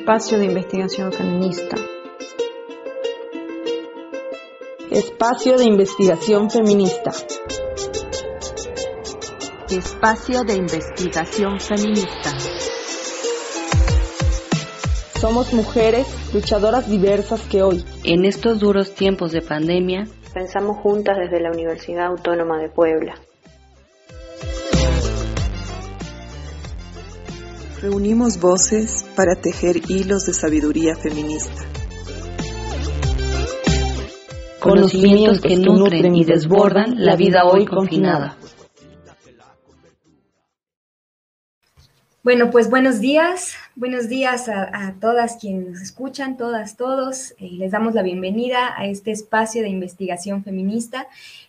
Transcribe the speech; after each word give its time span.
Espacio 0.00 0.38
de 0.38 0.46
Investigación 0.46 1.12
Feminista. 1.12 1.76
Espacio 4.90 5.58
de 5.58 5.64
Investigación 5.64 6.50
Feminista. 6.50 7.10
Espacio 9.68 10.42
de 10.44 10.54
Investigación 10.54 11.60
Feminista. 11.60 12.30
Somos 15.20 15.52
mujeres 15.52 16.06
luchadoras 16.32 16.88
diversas 16.88 17.42
que 17.42 17.62
hoy, 17.62 17.84
en 18.02 18.24
estos 18.24 18.58
duros 18.58 18.94
tiempos 18.94 19.32
de 19.32 19.42
pandemia, 19.42 20.06
pensamos 20.32 20.78
juntas 20.78 21.18
desde 21.18 21.42
la 21.42 21.50
Universidad 21.50 22.06
Autónoma 22.06 22.58
de 22.58 22.70
Puebla. 22.70 23.16
Reunimos 27.80 28.38
voces 28.38 29.06
para 29.16 29.36
tejer 29.36 29.76
hilos 29.88 30.26
de 30.26 30.34
sabiduría 30.34 30.96
feminista. 30.96 31.62
Conocimientos 34.60 35.40
que 35.40 35.56
nutren 35.56 36.14
y 36.14 36.26
desbordan 36.26 37.02
la 37.02 37.16
vida 37.16 37.46
hoy 37.46 37.64
confinada. 37.64 38.36
Bueno, 42.22 42.50
pues 42.50 42.68
buenos 42.68 43.00
días, 43.00 43.54
buenos 43.76 44.10
días 44.10 44.50
a, 44.50 44.96
todas 45.00 45.38
quienes 45.40 45.70
nos 45.70 45.80
escuchan, 45.80 46.36
todas, 46.36 46.76
todos. 46.76 47.30
Eh, 47.38 47.48
les 47.52 47.72
damos 47.72 47.94
la 47.94 48.02
bienvenida 48.02 48.74
a 48.76 48.84
este 48.84 49.10
espacio 49.10 49.62
de 49.62 49.70
investigación 49.70 50.44
feminista. 50.44 51.06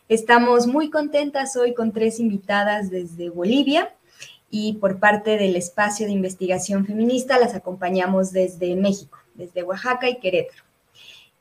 Estamos 0.08 0.66
muy 0.66 0.90
contentas 0.90 1.58
hoy 1.58 1.74
con 1.74 1.92
tres 1.92 2.22
invitadas 2.22 2.90
desde 2.90 3.30
Bolivia 3.30 3.92
y 4.52 4.74
por 4.74 5.00
parte 5.00 5.38
del 5.38 5.56
espacio 5.56 6.06
de 6.06 6.12
investigación 6.12 6.86
feminista 6.86 7.40
las 7.40 7.56
acompañamos 7.56 8.34
desde 8.34 8.76
México, 8.76 9.18
desde 9.34 9.64
Oaxaca 9.64 10.10
y 10.10 10.20
Querétaro. 10.20 10.64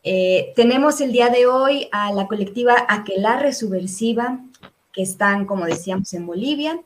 Eh, 0.02 0.52
tenemos 0.56 1.00
el 1.00 1.12
día 1.12 1.28
de 1.28 1.46
hoy 1.46 1.88
a 1.92 2.12
la 2.12 2.26
colectiva 2.26 2.86
Aquelarre 2.88 3.52
Subversiva, 3.52 4.40
que 4.92 5.02
están, 5.02 5.44
como 5.44 5.66
decíamos, 5.66 6.14
en 6.14 6.26
Bolivia. 6.26 6.80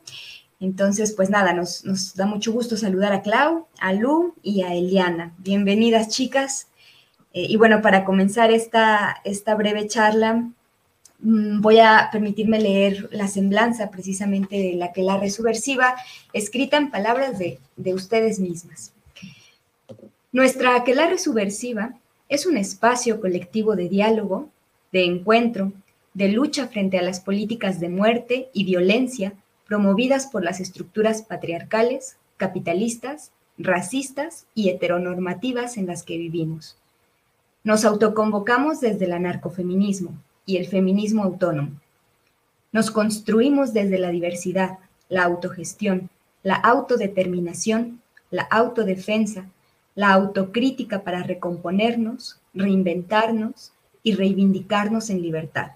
Entonces, 0.60 1.12
pues 1.12 1.30
nada, 1.30 1.52
nos, 1.52 2.14
da 2.16 2.26
mucho 2.26 2.52
gusto 2.52 2.76
saludar 2.76 3.12
a 3.12 3.22
Clau, 3.22 3.66
a 3.78 3.92
Lu 3.92 4.34
y 4.42 4.62
a 4.62 4.74
Eliana. 4.74 5.34
Bienvenidas, 5.38 6.08
chicas. 6.08 6.68
Eh, 7.34 7.46
y 7.48 7.56
bueno, 7.56 7.82
para 7.82 8.04
comenzar 8.04 8.50
esta, 8.50 9.20
esta 9.24 9.54
breve 9.54 9.86
charla, 9.86 10.48
voy 11.24 11.78
a 11.78 12.10
permitirme 12.12 12.60
leer 12.60 13.08
la 13.10 13.28
semblanza 13.28 13.90
precisamente 13.90 14.56
de 14.56 14.74
la 14.74 14.92
que 14.92 15.02
la 15.02 15.28
subversiva, 15.30 15.96
escrita 16.34 16.76
en 16.76 16.90
palabras 16.90 17.38
de, 17.38 17.58
de 17.76 17.94
ustedes 17.94 18.38
mismas. 18.38 18.92
Nuestra 20.32 20.76
aquelarre 20.76 21.18
subversiva 21.18 21.94
es 22.28 22.44
un 22.44 22.58
espacio 22.58 23.20
colectivo 23.20 23.74
de 23.74 23.88
diálogo, 23.88 24.50
de 24.92 25.04
encuentro, 25.04 25.72
de 26.12 26.28
lucha 26.28 26.68
frente 26.68 26.98
a 26.98 27.02
las 27.02 27.20
políticas 27.20 27.80
de 27.80 27.88
muerte 27.88 28.50
y 28.52 28.64
violencia 28.64 29.32
promovidas 29.66 30.26
por 30.26 30.44
las 30.44 30.60
estructuras 30.60 31.22
patriarcales, 31.22 32.16
capitalistas, 32.36 33.32
racistas 33.56 34.46
y 34.54 34.68
heteronormativas 34.68 35.78
en 35.78 35.86
las 35.86 36.02
que 36.02 36.18
vivimos. 36.18 36.76
Nos 37.62 37.86
autoconvocamos 37.86 38.80
desde 38.80 39.06
el 39.06 39.12
anarcofeminismo, 39.12 40.18
y 40.46 40.56
el 40.56 40.66
feminismo 40.66 41.24
autónomo. 41.24 41.80
Nos 42.72 42.90
construimos 42.90 43.72
desde 43.72 43.98
la 43.98 44.10
diversidad, 44.10 44.78
la 45.08 45.24
autogestión, 45.24 46.10
la 46.42 46.56
autodeterminación, 46.56 48.00
la 48.30 48.42
autodefensa, 48.42 49.46
la 49.94 50.12
autocrítica 50.12 51.02
para 51.02 51.22
recomponernos, 51.22 52.40
reinventarnos 52.52 53.72
y 54.02 54.14
reivindicarnos 54.14 55.10
en 55.10 55.22
libertad. 55.22 55.72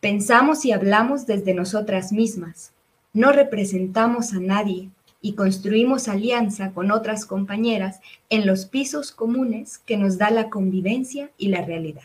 Pensamos 0.00 0.64
y 0.64 0.72
hablamos 0.72 1.26
desde 1.26 1.54
nosotras 1.54 2.12
mismas, 2.12 2.72
no 3.12 3.32
representamos 3.32 4.32
a 4.32 4.40
nadie 4.40 4.90
y 5.22 5.34
construimos 5.34 6.08
alianza 6.08 6.72
con 6.72 6.90
otras 6.90 7.24
compañeras 7.24 8.00
en 8.28 8.46
los 8.46 8.66
pisos 8.66 9.10
comunes 9.10 9.78
que 9.78 9.96
nos 9.96 10.18
da 10.18 10.30
la 10.30 10.50
convivencia 10.50 11.30
y 11.38 11.48
la 11.48 11.62
realidad. 11.62 12.02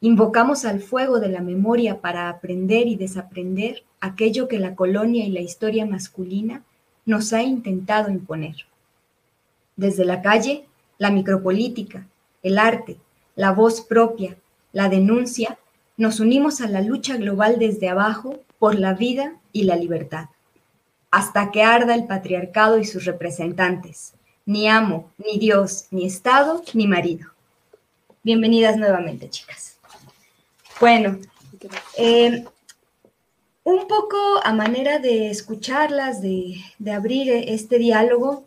Invocamos 0.00 0.64
al 0.64 0.80
fuego 0.80 1.20
de 1.20 1.28
la 1.28 1.40
memoria 1.40 2.00
para 2.00 2.28
aprender 2.28 2.86
y 2.86 2.96
desaprender 2.96 3.82
aquello 4.00 4.46
que 4.46 4.58
la 4.58 4.74
colonia 4.74 5.24
y 5.24 5.30
la 5.30 5.40
historia 5.40 5.86
masculina 5.86 6.62
nos 7.06 7.32
ha 7.32 7.42
intentado 7.42 8.10
imponer. 8.10 8.56
Desde 9.76 10.04
la 10.04 10.20
calle, 10.20 10.66
la 10.98 11.10
micropolítica, 11.10 12.06
el 12.42 12.58
arte, 12.58 12.98
la 13.36 13.52
voz 13.52 13.80
propia, 13.80 14.36
la 14.72 14.88
denuncia, 14.88 15.58
nos 15.96 16.20
unimos 16.20 16.60
a 16.60 16.68
la 16.68 16.82
lucha 16.82 17.16
global 17.16 17.58
desde 17.58 17.88
abajo 17.88 18.40
por 18.58 18.78
la 18.78 18.92
vida 18.92 19.36
y 19.52 19.64
la 19.64 19.76
libertad, 19.76 20.26
hasta 21.10 21.50
que 21.50 21.62
arda 21.62 21.94
el 21.94 22.06
patriarcado 22.06 22.78
y 22.78 22.84
sus 22.84 23.06
representantes, 23.06 24.12
ni 24.44 24.68
amo, 24.68 25.10
ni 25.16 25.38
Dios, 25.38 25.86
ni 25.90 26.04
Estado, 26.04 26.62
ni 26.74 26.86
marido. 26.86 27.30
Bienvenidas 28.22 28.76
nuevamente, 28.76 29.30
chicas. 29.30 29.75
Bueno, 30.78 31.18
eh, 31.96 32.44
un 33.64 33.88
poco 33.88 34.16
a 34.44 34.52
manera 34.52 34.98
de 34.98 35.30
escucharlas, 35.30 36.20
de, 36.20 36.60
abrir 36.94 37.30
este 37.30 37.78
diálogo, 37.78 38.44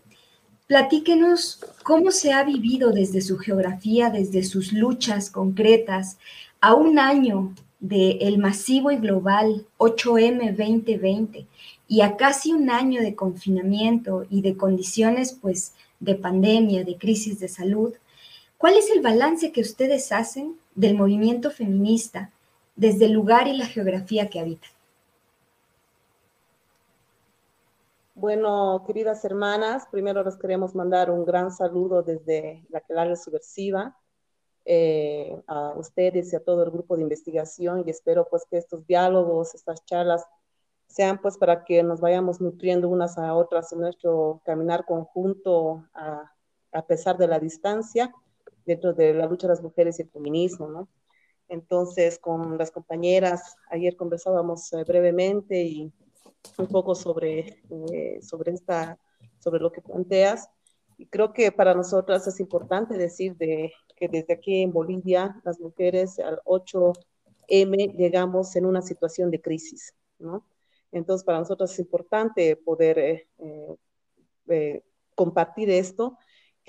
platíquenos 0.68 1.66
cómo 1.82 2.12
se 2.12 2.32
ha 2.32 2.44
vivido 2.44 2.92
desde 2.92 3.22
su 3.22 3.40
geografía, 3.40 4.12
desde 4.12 4.44
sus 4.44 4.74
luchas 4.74 5.32
concretas, 5.32 6.20
a 6.62 6.76
un 6.76 7.00
año 7.00 7.56
del 7.80 8.38
masivo 8.38 8.92
y 8.92 8.98
global 8.98 9.66
8M 9.80 10.56
2020 10.56 11.48
y 11.88 12.02
a 12.02 12.16
casi 12.16 12.54
un 12.54 12.70
año 12.70 13.02
de 13.02 13.16
confinamiento 13.16 14.28
y 14.30 14.42
de 14.42 14.56
condiciones 14.56 15.34
pues 15.34 15.74
de 16.00 16.14
pandemia, 16.14 16.84
de 16.84 16.98
crisis 16.98 17.40
de 17.40 17.48
salud, 17.48 17.94
¿cuál 18.58 18.76
es 18.76 18.92
el 18.92 19.02
balance 19.02 19.52
que 19.52 19.62
ustedes 19.62 20.12
hacen 20.12 20.59
del 20.76 20.96
movimiento 20.96 21.52
feminista 21.52 22.32
desde 22.76 23.06
el 23.06 23.12
lugar 23.12 23.48
y 23.48 23.58
la 23.58 23.66
geografía 23.66 24.30
que 24.30 24.40
habitan. 24.40 24.72
Bueno, 28.16 28.84
queridas 28.86 29.24
hermanas, 29.24 29.88
primero 29.92 30.24
les 30.24 30.36
queremos 30.38 30.76
mandar 30.76 31.10
un 31.10 31.24
gran 31.24 31.52
saludo 31.52 32.04
desde 32.04 32.66
la 32.70 32.82
Clave 32.82 33.16
Subversiva 33.16 33.98
eh, 34.66 35.42
a 35.48 35.74
ustedes 35.78 36.34
y 36.34 36.36
a 36.36 36.44
todo 36.44 36.64
el 36.64 36.72
grupo 36.72 36.96
de 36.96 37.04
investigación 37.04 37.84
y 37.86 37.90
espero 37.90 38.28
pues 38.30 38.46
que 38.50 38.58
estos 38.58 38.86
diálogos, 38.86 39.56
estas 39.56 39.86
charlas 39.86 40.26
sean 40.88 41.22
pues 41.22 41.38
para 41.38 41.64
que 41.64 41.82
nos 41.82 42.02
vayamos 42.02 42.42
nutriendo 42.42 42.90
unas 42.90 43.18
a 43.18 43.34
otras 43.34 43.72
en 43.72 43.80
nuestro 43.80 44.42
caminar 44.44 44.86
conjunto 44.86 45.86
a 45.94 46.82
pesar 46.88 47.18
de 47.18 47.28
la 47.28 47.40
distancia 47.40 48.14
dentro 48.70 48.94
de 48.94 49.16
la 49.16 49.26
lucha 49.26 49.48
de 49.48 49.54
las 49.54 49.64
mujeres 49.64 49.98
y 49.98 50.04
el 50.04 50.10
feminismo, 50.12 50.70
¿no? 50.70 50.88
Entonces, 51.48 52.20
con 52.20 52.58
las 52.60 52.70
compañeras, 52.70 53.56
ayer 53.72 53.96
conversábamos 53.96 54.72
eh, 54.74 54.84
brevemente 54.88 55.64
y 55.64 55.92
un 56.58 56.68
poco 56.68 56.94
sobre, 56.94 57.64
eh, 57.92 58.20
sobre, 58.22 58.52
esta, 58.52 59.00
sobre 59.40 59.60
lo 59.60 59.72
que 59.72 59.82
planteas. 59.82 60.50
Y 60.98 61.08
creo 61.08 61.34
que 61.34 61.52
para 61.52 61.74
nosotras 61.74 62.28
es 62.28 62.40
importante 62.40 62.96
decir 62.96 63.36
de, 63.38 63.74
que 63.96 64.08
desde 64.08 64.34
aquí 64.34 64.62
en 64.62 64.72
Bolivia, 64.72 65.42
las 65.44 65.60
mujeres 65.60 66.20
al 66.20 66.40
8M 66.46 67.98
llegamos 67.98 68.56
en 68.56 68.68
una 68.68 68.84
situación 68.84 69.32
de 69.32 69.42
crisis, 69.42 69.96
¿no? 70.20 70.46
Entonces, 70.92 71.26
para 71.26 71.40
nosotros 71.40 71.72
es 71.72 71.80
importante 71.80 72.56
poder 72.56 73.28
eh, 74.48 74.84
compartir 75.16 75.72
esto 75.72 76.18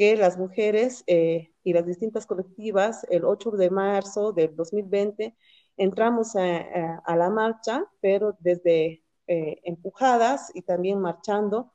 que 0.01 0.17
las 0.17 0.39
mujeres 0.39 1.05
eh, 1.09 1.53
y 1.63 1.75
las 1.75 1.85
distintas 1.85 2.25
colectivas, 2.25 3.07
el 3.11 3.27
8 3.27 3.51
de 3.51 3.69
marzo 3.69 4.33
del 4.33 4.57
2020, 4.57 5.37
entramos 5.77 6.37
a, 6.37 7.17
la 7.17 7.29
marcha, 7.29 7.85
pero 8.01 8.35
desde 8.41 9.05
eh, 9.27 9.61
empujadas 9.63 10.53
y 10.55 10.63
también 10.63 11.01
marchando 11.01 11.75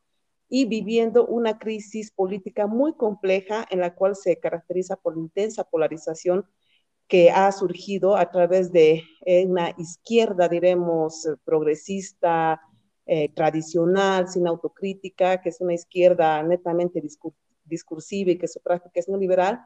y 0.50 0.66
viviendo 0.66 1.28
una 1.28 1.60
crisis 1.60 2.10
política 2.10 2.66
muy 2.66 2.94
compleja 2.94 3.64
en 3.70 3.80
la 3.80 3.94
cual 3.94 4.16
se 4.16 4.40
caracteriza 4.40 4.96
por 4.96 5.16
la 5.16 5.22
intensa 5.22 5.64
polarización 5.64 6.48
que 7.08 7.30
ha 7.30 7.52
surgido 7.52 8.18
a 8.18 8.32
través 8.32 8.72
de 8.72 9.04
eh, 9.28 9.46
una 9.46 9.76
izquierda, 9.78 10.50
diremos, 10.50 11.30
progresista, 11.44 12.60
tradicional, 13.36 14.28
sin 14.28 14.48
autocrítica, 14.48 15.40
que 15.40 15.50
es 15.50 15.62
una 15.62 15.76
izquierda 15.76 16.42
netamente 16.42 17.00
discursiva 17.00 17.45
discursiva 17.66 18.32
y 18.32 18.38
que 18.38 18.48
su 18.48 18.62
práctica 18.62 19.00
es 19.00 19.08
neoliberal, 19.08 19.60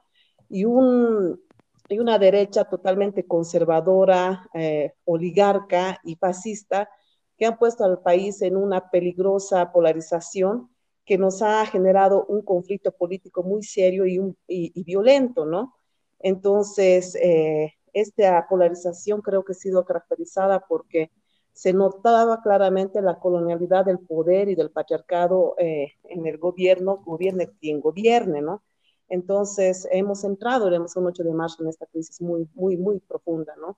y, 0.49 0.65
un, 0.65 1.39
y 1.87 1.99
una 1.99 2.17
derecha 2.17 2.65
totalmente 2.65 3.25
conservadora, 3.25 4.47
eh, 4.53 4.93
oligarca 5.05 5.99
y 6.03 6.15
fascista, 6.15 6.89
que 7.37 7.45
han 7.45 7.57
puesto 7.57 7.85
al 7.85 8.01
país 8.01 8.41
en 8.41 8.57
una 8.57 8.89
peligrosa 8.89 9.71
polarización 9.71 10.69
que 11.05 11.17
nos 11.17 11.41
ha 11.41 11.65
generado 11.65 12.25
un 12.25 12.43
conflicto 12.43 12.91
político 12.91 13.43
muy 13.43 13.63
serio 13.63 14.05
y, 14.05 14.19
y, 14.47 14.83
violento, 14.83 15.45
¿no? 15.45 15.75
Entonces, 16.19 17.15
eh, 17.15 17.73
esta 17.93 18.45
polarización 18.47 19.21
creo 19.21 19.43
que 19.43 19.53
ha 19.53 19.55
sido 19.55 19.85
caracterizada 19.85 20.59
porque 20.67 21.11
se 21.53 21.73
notaba 21.73 22.41
claramente 22.41 23.01
la 23.01 23.19
colonialidad 23.19 23.85
del 23.85 23.99
poder 23.99 24.49
y 24.49 24.55
del 24.55 24.71
patriarcado 24.71 25.55
eh, 25.57 25.93
en 26.05 26.25
el 26.25 26.37
gobierno, 26.37 26.97
gobierne 26.97 27.49
quien 27.59 27.81
gobierne, 27.81 28.41
¿no? 28.41 28.63
Entonces, 29.09 29.87
hemos 29.91 30.23
entrado, 30.23 30.67
haremos 30.67 30.95
un 30.95 31.07
8 31.07 31.23
de 31.23 31.33
marzo, 31.33 31.63
en 31.63 31.69
esta 31.69 31.85
crisis 31.87 32.21
muy, 32.21 32.47
muy, 32.53 32.77
muy 32.77 32.99
profunda, 32.99 33.55
¿no? 33.59 33.77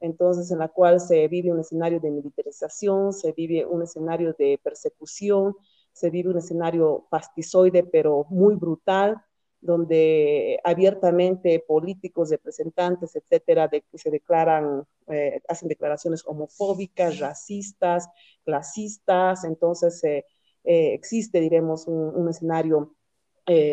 Entonces, 0.00 0.50
en 0.50 0.58
la 0.58 0.68
cual 0.68 0.98
se 1.00 1.28
vive 1.28 1.52
un 1.52 1.60
escenario 1.60 2.00
de 2.00 2.10
militarización, 2.10 3.12
se 3.12 3.32
vive 3.32 3.66
un 3.66 3.82
escenario 3.82 4.34
de 4.38 4.58
persecución, 4.62 5.54
se 5.92 6.08
vive 6.10 6.30
un 6.30 6.38
escenario 6.38 7.06
pastizoide, 7.10 7.84
pero 7.84 8.26
muy 8.30 8.54
brutal, 8.54 9.22
donde 9.60 10.58
abiertamente 10.64 11.62
políticos, 11.66 12.30
representantes, 12.30 13.14
etcétera, 13.14 13.70
se 13.94 14.10
declaran, 14.10 14.84
eh, 15.08 15.40
hacen 15.48 15.68
declaraciones 15.68 16.22
homofóbicas, 16.26 17.18
racistas, 17.18 18.08
clasistas, 18.44 19.44
entonces 19.44 20.02
eh, 20.04 20.24
eh, 20.64 20.94
existe, 20.94 21.40
diremos, 21.40 21.86
un, 21.86 22.28
escenario 22.28 22.94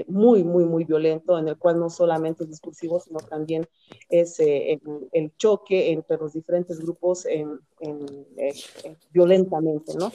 muy, 0.07 0.43
muy, 0.43 0.65
muy 0.65 0.85
violento, 0.85 1.37
en 1.37 1.49
el 1.49 1.57
cual 1.57 1.79
no 1.79 1.91
solamente 1.91 2.43
es 2.43 2.49
discursivo, 2.49 2.99
sino 2.99 3.19
también 3.19 3.67
es 4.09 4.39
el, 4.39 4.81
choque 5.37 5.91
entre 5.91 6.17
los 6.17 6.33
diferentes 6.33 6.79
grupos 6.79 7.27
en, 7.27 7.59
violentamente, 9.11 9.93
¿no? 9.93 10.11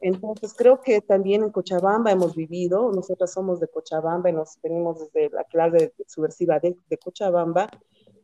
Entonces, 0.00 0.54
creo 0.54 0.80
que 0.80 1.00
también 1.00 1.42
en 1.42 1.50
Cochabamba 1.50 2.12
hemos 2.12 2.34
vivido, 2.34 2.92
nosotras 2.92 3.32
somos 3.32 3.60
de 3.60 3.68
Cochabamba 3.68 4.30
y 4.30 4.32
nos 4.32 4.58
venimos 4.62 4.98
desde 5.00 5.34
la 5.34 5.44
clase 5.44 5.94
subversiva 6.06 6.60
de, 6.60 6.76
Cochabamba, 7.02 7.68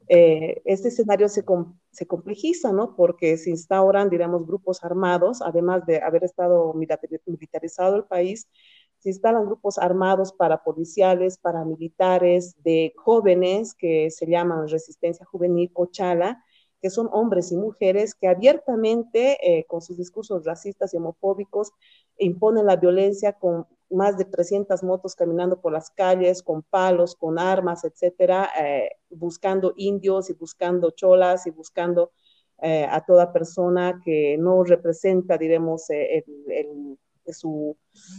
eh, 0.09 0.61
este 0.65 0.89
escenario 0.89 1.29
se, 1.29 1.45
se, 1.91 2.07
complejiza, 2.07 2.73
¿no? 2.73 2.95
Porque 2.95 3.39
se 3.39 3.51
instauran, 3.51 4.11
digamos, 4.11 4.47
grupos 4.47 4.85
armados, 4.85 5.41
además 5.41 5.87
de 5.87 6.03
haber 6.03 6.25
estado 6.25 6.75
militarizado 6.75 7.97
el 7.97 8.05
país, 8.05 8.49
se 9.03 9.09
instalan 9.09 9.47
grupos 9.47 9.79
armados 9.79 10.33
parapoliciales, 10.33 11.39
paramilitares, 11.39 12.63
de 12.63 12.93
jóvenes 12.97 13.75
que 13.75 14.11
se 14.11 14.27
llaman 14.27 14.69
Resistencia 14.69 15.27
Juvenil 15.27 15.73
Cochala, 15.73 16.45
que 16.83 16.91
son 16.91 17.09
hombres 17.13 17.53
y 17.53 17.57
mujeres 17.57 18.15
que 18.15 18.27
abiertamente, 18.27 19.39
eh, 19.41 19.65
con 19.67 19.81
sus 19.81 19.97
discursos 19.97 20.45
racistas 20.45 20.93
y 20.93 20.97
homofóbicos, 20.97 21.71
imponen 22.19 22.67
la 22.67 22.75
violencia 22.77 23.35
con 23.35 23.67
más 23.89 24.19
de 24.19 24.25
300 24.25 24.83
motos 24.83 25.15
caminando 25.15 25.61
por 25.61 25.73
las 25.73 25.91
calles, 25.91 26.43
con 26.43 26.63
palos, 26.63 27.15
con 27.15 27.39
armas, 27.39 27.85
etcétera, 27.85 28.51
eh, 28.61 28.91
buscando 29.11 29.75
indios 29.77 30.29
y 30.29 30.33
buscando 30.33 30.91
cholas 30.91 31.47
y 31.47 31.51
buscando 31.51 32.11
eh, 32.61 32.87
a 32.91 33.05
toda 33.05 33.33
persona 33.33 34.01
que 34.05 34.37
no 34.39 34.65
representa, 34.65 35.39
diremos, 35.39 35.87
su, 37.27 37.77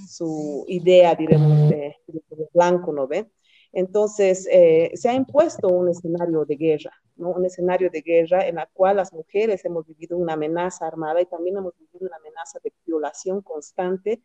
su, 0.07 0.63
idea, 0.69 1.15
diremos, 1.15 1.69
de, 1.69 1.98
de 2.07 2.50
blanco, 2.54 2.94
¿no 2.94 3.07
ve? 3.07 3.30
Entonces, 3.74 4.48
eh, 4.52 4.92
se 4.94 5.10
ha 5.10 5.16
impuesto 5.16 5.68
un 5.68 5.90
escenario 5.90 6.46
de 6.46 6.56
guerra, 6.56 6.94
¿no? 7.16 7.31
un 7.31 7.46
escenario 7.46 7.90
de 7.90 8.02
guerra 8.02 8.48
en 8.48 8.56
la 8.56 8.68
cual 8.72 8.98
las 8.98 9.12
mujeres 9.12 9.66
hemos 9.66 9.88
vivido 9.88 10.16
una 10.18 10.34
amenaza 10.34 10.88
armada 10.88 11.20
y 11.22 11.25
también 11.25 11.58
hemos 11.58 11.74
vivido 11.78 12.08
una 12.08 12.18
amenaza 12.18 12.60
de 12.64 12.72
violación 12.86 13.42
constante 13.42 14.22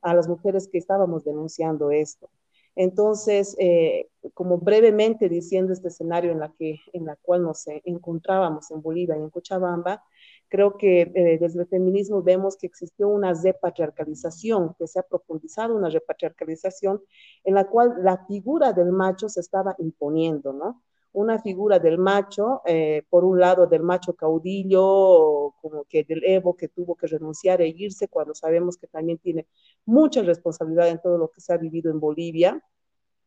a 0.00 0.14
las 0.14 0.28
mujeres 0.28 0.68
que 0.68 0.78
estábamos 0.78 1.24
denunciando 1.24 1.90
esto. 1.90 2.30
Entonces, 2.76 3.54
eh, 3.58 4.08
como 4.34 4.58
brevemente 4.58 5.28
diciendo 5.28 5.72
este 5.72 5.88
escenario 5.88 6.32
en 6.32 6.38
la, 6.40 6.52
que, 6.58 6.78
en 6.92 7.04
la 7.04 7.16
cual 7.16 7.42
nos 7.42 7.66
encontrábamos 7.66 8.70
en 8.70 8.80
Bolivia 8.80 9.16
y 9.16 9.20
en 9.20 9.30
Cochabamba, 9.30 10.02
Creo 10.52 10.76
que 10.76 11.10
eh, 11.14 11.38
desde 11.40 11.62
el 11.62 11.66
feminismo 11.66 12.22
vemos 12.22 12.58
que 12.58 12.66
existió 12.66 13.08
una 13.08 13.32
repatriarcalización, 13.32 14.74
que 14.78 14.86
se 14.86 14.98
ha 14.98 15.02
profundizado 15.02 15.74
una 15.74 15.88
repatriarcalización 15.88 17.00
en 17.42 17.54
la 17.54 17.66
cual 17.66 17.94
la 18.02 18.26
figura 18.26 18.74
del 18.74 18.92
macho 18.92 19.30
se 19.30 19.40
estaba 19.40 19.74
imponiendo, 19.78 20.52
¿no? 20.52 20.82
Una 21.14 21.38
figura 21.38 21.78
del 21.78 21.96
macho, 21.96 22.60
eh, 22.66 23.02
por 23.08 23.24
un 23.24 23.40
lado 23.40 23.66
del 23.66 23.82
macho 23.82 24.14
caudillo, 24.14 25.54
como 25.62 25.84
que 25.88 26.04
del 26.04 26.22
Evo 26.22 26.54
que 26.54 26.68
tuvo 26.68 26.96
que 26.96 27.06
renunciar 27.06 27.62
e 27.62 27.68
irse 27.68 28.08
cuando 28.08 28.34
sabemos 28.34 28.76
que 28.76 28.88
también 28.88 29.16
tiene 29.16 29.46
mucha 29.86 30.20
responsabilidad 30.20 30.88
en 30.88 31.00
todo 31.00 31.16
lo 31.16 31.30
que 31.30 31.40
se 31.40 31.54
ha 31.54 31.56
vivido 31.56 31.90
en 31.90 31.98
Bolivia. 31.98 32.62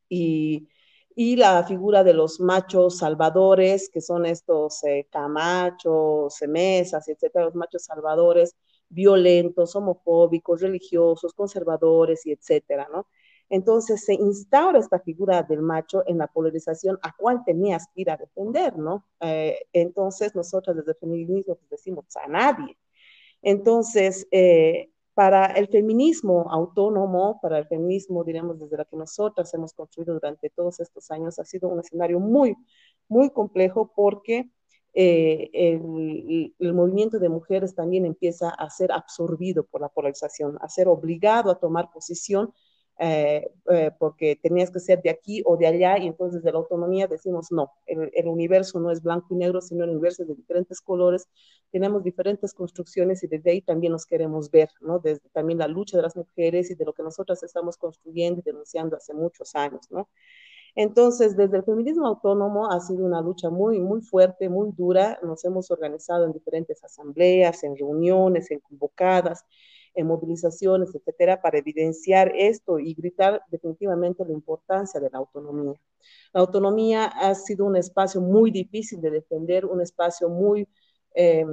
Y, 0.07 0.67
y 1.15 1.37
la 1.37 1.63
figura 1.63 2.03
de 2.03 2.13
los 2.13 2.39
machos 2.41 2.97
salvadores, 2.97 3.89
que 3.89 4.01
son 4.01 4.25
estos 4.25 4.83
eh, 4.83 5.07
camachos, 5.09 6.37
mesas, 6.47 7.07
etcétera, 7.07 7.45
los 7.45 7.55
machos 7.55 7.85
salvadores 7.85 8.55
violentos, 8.89 9.75
homofóbicos, 9.75 10.61
religiosos, 10.61 11.33
conservadores 11.33 12.25
y 12.25 12.33
etcétera, 12.33 12.87
¿no? 12.91 13.07
Entonces 13.49 14.03
se 14.03 14.13
instaura 14.15 14.79
esta 14.79 14.99
figura 14.99 15.43
del 15.43 15.61
macho 15.61 16.03
en 16.07 16.17
la 16.17 16.27
polarización 16.27 16.97
a 17.01 17.13
cual 17.15 17.43
tenías 17.45 17.87
que 17.93 18.01
ir 18.01 18.09
a 18.09 18.17
defender, 18.17 18.77
¿no? 18.77 19.05
Eh, 19.21 19.59
entonces 19.73 20.35
nosotros 20.35 20.75
desde 20.75 20.91
el 20.91 20.97
feminismo 20.97 21.55
pues, 21.55 21.69
decimos 21.69 22.05
a 22.23 22.27
nadie. 22.27 22.77
Entonces, 23.41 24.27
eh, 24.31 24.89
para 25.15 25.45
el 25.45 25.69
feminismo 25.69 26.45
autónomo, 26.51 27.39
para 27.41 27.57
el 27.57 27.65
feminismo, 27.65 28.23
diremos, 28.25 28.59
desde 28.59 28.77
la 28.77 28.85
que 28.85 28.97
nosotras 28.97 29.51
hemos 29.53 29.73
construido 29.73 30.13
durante 30.13 30.49
todos 30.49 30.81
estos 30.81 31.09
años, 31.09 31.39
ha 31.39 31.45
sido 31.45 31.69
un 31.69 31.79
escenario 31.79 32.19
muy, 32.19 32.55
muy 33.07 33.29
complejo 33.29 33.91
porque 33.95 34.49
eh, 34.93 35.49
el, 35.53 36.53
el, 36.59 36.73
movimiento 36.73 37.17
de 37.17 37.29
mujeres 37.29 37.73
también 37.75 38.05
empieza 38.05 38.49
a 38.49 38.69
ser 38.69 38.91
absorbido 38.91 39.65
por 39.65 39.81
la 39.81 39.89
polarización, 39.89 40.57
a 40.59 40.67
ser 40.67 40.89
obligado 40.89 41.49
a 41.49 41.59
tomar 41.59 41.91
posición 41.91 42.53
eh, 42.97 43.51
eh, 43.69 43.91
porque 43.99 44.37
tenías 44.41 44.71
que 44.71 44.79
ser 44.79 45.01
de 45.01 45.09
aquí 45.09 45.43
o 45.45 45.57
de 45.57 45.67
allá, 45.67 45.97
y 45.97 46.07
entonces 46.07 46.43
de 46.43 46.51
la 46.51 46.59
autonomía 46.59 47.07
decimos 47.07 47.51
no, 47.51 47.71
el, 47.85 48.09
el, 48.13 48.27
universo 48.27 48.79
no 48.79 48.89
es 48.91 49.01
blanco 49.01 49.27
y 49.31 49.35
negro, 49.37 49.61
sino 49.61 49.83
el 49.83 49.89
universo 49.91 50.23
es 50.23 50.29
de 50.29 50.35
diferentes 50.35 50.79
colores, 50.81 51.27
tenemos 51.71 52.03
diferentes 52.03 52.53
construcciones 52.53 53.21
y 53.23 53.27
desde 53.27 53.51
ahí 53.51 53.61
también 53.61 53.91
nos 53.91 54.05
queremos 54.05 54.49
ver, 54.49 54.69
¿no? 54.79 54.99
Desde 54.99 55.27
también 55.33 55.59
la 55.59 55.67
lucha 55.67 55.97
de 55.97 56.03
las 56.03 56.15
mujeres 56.15 56.71
y 56.71 56.75
de 56.75 56.85
lo 56.85 56.93
que 56.93 57.03
nosotras 57.03 57.43
estamos 57.43 57.75
construyendo 57.77 58.39
y 58.39 58.43
denunciando 58.43 58.95
hace 58.95 59.13
muchos 59.13 59.55
años, 59.55 59.91
¿no? 59.91 60.07
Entonces, 60.75 61.37
desde 61.37 61.57
el 61.57 61.63
feminismo 61.63 62.05
autónomo 62.05 62.69
ha 62.69 62.81
sido 62.81 63.05
una 63.05 63.21
lucha 63.21 63.49
muy, 63.49 63.79
muy 63.79 64.01
fuerte, 64.01 64.49
muy 64.49 64.71
dura. 64.73 65.17
Nos 65.23 65.45
hemos 65.45 65.71
organizado 65.71 66.25
en 66.25 66.33
diferentes 66.33 66.83
asambleas, 66.83 67.63
en 67.63 67.77
reuniones, 67.77 68.51
en 68.51 68.59
convocadas, 68.59 69.45
en 69.95 70.07
movilizaciones, 70.07 70.93
etcétera, 70.93 71.41
para 71.41 71.57
evidenciar 71.57 72.31
esto 72.35 72.79
y 72.79 72.93
gritar 72.93 73.41
definitivamente 73.49 74.25
la 74.25 74.33
importancia 74.33 74.99
de 74.99 75.09
la 75.09 75.19
autonomía. 75.19 75.79
La 76.33 76.41
autonomía 76.41 77.05
ha 77.05 77.33
sido 77.35 77.65
un 77.65 77.75
espacio 77.77 78.21
muy 78.21 78.51
difícil 78.51 79.01
de 79.01 79.11
defender, 79.11 79.65
un 79.65 79.81
espacio 79.81 80.29
muy, 80.29 80.67
eh, 81.15 81.45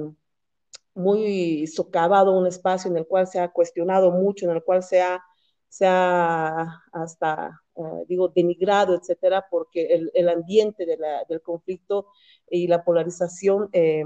muy 0.93 1.67
socavado, 1.67 2.37
un 2.37 2.47
espacio 2.47 2.91
en 2.91 2.97
el 2.97 3.07
cual 3.07 3.27
se 3.27 3.39
ha 3.39 3.51
cuestionado 3.51 4.11
mucho, 4.11 4.45
en 4.45 4.55
el 4.55 4.63
cual 4.63 4.83
se 4.83 5.01
ha, 5.01 5.23
se 5.67 5.85
ha 5.87 6.81
hasta, 6.91 7.61
eh, 7.75 8.05
digo, 8.07 8.29
denigrado, 8.29 8.95
etcétera, 8.95 9.45
porque 9.49 9.87
el, 9.87 10.11
el 10.13 10.29
ambiente 10.29 10.85
de 10.85 10.97
la, 10.97 11.23
del 11.27 11.41
conflicto 11.41 12.07
y 12.49 12.67
la 12.67 12.83
polarización 12.83 13.69
eh, 13.73 14.05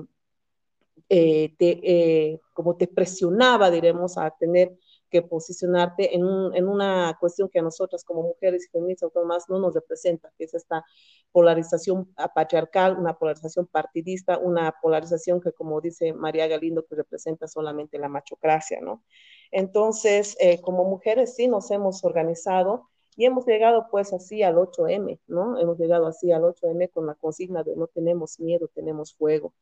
eh, 1.09 1.55
te, 1.57 1.79
eh, 1.83 2.41
como 2.53 2.75
te 2.77 2.87
presionaba, 2.87 3.71
diremos, 3.71 4.17
a 4.17 4.29
tener 4.31 4.77
que 5.09 5.21
posicionarte 5.21 6.15
en, 6.15 6.25
un, 6.25 6.55
en, 6.55 6.67
una 6.67 7.15
cuestión 7.19 7.49
que 7.49 7.59
a 7.59 7.61
nosotras 7.61 8.03
como 8.03 8.23
mujeres 8.23 8.65
y 8.65 8.69
feministas 8.69 9.03
autónomas 9.03 9.45
no 9.49 9.59
nos 9.59 9.73
representa, 9.73 10.31
que 10.37 10.45
es 10.45 10.53
esta 10.53 10.83
polarización 11.31 12.13
patriarcal, 12.33 12.97
una 12.97 13.17
polarización 13.17 13.67
partidista, 13.67 14.37
una 14.37 14.73
polarización 14.81 15.39
que, 15.39 15.51
como 15.51 15.79
dice 15.81 16.13
María 16.13 16.47
Galindo, 16.47 16.85
que 16.85 16.95
representa 16.95 17.47
solamente 17.47 17.97
la 17.99 18.09
machocracia, 18.09 18.79
¿no? 18.81 19.03
Entonces, 19.51 20.35
eh, 20.39 20.59
como 20.61 20.83
mujeres 20.83 21.35
sí 21.35 21.47
nos 21.47 21.71
hemos 21.71 22.03
organizado 22.03 22.89
y 23.15 23.25
hemos 23.25 23.45
llegado 23.47 23.87
pues 23.89 24.13
así 24.13 24.43
al 24.43 24.57
8M, 24.57 25.19
¿no? 25.27 25.57
Hemos 25.59 25.79
llegado 25.79 26.05
así 26.07 26.31
al 26.31 26.43
8M 26.43 26.89
con 26.91 27.07
la 27.07 27.15
consigna 27.15 27.63
de 27.63 27.75
no 27.75 27.87
tenemos 27.87 28.39
miedo, 28.39 28.67
tenemos 28.73 29.15
fuego. 29.15 29.53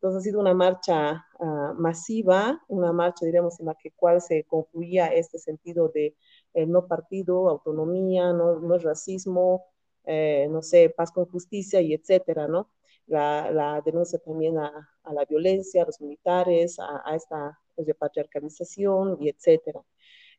Entonces 0.00 0.20
ha 0.20 0.24
sido 0.24 0.40
una 0.40 0.54
marcha 0.54 1.26
uh, 1.38 1.74
masiva, 1.74 2.58
una 2.68 2.90
marcha, 2.90 3.26
diremos, 3.26 3.60
en 3.60 3.66
la 3.66 3.74
que 3.74 3.90
cual 3.90 4.22
se 4.22 4.44
confluía 4.44 5.08
este 5.08 5.38
sentido 5.38 5.90
de 5.90 6.16
eh, 6.54 6.64
no 6.64 6.86
partido, 6.86 7.50
autonomía, 7.50 8.32
no, 8.32 8.60
no 8.60 8.78
racismo, 8.78 9.66
eh, 10.06 10.48
no 10.50 10.62
sé, 10.62 10.88
paz 10.88 11.12
con 11.12 11.26
justicia 11.26 11.82
y 11.82 11.92
etcétera, 11.92 12.48
¿no? 12.48 12.70
La, 13.06 13.82
denuncia 13.84 14.18
también 14.18 14.56
a, 14.58 14.88
a, 15.02 15.12
la 15.12 15.26
violencia, 15.26 15.82
a 15.82 15.86
los 15.86 16.00
militares, 16.00 16.78
a, 16.78 17.14
esta 17.14 17.60
repatriarcalización 17.76 19.18
y 19.20 19.28
etcétera. 19.28 19.82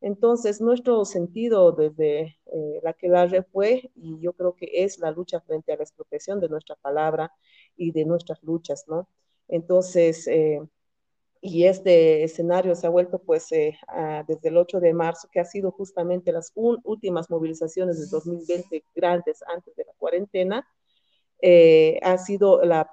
Entonces, 0.01 0.59
nuestro 0.59 1.05
sentido 1.05 1.71
desde 1.71 2.39
eh, 2.47 2.79
la 2.81 2.93
que 2.93 3.09
la 3.09 3.45
fue, 3.51 3.91
y 3.95 4.19
yo 4.21 4.33
creo 4.33 4.55
que 4.55 4.71
es 4.83 4.97
la 4.97 5.11
lucha 5.11 5.39
frente 5.41 5.71
a 5.71 5.77
la 5.77 5.83
expropiación 5.83 6.39
de 6.39 6.49
nuestra 6.49 6.75
palabra 6.77 7.31
y 7.77 7.91
de 7.91 8.05
nuestras 8.05 8.41
luchas, 8.41 8.85
¿no? 8.87 9.07
Entonces, 9.51 10.27
eh, 10.27 10.59
y 11.41 11.65
este 11.65 12.23
escenario 12.23 12.75
se 12.75 12.87
ha 12.87 12.89
vuelto 12.89 13.19
pues 13.19 13.51
eh, 13.51 13.77
desde 14.27 14.49
el 14.49 14.57
8 14.57 14.79
de 14.79 14.93
marzo, 14.93 15.29
que 15.31 15.39
ha 15.39 15.45
sido 15.45 15.71
justamente 15.71 16.31
las 16.31 16.51
últimas 16.55 17.29
movilizaciones 17.29 17.99
de 17.99 18.07
2020 18.07 18.83
grandes 18.95 19.43
antes 19.47 19.75
de 19.75 19.85
la 19.85 19.93
cuarentena, 19.97 20.67
ha 22.03 22.17
sido 22.19 22.63
la, 22.63 22.89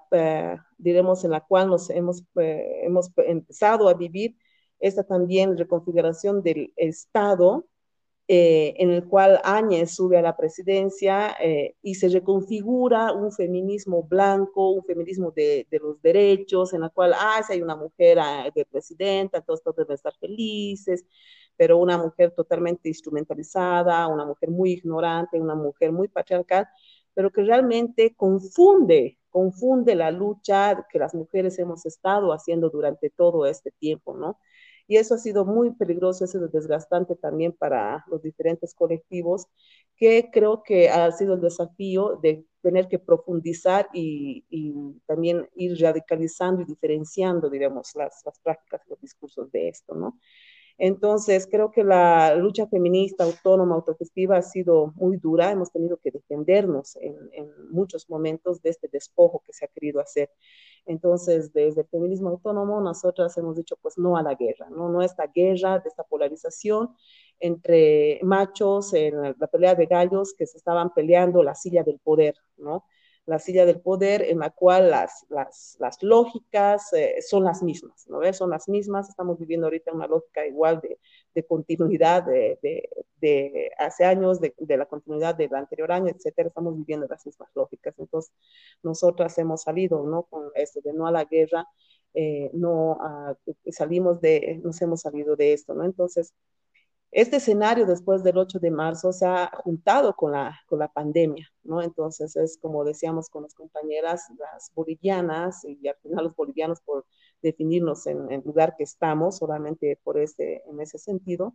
diremos, 0.78 1.24
en 1.24 1.30
la 1.32 1.40
cual 1.42 1.68
nos 1.68 1.90
hemos, 1.90 2.22
hemos 2.36 3.10
empezado 3.16 3.88
a 3.88 3.94
vivir 3.94 4.36
esta 4.80 5.04
también 5.04 5.56
reconfiguración 5.56 6.42
del 6.42 6.72
Estado, 6.76 7.66
eh, 8.30 8.75
en 8.76 8.90
el 8.90 9.08
cual 9.08 9.40
Áñez 9.42 9.94
sube 9.94 10.18
a 10.18 10.23
la 10.23 10.37
presidencia 10.37 11.35
eh, 11.40 11.76
y 11.80 11.94
se 11.94 12.11
reconfigura 12.11 13.12
un 13.12 13.32
feminismo 13.32 14.02
blanco, 14.02 14.70
un 14.73 14.85
feminismo 14.85 15.30
de, 15.30 15.66
los 15.80 16.02
derechos, 16.02 16.75
en 16.75 16.82
el 16.82 16.90
cual, 16.92 17.14
ah, 17.16 17.40
si 17.47 17.54
hay 17.54 17.62
una 17.62 17.75
mujer 17.75 18.18
ah, 18.20 18.50
de 18.54 18.66
presidenta, 18.66 19.40
todos, 19.40 19.62
todos 19.62 19.76
deben 19.76 19.94
estar 19.94 20.14
felices, 20.18 21.06
pero 21.56 21.78
una 21.78 21.97
mujer 21.97 22.32
totalmente 22.32 22.90
instrumentalizada, 22.90 24.06
una 24.08 24.26
mujer 24.26 24.50
muy 24.50 24.73
ignorante, 24.73 25.40
una 25.40 25.54
mujer 25.54 25.90
muy 25.90 26.08
patriarcal, 26.08 26.68
pero 27.14 27.30
que 27.32 27.42
realmente 27.42 28.14
confunde, 28.14 29.18
confunde 29.30 29.94
la 29.94 30.11
lucha 30.11 30.87
que 30.90 30.99
las 30.99 31.14
mujeres 31.14 31.58
hemos 31.58 31.87
estado 31.87 32.35
haciendo 32.35 32.68
durante 32.68 33.08
todo 33.08 33.47
este 33.47 33.70
tiempo, 33.70 34.14
¿no? 34.14 34.38
Y 34.88 34.97
eso 34.97 35.14
ha 35.14 35.18
sido 35.18 35.45
muy 35.45 35.73
peligroso, 35.75 36.25
eso 36.25 36.45
es 36.45 36.50
desgastante 36.50 37.14
también 37.14 37.52
para 37.52 38.04
los 38.09 38.23
diferentes 38.23 38.75
colectivos, 38.75 39.47
que 39.97 40.30
creo 40.33 40.62
que 40.62 40.88
ha 40.88 41.12
sido 41.12 41.35
el 41.35 41.42
desafío 41.42 42.18
de 42.23 42.47
tener 42.62 42.88
que 42.88 42.99
profundizar 42.99 43.88
y, 43.92 44.45
también 45.07 45.49
ir 45.54 45.78
radicalizando 45.78 46.62
y 46.62 46.64
diferenciando, 46.64 47.50
digamos, 47.50 47.95
las, 47.95 48.23
las 48.25 48.40
prácticas 48.40 48.83
y 48.87 48.90
los 48.90 49.00
discursos 49.00 49.52
de 49.52 49.68
esto, 49.68 49.95
¿no? 49.95 50.18
Entonces, 50.78 51.49
creo 51.50 51.73
que 51.73 51.82
la 51.82 52.37
lucha 52.37 52.68
feminista, 52.68 53.25
autónoma, 53.25 53.75
autogestiva 53.75 54.37
ha 54.37 54.42
sido 54.42 54.92
muy 54.94 55.16
dura. 55.16 55.50
Hemos 55.50 55.73
tenido 55.73 55.97
que 55.97 56.12
defendernos 56.12 56.97
en, 56.97 57.18
muchos 57.70 58.08
momentos 58.08 58.62
de 58.62 58.70
este 58.70 58.88
despojo 58.90 59.42
que 59.44 59.52
se 59.52 59.64
ha 59.64 59.68
querido 59.68 60.00
hacer. 60.00 60.30
Entonces, 60.87 61.52
desde 61.52 61.82
el 61.82 61.88
feminismo 61.88 62.30
autónomo, 62.30 62.80
nosotras 62.80 63.37
hemos 63.37 63.56
dicho, 63.56 63.76
pues 63.82 63.99
no 63.99 64.16
a 64.16 64.23
la 64.23 64.35
guerra, 64.35 64.70
no, 64.70 64.88
no 64.88 65.02
esta 65.02 65.26
guerra, 65.26 65.80
de 65.80 65.88
esta 65.88 66.04
polarización 66.04 66.94
entre 67.40 68.20
machos 68.23 68.94
en 68.94 69.20
la 69.23 69.47
pelea 69.47 69.75
de 69.75 69.87
gallos 69.87 70.35
que 70.35 70.47
se 70.47 70.58
estaban 70.58 70.94
peleando 70.94 71.42
la 71.42 71.54
silla 71.54 71.82
del 71.82 71.99
poder, 71.99 72.35
¿no? 72.56 72.85
La 73.28 73.38
silla 73.38 73.66
del 73.66 73.80
poder 73.82 74.23
en 74.23 74.38
la 74.38 74.49
cual 74.49 74.90
las, 74.90 75.26
las, 75.28 75.76
las 75.80 76.02
lógicas 76.02 76.90
eh, 76.94 77.20
son 77.20 77.44
las 77.44 77.62
mismas, 77.62 78.06
¿no 78.08 78.20
ves? 78.20 78.38
Son 78.38 78.49
las 78.49 78.70
mismas, 78.70 79.11
estamos 79.11 79.38
viviendo 79.38 79.66
ahorita 79.66 79.92
una 79.92 80.06
lógica 80.06 80.47
igual 80.47 80.80
de, 80.80 80.99
de 81.35 81.42
continuidad 81.44 82.23
de, 82.23 82.58
de, 82.62 82.88
de, 83.20 83.70
hace 83.78 84.06
años, 84.06 84.40
de, 84.40 84.54
la 84.78 84.87
continuidad 84.87 85.35
del 85.35 85.54
anterior 85.54 85.92
año, 85.92 86.08
etcétera, 86.08 86.49
estamos 86.49 86.75
viviendo 86.75 87.06
las 87.06 87.26
mismas 87.26 87.50
lógicas. 87.54 87.94
Entonces, 87.99 88.32
nosotras 88.82 89.37
hemos 89.37 89.61
salido, 89.62 90.04
¿no? 90.06 90.23
Con 90.23 90.50
esto 90.54 90.80
de 90.82 90.94
no 90.94 91.06
a 91.06 91.12
la 91.12 91.26
guerra, 91.26 91.66
eh, 92.14 92.50
no 92.54 92.97
a, 92.99 93.37
salimos 93.70 94.23
de, 94.23 94.58
nos 94.64 94.80
hemos 94.80 95.02
salido 95.02 95.37
de 95.37 95.52
esto, 95.52 95.75
¿no? 95.75 95.85
Entonces, 95.85 96.32
este 97.10 97.36
escenario 97.36 97.86
después 97.86 98.22
del 98.22 98.36
8 98.36 98.58
de 98.58 98.70
marzo 98.70 99.12
se 99.12 99.26
ha 99.26 99.50
juntado 99.64 100.14
con 100.14 100.32
la, 100.32 100.60
con 100.66 100.78
la 100.78 100.88
pandemia, 100.88 101.48
¿no? 101.62 101.82
Entonces 101.82 102.36
es 102.36 102.58
como 102.60 102.84
decíamos 102.84 103.30
con 103.30 103.44
las 103.44 103.54
compañeras, 103.54 104.26
las 104.38 104.70
bolivianas 104.74 105.64
y 105.64 105.88
al 105.88 105.96
final 106.02 106.24
los 106.24 106.36
bolivianos 106.36 106.80
por 106.82 107.06
definirnos 107.40 108.06
en 108.06 108.30
el 108.30 108.42
lugar 108.44 108.74
que 108.76 108.84
estamos, 108.84 109.38
solamente 109.38 109.98
por 110.04 110.18
este, 110.18 110.62
en 110.68 110.80
ese 110.80 110.98
sentido, 110.98 111.54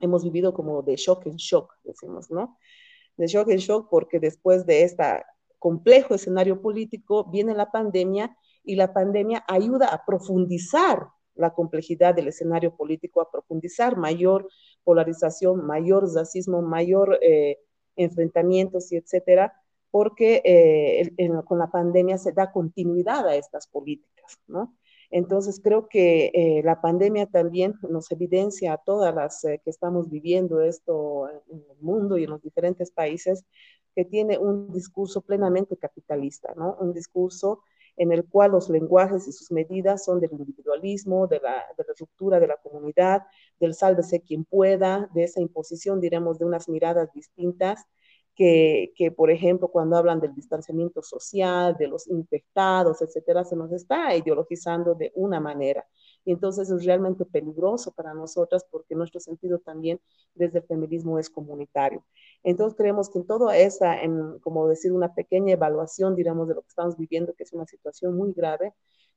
hemos 0.00 0.24
vivido 0.24 0.52
como 0.54 0.82
de 0.82 0.96
shock 0.96 1.26
en 1.26 1.36
shock, 1.36 1.72
decimos, 1.84 2.30
¿no? 2.30 2.58
De 3.16 3.26
shock 3.28 3.48
en 3.50 3.58
shock 3.58 3.88
porque 3.90 4.18
después 4.18 4.66
de 4.66 4.82
este 4.82 5.04
complejo 5.58 6.14
escenario 6.14 6.60
político 6.60 7.30
viene 7.30 7.54
la 7.54 7.70
pandemia 7.70 8.36
y 8.64 8.74
la 8.74 8.92
pandemia 8.92 9.44
ayuda 9.46 9.86
a 9.88 10.04
profundizar 10.04 11.10
la 11.40 11.54
complejidad 11.54 12.14
del 12.14 12.28
escenario 12.28 12.76
político, 12.76 13.20
a 13.20 13.30
profundizar 13.30 13.96
mayor 13.96 14.48
polarización, 14.84 15.66
mayor 15.66 16.12
racismo, 16.14 16.62
mayor 16.62 17.18
eh, 17.22 17.58
enfrentamientos 17.96 18.92
y 18.92 18.96
etcétera, 18.96 19.52
porque 19.90 20.40
eh, 20.44 21.10
con 21.44 21.58
la 21.58 21.70
pandemia 21.70 22.18
se 22.18 22.32
da 22.32 22.52
continuidad 22.52 23.26
a 23.26 23.34
estas 23.34 23.66
políticas, 23.66 24.38
¿no? 24.46 24.76
Entonces 25.12 25.60
creo 25.60 25.88
que 25.88 26.30
eh, 26.32 26.62
la 26.62 26.80
pandemia 26.80 27.26
también 27.26 27.74
nos 27.88 28.12
evidencia 28.12 28.74
a 28.74 28.78
todas 28.78 29.12
las 29.12 29.42
que 29.42 29.70
estamos 29.70 30.08
viviendo 30.08 30.60
esto 30.60 31.28
en 31.28 31.64
el 31.68 31.80
mundo 31.80 32.16
y 32.16 32.24
en 32.24 32.30
los 32.30 32.40
diferentes 32.40 32.92
países, 32.92 33.44
que 33.96 34.04
tiene 34.04 34.38
un 34.38 34.70
discurso 34.72 35.20
plenamente 35.22 35.76
capitalista, 35.76 36.54
¿no? 36.56 36.76
Un 36.80 36.92
discurso 36.92 37.62
en 38.00 38.12
el 38.12 38.24
cual 38.24 38.52
los 38.52 38.70
lenguajes 38.70 39.28
y 39.28 39.32
sus 39.32 39.50
medidas 39.50 40.04
son 40.06 40.20
del 40.20 40.32
individualismo, 40.32 41.26
de 41.26 41.38
la, 41.38 41.66
de 41.76 41.84
la 41.86 41.94
ruptura 41.98 42.40
de 42.40 42.46
la 42.46 42.56
comunidad, 42.56 43.24
del 43.60 43.74
sálvese 43.74 44.22
quien 44.22 44.46
pueda, 44.46 45.10
de 45.12 45.24
esa 45.24 45.42
imposición, 45.42 46.00
diremos, 46.00 46.38
de 46.38 46.46
unas 46.46 46.66
miradas 46.66 47.12
distintas, 47.12 47.84
que, 48.34 48.92
que, 48.96 49.10
por 49.10 49.30
ejemplo, 49.30 49.68
cuando 49.68 49.96
hablan 49.98 50.18
del 50.18 50.34
distanciamiento 50.34 51.02
social, 51.02 51.76
de 51.78 51.88
los 51.88 52.06
infectados, 52.08 53.02
etcétera, 53.02 53.44
se 53.44 53.54
nos 53.54 53.70
está 53.70 54.16
ideologizando 54.16 54.94
de 54.94 55.12
una 55.14 55.38
manera. 55.38 55.84
Y 56.24 56.32
entonces 56.32 56.70
es 56.70 56.86
realmente 56.86 57.26
peligroso 57.26 57.92
para 57.92 58.14
nosotras 58.14 58.64
porque 58.70 58.94
nuestro 58.94 59.20
sentido 59.20 59.58
también 59.58 60.00
desde 60.34 60.60
el 60.60 60.64
feminismo 60.64 61.18
es 61.18 61.28
comunitario. 61.28 62.02
Entonces 62.42 62.76
creemos 62.76 63.10
que 63.10 63.18
en 63.18 63.26
toda 63.26 63.56
esa, 63.56 64.00
en, 64.02 64.38
como 64.40 64.68
decir, 64.68 64.92
una 64.92 65.14
pequeña 65.14 65.52
evaluación, 65.54 66.16
digamos, 66.16 66.48
de 66.48 66.54
lo 66.54 66.62
que 66.62 66.68
estamos 66.68 66.96
viviendo, 66.96 67.34
que 67.34 67.42
es 67.44 67.52
una 67.52 67.66
situación 67.66 68.16
muy 68.16 68.32
grave, 68.32 68.74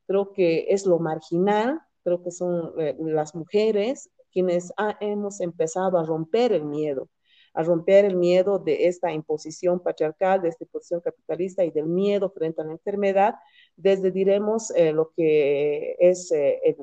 creo 0.07 0.33
que 0.33 0.67
es 0.69 0.85
lo 0.85 0.99
marginal, 0.99 1.79
creo 2.03 2.21
que 2.21 2.31
son 2.31 2.73
eh, 2.79 2.95
las 2.99 3.33
mujeres 3.35 4.09
quienes 4.31 4.73
hemos 4.99 5.39
empezado 5.41 5.97
a 5.99 6.05
romper 6.05 6.53
el 6.53 6.65
miedo, 6.65 7.07
a 7.53 7.61
romper 7.61 8.03
el 8.05 8.15
miedo 8.15 8.57
de 8.57 8.87
esta 8.87 9.13
imposición 9.13 9.79
patriarcal, 9.79 10.41
de 10.41 10.49
esta 10.49 10.63
imposición 10.63 11.01
capitalista 11.01 11.63
y 11.63 11.69
del 11.69 11.85
miedo 11.85 12.31
frente 12.31 12.61
a 12.61 12.65
la 12.65 12.71
enfermedad, 12.71 13.35
desde, 13.75 14.09
diremos, 14.11 14.71
eh, 14.71 14.91
lo 14.91 15.11
que 15.15 15.95
es 15.99 16.31
eh, 16.31 16.75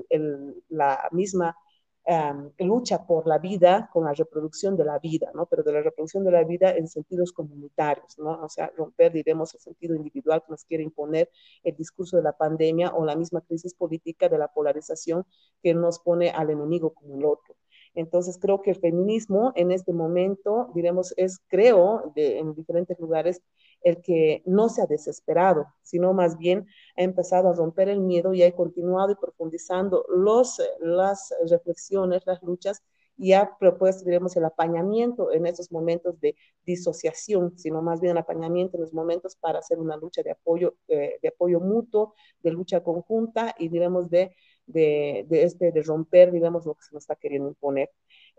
la 0.68 1.08
misma 1.10 1.56
em, 2.04 2.50
lucha 2.58 3.06
por 3.06 3.26
la 3.26 3.38
vida 3.38 3.88
con 3.92 4.04
la 4.04 4.12
reproducción 4.14 4.76
de 4.76 4.84
la 4.84 4.98
vida, 4.98 5.30
¿no? 5.34 5.46
Pero 5.46 5.62
de 5.62 5.72
la 5.72 5.82
reproducción 5.82 6.24
de 6.24 6.30
la 6.32 6.44
vida 6.44 6.70
en 6.76 6.88
sentidos 6.88 7.32
comunitarios, 7.32 8.18
¿no? 8.18 8.42
O 8.42 8.48
sea, 8.48 8.72
romper, 8.76 9.12
diremos, 9.12 9.54
el 9.54 9.60
sentido 9.60 9.94
individual 9.94 10.42
que 10.42 10.50
nos 10.50 10.64
quiere 10.64 10.82
imponer 10.82 11.30
el 11.62 11.76
discurso 11.76 12.16
de 12.16 12.22
la 12.22 12.32
pandemia 12.36 12.90
o 12.94 13.04
la 13.04 13.16
misma 13.16 13.40
crisis 13.42 13.74
política 13.74 14.28
de 14.28 14.38
la 14.38 14.48
polarización 14.48 15.24
que 15.62 15.74
nos 15.74 15.98
pone 16.00 16.30
al 16.30 16.50
enemigo 16.50 16.92
como 16.94 17.16
el 17.16 17.24
otro. 17.24 17.54
Entonces 17.94 18.38
creo 18.40 18.62
que 18.62 18.70
el 18.70 18.76
feminismo 18.76 19.52
en 19.56 19.70
este 19.72 19.92
momento, 19.92 20.70
diremos, 20.74 21.12
es, 21.16 21.40
creo, 21.48 22.12
de, 22.14 22.38
en 22.38 22.54
diferentes 22.54 22.98
lugares, 22.98 23.42
el 23.82 24.02
que 24.02 24.42
no 24.46 24.68
se 24.68 24.82
ha 24.82 24.86
desesperado, 24.86 25.66
sino 25.82 26.12
más 26.12 26.38
bien 26.38 26.66
ha 26.96 27.02
empezado 27.02 27.48
a 27.50 27.54
romper 27.54 27.88
el 27.88 28.00
miedo 28.00 28.34
y 28.34 28.42
ha 28.42 28.52
continuado 28.54 29.12
y 29.12 29.16
profundizando 29.16 30.04
los, 30.08 30.60
las 30.80 31.34
reflexiones, 31.48 32.22
las 32.26 32.42
luchas 32.42 32.82
y 33.20 33.34
ha 33.34 33.58
propuesto, 33.58 34.04
diremos, 34.06 34.34
el 34.36 34.46
apañamiento 34.46 35.30
en 35.30 35.44
esos 35.44 35.70
momentos 35.70 36.18
de 36.20 36.36
disociación, 36.64 37.52
sino 37.58 37.82
más 37.82 38.00
bien 38.00 38.12
el 38.12 38.18
apañamiento 38.18 38.78
en 38.78 38.82
los 38.82 38.94
momentos 38.94 39.36
para 39.36 39.58
hacer 39.58 39.78
una 39.78 39.96
lucha 39.98 40.22
de 40.22 40.30
apoyo, 40.30 40.76
eh, 40.88 41.18
de 41.20 41.28
apoyo 41.28 41.60
mutuo, 41.60 42.14
de 42.42 42.50
lucha 42.50 42.82
conjunta 42.82 43.54
y, 43.58 43.68
diremos, 43.68 44.08
de, 44.08 44.34
de, 44.66 45.26
de, 45.28 45.42
este, 45.42 45.70
de 45.70 45.82
romper, 45.82 46.32
digamos, 46.32 46.64
lo 46.64 46.74
que 46.74 46.82
se 46.82 46.94
nos 46.94 47.02
está 47.02 47.14
queriendo 47.14 47.48
imponer. 47.48 47.90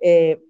Eh, 0.01 0.41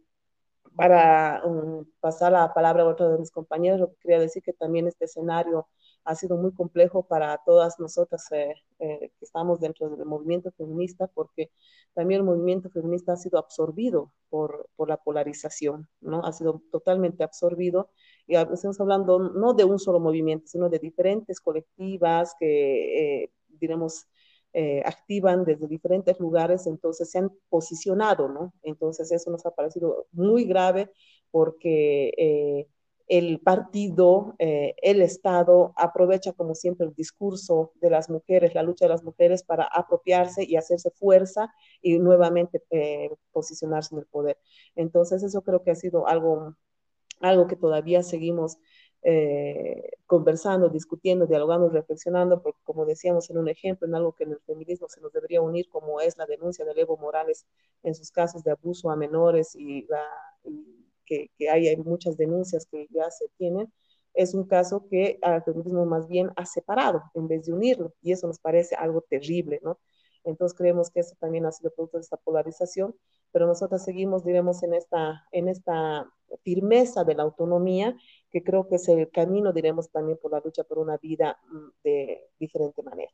para 0.75 1.41
um, 1.45 1.85
pasar 1.99 2.31
la 2.31 2.53
palabra 2.53 2.83
a 2.83 2.87
otro 2.87 3.11
de 3.11 3.19
mis 3.19 3.31
compañeros, 3.31 3.79
lo 3.79 3.89
que 3.89 3.97
quería 4.01 4.19
decir 4.19 4.41
que 4.43 4.53
también 4.53 4.87
este 4.87 5.05
escenario 5.05 5.67
ha 6.03 6.15
sido 6.15 6.37
muy 6.37 6.53
complejo 6.53 7.03
para 7.03 7.37
todas 7.45 7.79
nosotras 7.79 8.31
eh, 8.31 8.55
eh, 8.79 9.11
que 9.19 9.25
estamos 9.25 9.59
dentro 9.59 9.89
del 9.89 10.05
movimiento 10.05 10.51
feminista, 10.51 11.07
porque 11.07 11.51
también 11.93 12.21
el 12.21 12.25
movimiento 12.25 12.69
feminista 12.69 13.13
ha 13.13 13.17
sido 13.17 13.37
absorbido 13.37 14.11
por, 14.29 14.69
por 14.75 14.89
la 14.89 14.97
polarización, 14.97 15.87
¿no? 15.99 16.25
Ha 16.25 16.31
sido 16.31 16.61
totalmente 16.71 17.23
absorbido. 17.23 17.89
Y 18.27 18.35
estamos 18.35 18.79
hablando 18.79 19.19
no 19.19 19.53
de 19.53 19.65
un 19.65 19.77
solo 19.77 19.99
movimiento, 19.99 20.47
sino 20.47 20.69
de 20.69 20.79
diferentes 20.79 21.39
colectivas 21.41 22.35
que, 22.39 23.23
eh, 23.23 23.31
diremos, 23.59 24.07
eh, 24.53 24.83
activan 24.85 25.45
desde 25.45 25.65
diferentes 25.67 26.19
lugares, 26.19 26.67
entonces 26.67 27.09
se 27.09 27.19
han 27.19 27.31
posicionado, 27.49 28.27
¿no? 28.27 28.53
Entonces 28.63 29.09
eso 29.11 29.31
nos 29.31 29.45
ha 29.45 29.51
parecido 29.51 30.07
muy 30.11 30.43
grave 30.43 30.91
porque 31.31 32.13
eh, 32.17 32.67
el 33.07 33.39
partido, 33.39 34.35
eh, 34.39 34.75
el 34.81 35.01
Estado 35.01 35.73
aprovecha 35.77 36.33
como 36.33 36.53
siempre 36.53 36.85
el 36.85 36.93
discurso 36.93 37.71
de 37.75 37.89
las 37.91 38.09
mujeres, 38.09 38.53
la 38.53 38.63
lucha 38.63 38.85
de 38.85 38.89
las 38.89 39.03
mujeres 39.03 39.43
para 39.43 39.63
apropiarse 39.63 40.43
y 40.43 40.57
hacerse 40.57 40.91
fuerza 40.91 41.53
y 41.81 41.97
nuevamente 41.99 42.61
posicionarse 43.31 43.95
en 43.95 43.99
el 43.99 44.05
poder. 44.07 44.37
Entonces 44.75 45.23
eso 45.23 45.41
creo 45.43 45.63
que 45.63 45.71
ha 45.71 45.75
sido 45.75 46.07
algo, 46.07 46.55
algo 47.21 47.47
que 47.47 47.55
todavía 47.55 48.03
seguimos 48.03 48.57
eh, 49.03 49.91
conversando, 50.05 50.69
discutiendo, 50.69 51.25
dialogando, 51.25 51.69
reflexionando, 51.69 52.41
porque 52.43 52.59
como 52.63 52.85
decíamos 52.85 53.29
en 53.29 53.37
un 53.39 53.49
ejemplo, 53.49 53.87
en 53.87 53.95
algo 53.95 54.13
que 54.13 54.25
en 54.25 54.33
el 54.33 54.39
feminismo 54.41 54.87
se 54.89 55.01
nos 55.01 55.11
debería 55.11 55.41
unir, 55.41 55.69
como 55.69 56.01
es 56.01 56.17
la 56.17 56.25
denuncia 56.25 56.65
de 56.65 56.79
Evo 56.79 56.97
Morales 56.97 57.47
en 57.83 57.95
sus 57.95 58.11
casos 58.11 58.43
de 58.43 58.51
abuso 58.51 58.91
a 58.91 58.95
menores 58.95 59.55
y, 59.55 59.87
que, 61.05 61.29
hay, 61.49 61.75
muchas 61.77 62.15
denuncias 62.15 62.65
que 62.65 62.87
ya 62.91 63.09
se 63.09 63.27
tienen, 63.37 63.71
es 64.13 64.33
un 64.33 64.45
caso 64.45 64.87
que 64.89 65.17
al 65.21 65.43
feminismo 65.43 65.85
más 65.85 66.07
bien 66.07 66.31
ha 66.35 66.45
separado 66.45 67.01
en 67.13 67.27
vez 67.27 67.45
de 67.45 67.53
unirlo, 67.53 67.93
y 68.01 68.11
eso 68.11 68.27
nos 68.27 68.39
parece 68.39 68.75
algo 68.75 69.01
terrible, 69.01 69.59
¿no? 69.63 69.79
Entonces 70.23 70.55
creemos 70.57 70.91
que 70.91 70.99
eso 70.99 71.15
también 71.19 71.45
ha 71.45 71.51
sido 71.51 71.71
producto 71.71 71.97
de 71.97 72.03
esta 72.03 72.17
polarización, 72.17 72.95
pero 73.31 73.47
nosotros 73.47 73.83
seguimos, 73.83 74.23
diremos, 74.23 74.61
en 74.63 74.73
esta, 74.73 75.25
en 75.31 75.47
esta 75.47 76.07
firmeza 76.43 77.03
de 77.03 77.15
la 77.15 77.23
autonomía 77.23 77.95
que 78.31 78.43
creo 78.43 78.67
que 78.67 78.75
es 78.75 78.87
el 78.87 79.09
camino, 79.11 79.51
diremos, 79.53 79.89
también 79.89 80.17
por 80.17 80.31
la 80.31 80.41
lucha 80.43 80.63
por 80.63 80.79
una 80.79 80.97
vida 80.97 81.39
mm, 81.49 81.67
de 81.83 82.29
diferente 82.39 82.81
manera. 82.81 83.11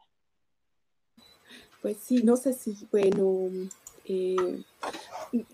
Pues 1.82 1.98
sí, 1.98 2.24
no 2.24 2.38
sé 2.38 2.54
si, 2.54 2.88
bueno, 2.92 3.50
eh, 4.06 4.64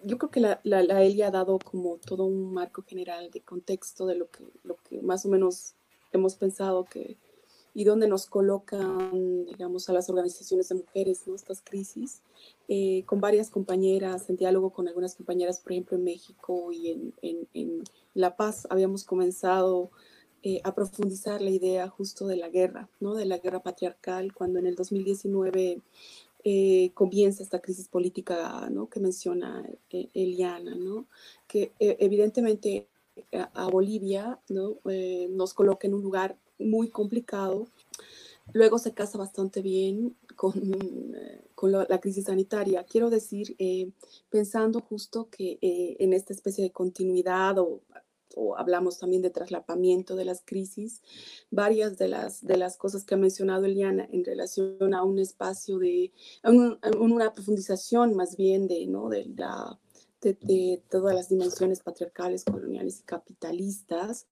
yo 0.04 0.18
creo 0.18 0.32
que 0.32 0.40
la, 0.40 0.60
la, 0.64 0.84
la, 0.84 1.04
Elia 1.04 1.28
ha 1.28 1.32
dado 1.32 1.60
como 1.60 1.98
todo 1.98 2.26
un 2.26 2.54
marco 2.54 2.84
general 2.84 3.32
de 3.32 3.42
contexto 3.42 4.06
de 4.06 4.16
lo 4.16 4.30
que, 4.30 4.46
lo 4.64 4.76
que 4.78 5.02
más 5.02 5.26
o 5.26 5.30
menos 5.30 5.76
hemos 6.12 6.36
pensado 6.36 6.86
que 6.86 7.18
y 7.74 7.86
dónde 7.86 8.08
nos 8.08 8.28
colocan, 8.28 9.46
digamos, 9.46 9.90
a 9.90 9.94
las 9.94 10.10
organizaciones 10.10 10.70
de 10.70 10.76
mujeres, 10.76 11.28
¿no? 11.28 11.36
Estas 11.36 11.62
crisis, 11.62 12.22
eh, 12.68 13.04
con 13.06 13.20
varias 13.20 13.50
compañeras, 13.50 14.30
en 14.30 14.38
diálogo 14.38 14.70
con 14.70 14.88
algunas 14.88 15.16
compañeras, 15.16 15.60
por 15.60 15.72
ejemplo, 15.72 15.98
en 15.98 16.04
México 16.04 16.72
y 16.72 16.92
en, 16.92 17.14
en, 17.22 17.48
en 17.54 17.84
La 18.14 18.36
Paz, 18.36 18.68
habíamos 18.70 19.04
comenzado 19.04 19.90
eh, 20.44 20.62
a 20.64 20.76
profundizar 20.76 21.42
la 21.42 21.50
idea 21.50 21.88
justo 21.88 22.28
de 22.28 22.38
la 22.38 22.50
guerra, 22.50 22.90
¿no? 23.00 23.16
De 23.16 23.26
la 23.26 23.40
guerra 23.40 23.64
patriarcal, 23.64 24.34
cuando 24.34 24.60
en 24.60 24.68
el 24.68 24.76
2019 24.76 25.82
eh, 26.44 26.92
comienza 26.94 27.42
esta 27.42 27.60
crisis 27.60 27.88
política, 27.88 28.70
¿no? 28.70 28.88
Que 28.88 29.00
menciona 29.00 29.68
Eliana, 29.90 30.76
¿no? 30.76 31.08
Que 31.48 31.72
evidentemente 31.80 32.88
a, 33.32 33.68
Bolivia, 33.68 34.40
¿no? 34.50 34.78
nos 35.30 35.54
coloca 35.54 35.88
en 35.88 35.94
un 35.94 36.02
lugar 36.02 36.36
muy 36.64 36.90
complicado. 36.90 37.68
Luego 38.52 38.78
se 38.78 38.94
casa 38.94 39.18
bastante 39.18 39.62
bien 39.62 40.16
con, 40.36 40.54
eh, 41.16 41.46
con 41.56 41.72
la, 41.72 42.00
crisis 42.00 42.26
sanitaria. 42.26 42.84
Quiero 42.84 43.10
decir, 43.10 43.56
eh, 43.58 43.92
pensando 44.30 44.82
justo 44.82 45.30
que 45.30 45.58
eh, 45.62 45.96
en 46.00 46.14
esta 46.14 46.34
especie 46.34 46.64
de 46.64 46.72
continuidad 46.72 47.58
o, 47.60 47.82
hablamos 48.58 48.98
también 48.98 49.22
de 49.22 49.30
traslapamiento 49.30 50.16
de 50.16 50.26
las 50.26 50.42
crisis, 50.44 51.04
varias 51.52 52.00
de 52.00 52.08
las, 52.08 52.44
de 52.44 52.58
las 52.58 52.78
cosas 52.78 53.06
que 53.06 53.14
ha 53.14 53.18
mencionado 53.18 53.66
Eliana 53.66 54.08
en 54.12 54.26
relación 54.26 54.96
a 54.96 55.04
un 55.04 55.20
espacio 55.20 55.78
de, 55.78 56.12
a 56.42 56.50
una 56.50 57.32
profundización 57.32 58.16
más 58.16 58.36
bien 58.36 58.68
de, 58.68 58.88
¿no? 58.88 59.08
de 59.10 59.26
la 59.38 59.80
de, 60.24 60.82
todas 60.90 61.16
las 61.16 61.30
dimensiones 61.30 61.82
patriarcales, 61.82 62.46
coloniales 62.46 63.00
y 63.00 63.04
capitalistas. 63.04 64.28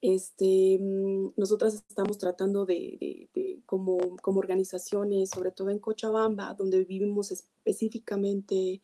Este, 0.00 0.78
mm, 0.80 1.32
nosotras 1.36 1.74
estamos 1.88 2.18
tratando 2.18 2.64
de, 2.64 3.28
de, 3.34 3.62
como, 3.66 4.16
como 4.22 4.38
organizaciones, 4.38 5.30
sobre 5.30 5.50
todo 5.50 5.70
en 5.70 5.78
Cochabamba, 5.78 6.54
donde 6.54 6.84
vivimos 6.84 7.32
específicamente 7.32 8.80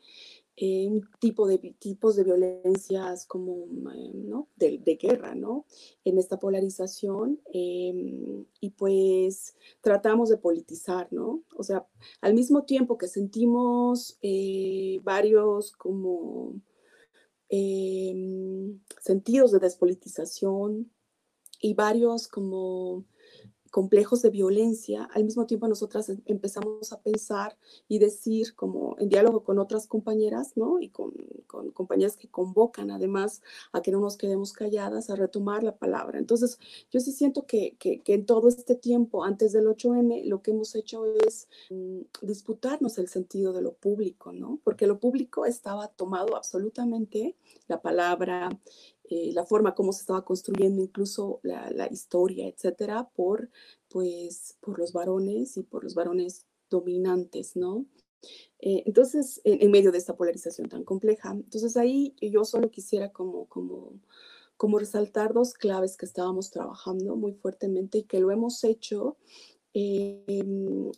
eh, 0.61 0.88
un 0.88 1.09
tipo 1.21 1.47
de 1.47 1.59
tipos 1.79 2.16
de 2.16 2.25
violencias 2.25 3.27
como 3.27 3.66
eh, 3.94 4.11
¿no? 4.12 4.49
de, 4.57 4.79
de, 4.79 4.97
guerra, 4.97 5.37
¿no? 5.37 5.66
En 6.05 6.18
esta 6.18 6.40
polarización 6.40 7.40
eh, 7.55 7.94
y 8.61 8.71
pues 8.71 9.55
tratamos 9.81 10.31
de 10.31 10.37
politizar, 10.37 11.12
¿no? 11.12 11.44
O 11.57 11.62
sea, 11.62 11.87
al 12.21 12.35
mismo 12.35 12.64
tiempo 12.64 12.99
que 12.99 13.07
sentimos 13.07 14.18
eh, 14.21 14.99
varios 15.05 15.71
como 15.71 16.61
em, 17.49 18.81
sentidos 19.01 19.53
de 19.53 19.61
despolitización 19.61 20.90
y 21.61 21.75
varios 21.75 22.27
como 22.27 23.05
complejos 23.71 24.23
de 24.23 24.31
violencia, 24.31 25.09
al 25.15 25.25
mismo 25.25 25.47
tiempo 25.47 25.69
nosotras 25.69 26.09
em, 26.09 26.21
empezamos 26.27 26.93
a 26.93 27.01
pensar 27.01 27.57
y 27.89 27.99
decir, 27.99 28.55
como 28.55 28.97
en 28.99 29.09
diálogo 29.09 29.45
con 29.45 29.59
otras 29.59 29.87
compañeras, 29.87 30.53
¿no? 30.57 30.81
Y 30.81 30.89
con, 30.89 31.13
con, 31.47 31.71
compañeras 31.71 32.17
que 32.17 32.29
convocan 32.29 32.91
además 32.91 33.43
a 33.73 33.83
que 33.83 33.91
no 33.91 34.01
nos 34.01 34.17
quedemos 34.17 34.53
calladas, 34.53 35.11
a 35.11 35.17
retomar 35.17 35.63
la 35.63 35.77
palabra. 35.77 36.19
Entonces, 36.19 36.59
yo 36.91 37.01
sí 37.01 37.13
siento 37.13 37.47
que, 37.47 37.77
que, 37.79 38.03
en 38.07 38.27
todo 38.27 38.49
este 38.49 38.75
tiempo, 38.75 39.25
antes 39.25 39.53
del 39.53 39.67
8M, 39.67 40.25
lo 40.25 40.43
que 40.43 40.51
hemos 40.53 40.75
hecho 40.75 41.05
es 41.07 41.49
mm, 41.71 42.01
disputarnos 42.23 42.99
el 42.99 43.09
sentido 43.09 43.53
de 43.53 43.63
lo 43.63 43.75
público, 43.75 44.33
¿no? 44.33 44.61
Porque 44.65 44.87
lo 44.87 44.99
público 44.99 45.45
estaba 45.47 45.89
tomado 45.89 46.37
absolutamente, 46.37 47.37
la 47.67 47.81
palabra, 47.81 48.49
eh, 49.11 49.33
la 49.33 49.44
forma 49.47 49.75
como 49.75 49.92
se 49.92 50.01
estaba 50.01 50.25
construyendo 50.25 50.83
incluso 50.83 51.40
la, 51.42 51.88
historia, 51.90 52.47
etcétera, 52.47 53.09
por, 53.14 53.51
pues, 53.88 54.57
por 54.61 54.79
los 54.79 54.92
varones 54.92 55.57
y 55.57 55.62
por 55.62 55.85
los 55.85 55.94
varones 55.94 56.47
dominantes, 56.68 57.57
¿no? 57.57 57.87
Eh, 58.61 58.83
entonces, 58.87 59.40
en, 59.44 59.62
en, 59.62 59.71
medio 59.71 59.92
de 59.92 59.99
esta 59.99 60.16
polarización 60.16 60.68
tan 60.68 60.85
compleja, 60.85 61.31
entonces 61.31 61.77
ahí 61.77 62.14
yo 62.21 62.44
solo 62.44 62.71
quisiera 62.71 63.11
como, 63.11 63.47
como, 63.47 63.92
como 64.57 64.79
resaltar 64.79 65.33
dos 65.33 65.55
claves 65.55 65.97
que 65.97 66.05
estábamos 66.05 66.51
trabajando 66.51 67.16
muy 67.16 67.33
fuertemente 67.33 67.99
y 67.99 68.03
que 68.03 68.21
lo 68.21 68.31
hemos 68.31 68.62
hecho 68.64 69.16
eh, 69.75 70.44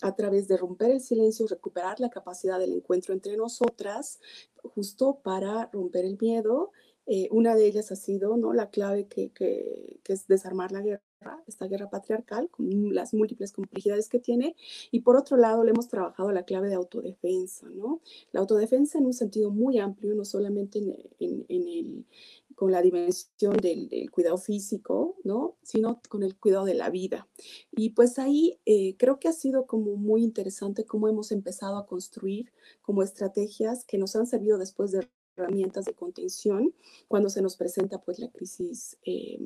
a 0.00 0.14
través 0.14 0.48
de 0.48 0.56
romper 0.56 0.92
el 0.92 1.00
silencio, 1.00 1.46
recuperar 1.46 2.00
la 2.00 2.08
capacidad 2.08 2.58
del 2.58 2.72
encuentro 2.72 3.12
entre 3.12 3.36
nosotras, 3.36 4.20
justo 4.62 5.20
para 5.22 5.68
romper 5.72 6.04
el 6.04 6.16
miedo 6.18 6.70
eh, 7.12 7.26
una 7.32 7.56
de 7.56 7.66
ellas 7.66 7.90
ha 7.90 7.96
sido 7.96 8.36
¿no? 8.36 8.52
la 8.52 8.70
clave 8.70 9.08
que, 9.08 9.30
que, 9.30 9.98
que, 10.04 10.12
es 10.12 10.28
desarmar 10.28 10.70
la 10.70 10.80
guerra, 10.80 11.02
esta 11.48 11.66
guerra 11.66 11.90
patriarcal, 11.90 12.48
con 12.50 12.94
las 12.94 13.14
múltiples 13.14 13.50
complejidades 13.50 14.08
que 14.08 14.20
tiene. 14.20 14.54
Y 14.92 15.00
por 15.00 15.16
otro 15.16 15.36
lado, 15.36 15.64
le 15.64 15.72
hemos 15.72 15.88
trabajado 15.88 16.30
la 16.30 16.44
clave 16.44 16.68
de 16.68 16.76
autodefensa, 16.76 17.68
¿no? 17.68 18.00
La 18.30 18.38
autodefensa 18.38 18.98
en 18.98 19.06
un 19.06 19.12
sentido 19.12 19.50
muy 19.50 19.80
amplio, 19.80 20.14
no 20.14 20.24
solamente 20.24 20.78
en, 20.78 20.96
en, 21.18 21.46
en 21.48 21.66
el, 21.66 22.06
con 22.54 22.70
la 22.70 22.80
dimensión 22.80 23.56
del, 23.56 23.88
del, 23.88 24.08
cuidado 24.12 24.38
físico, 24.38 25.16
¿no? 25.24 25.56
Sino 25.62 26.00
con 26.08 26.22
el 26.22 26.36
cuidado 26.38 26.64
de 26.64 26.74
la 26.74 26.90
vida. 26.90 27.28
Y 27.72 27.90
pues 27.90 28.20
ahí 28.20 28.60
eh, 28.66 28.94
creo 28.98 29.18
que 29.18 29.26
ha 29.26 29.32
sido 29.32 29.66
como 29.66 29.96
muy 29.96 30.22
interesante 30.22 30.84
cómo 30.84 31.08
hemos 31.08 31.32
empezado 31.32 31.76
a 31.76 31.86
construir 31.86 32.52
como 32.82 33.02
estrategias 33.02 33.84
que 33.84 33.98
nos 33.98 34.14
han 34.14 34.28
servido 34.28 34.58
después 34.58 34.92
de 34.92 35.08
herramientas 35.40 35.84
de 35.84 35.94
contención 35.94 36.74
cuando 37.08 37.30
se 37.30 37.42
nos 37.42 37.56
presenta 37.56 38.00
pues 38.00 38.18
la 38.18 38.28
crisis 38.30 38.96
eh, 39.04 39.38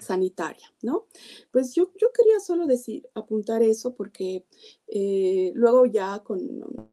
sanitaria, 0.00 0.66
¿no? 0.82 1.06
Pues 1.52 1.74
yo, 1.74 1.90
yo 2.00 2.08
quería 2.12 2.40
solo 2.40 2.66
decir, 2.66 3.08
apuntar 3.14 3.62
eso 3.62 3.94
porque 3.94 4.44
eh, 4.88 5.52
luego 5.54 5.86
ya 5.86 6.18
con, 6.20 6.90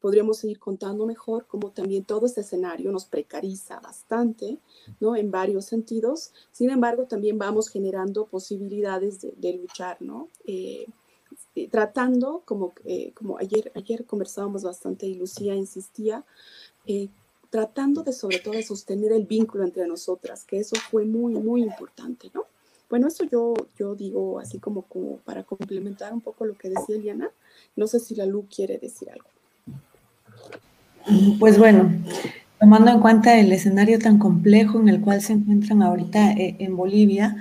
podríamos 0.00 0.38
seguir 0.38 0.58
contando 0.58 1.06
mejor 1.06 1.46
cómo 1.46 1.70
también 1.72 2.04
todo 2.04 2.26
este 2.26 2.42
escenario 2.42 2.92
nos 2.92 3.06
precariza 3.06 3.80
bastante, 3.80 4.58
¿no? 5.00 5.16
En 5.16 5.30
varios 5.30 5.64
sentidos. 5.64 6.32
Sin 6.50 6.70
embargo, 6.70 7.06
también 7.06 7.38
vamos 7.38 7.68
generando 7.68 8.26
posibilidades 8.26 9.20
de, 9.20 9.32
de 9.36 9.54
luchar, 9.54 9.96
¿no? 10.00 10.28
Eh, 10.46 10.86
tratando, 11.70 12.42
como, 12.44 12.72
eh, 12.84 13.12
como 13.14 13.38
ayer, 13.38 13.72
ayer 13.74 14.06
conversábamos 14.06 14.62
bastante 14.62 15.06
y 15.06 15.14
Lucía 15.14 15.54
insistía, 15.54 16.24
eh, 16.86 17.08
tratando 17.52 18.02
de 18.02 18.14
sobre 18.14 18.38
todo 18.38 18.54
de 18.54 18.62
sostener 18.62 19.12
el 19.12 19.26
vínculo 19.26 19.64
entre 19.64 19.86
nosotras, 19.86 20.42
que 20.44 20.58
eso 20.58 20.74
fue 20.90 21.04
muy, 21.04 21.34
muy 21.34 21.62
importante, 21.62 22.30
¿no? 22.32 22.46
Bueno, 22.88 23.08
eso 23.08 23.24
yo, 23.24 23.52
yo 23.78 23.94
digo 23.94 24.40
así 24.40 24.58
como, 24.58 24.82
como 24.82 25.18
para 25.18 25.42
complementar 25.42 26.14
un 26.14 26.22
poco 26.22 26.46
lo 26.46 26.54
que 26.54 26.70
decía 26.70 26.96
Eliana. 26.96 27.30
No 27.76 27.86
sé 27.86 28.00
si 28.00 28.14
la 28.14 28.24
Lu 28.24 28.46
quiere 28.54 28.78
decir 28.78 29.10
algo. 29.10 29.26
Pues 31.38 31.58
bueno, 31.58 31.90
tomando 32.58 32.90
en 32.90 33.00
cuenta 33.00 33.38
el 33.38 33.52
escenario 33.52 33.98
tan 33.98 34.18
complejo 34.18 34.80
en 34.80 34.88
el 34.88 35.02
cual 35.02 35.20
se 35.20 35.34
encuentran 35.34 35.82
ahorita 35.82 36.32
eh, 36.32 36.56
en 36.58 36.74
Bolivia, 36.74 37.36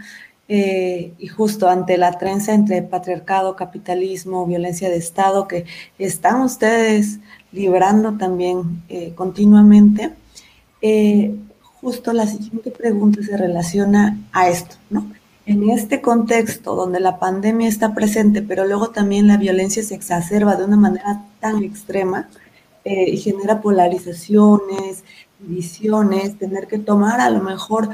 eh, 0.53 1.13
y 1.17 1.27
justo 1.27 1.69
ante 1.69 1.97
la 1.97 2.17
trenza 2.17 2.53
entre 2.53 2.81
patriarcado, 2.81 3.55
capitalismo, 3.55 4.45
violencia 4.45 4.89
de 4.89 4.97
Estado 4.97 5.47
que 5.47 5.63
están 5.97 6.41
ustedes 6.41 7.19
librando 7.51 8.13
también 8.17 8.83
eh, 8.89 9.13
continuamente, 9.15 10.13
eh, 10.81 11.35
justo 11.81 12.13
la 12.13 12.27
siguiente 12.27 12.71
pregunta 12.71 13.21
se 13.23 13.37
relaciona 13.37 14.17
a 14.31 14.49
esto, 14.49 14.75
¿no? 14.89 15.11
En 15.45 15.69
este 15.69 16.01
contexto 16.01 16.75
donde 16.75 16.99
la 16.99 17.19
pandemia 17.19 17.67
está 17.67 17.93
presente, 17.95 18.41
pero 18.41 18.65
luego 18.65 18.91
también 18.91 19.27
la 19.27 19.37
violencia 19.37 19.83
se 19.83 19.95
exacerba 19.95 20.55
de 20.55 20.65
una 20.65 20.77
manera 20.77 21.25
tan 21.39 21.63
extrema 21.63 22.29
y 22.83 23.17
genera 23.17 23.61
polarizaciones, 23.61 25.03
divisiones, 25.39 26.37
tener 26.37 26.67
que 26.67 26.77
tomar 26.77 27.19
a 27.21 27.29
lo 27.31 27.41
mejor 27.41 27.89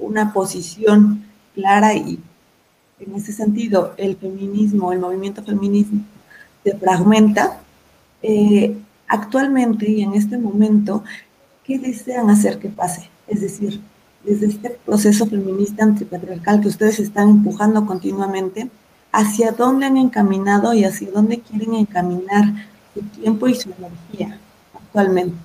una 0.00 0.32
posición 0.32 1.24
clara 1.54 1.94
y 1.94 2.18
en 3.00 3.14
ese 3.14 3.32
sentido 3.32 3.94
el 3.96 4.16
feminismo, 4.16 4.92
el 4.92 5.00
movimiento 5.00 5.42
feminismo 5.42 6.00
se 6.64 6.76
fragmenta, 6.76 7.60
eh, 8.28 8.76
actualmente 9.06 9.88
y 9.88 10.02
en 10.02 10.14
este 10.14 10.36
momento, 10.36 11.04
¿qué 11.62 11.78
desean 11.78 12.28
hacer 12.28 12.58
que 12.58 12.68
pase? 12.68 13.08
Es 13.28 13.40
decir, 13.40 13.80
desde 14.24 14.46
este 14.46 14.70
proceso 14.84 15.26
feminista 15.26 15.84
antipatriarcal 15.84 16.60
que 16.60 16.66
ustedes 16.66 16.98
están 16.98 17.28
empujando 17.28 17.86
continuamente, 17.86 18.68
¿hacia 19.12 19.52
dónde 19.52 19.86
han 19.86 19.96
encaminado 19.96 20.74
y 20.74 20.84
hacia 20.84 21.12
dónde 21.12 21.38
quieren 21.38 21.74
encaminar 21.74 22.46
su 22.94 23.02
tiempo 23.02 23.46
y 23.46 23.54
su 23.54 23.70
energía 23.70 24.40
actualmente? 24.74 25.36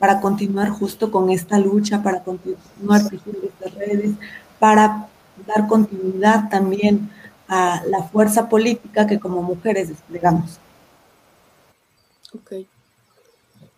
Para 0.00 0.20
continuar 0.20 0.70
justo 0.70 1.12
con 1.12 1.30
esta 1.30 1.60
lucha, 1.60 2.02
para 2.02 2.24
continuar 2.24 3.08
tejiendo 3.08 3.46
estas 3.46 3.72
redes, 3.76 4.10
para 4.58 5.06
dar 5.46 5.68
continuidad 5.68 6.48
también 6.50 7.08
a 7.46 7.82
la 7.86 8.02
fuerza 8.02 8.48
política 8.48 9.06
que 9.06 9.20
como 9.20 9.42
mujeres 9.42 9.90
desplegamos. 9.90 10.58
Ok. 12.34 12.66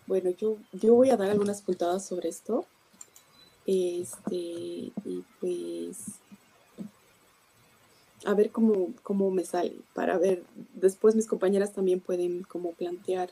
Bueno, 0.07 0.29
yo, 0.31 0.57
yo 0.71 0.95
voy 0.95 1.09
a 1.09 1.17
dar 1.17 1.29
algunas 1.29 1.61
puntadas 1.61 2.05
sobre 2.05 2.29
esto. 2.29 2.65
Este, 3.65 4.35
y 4.35 5.25
pues 5.39 6.19
a 8.25 8.33
ver 8.33 8.51
cómo, 8.51 8.93
cómo 9.03 9.31
me 9.31 9.45
sale, 9.45 9.73
para 9.93 10.17
ver, 10.17 10.43
después 10.73 11.15
mis 11.15 11.27
compañeras 11.27 11.73
también 11.73 11.99
pueden 11.99 12.43
como 12.43 12.73
plantear 12.73 13.29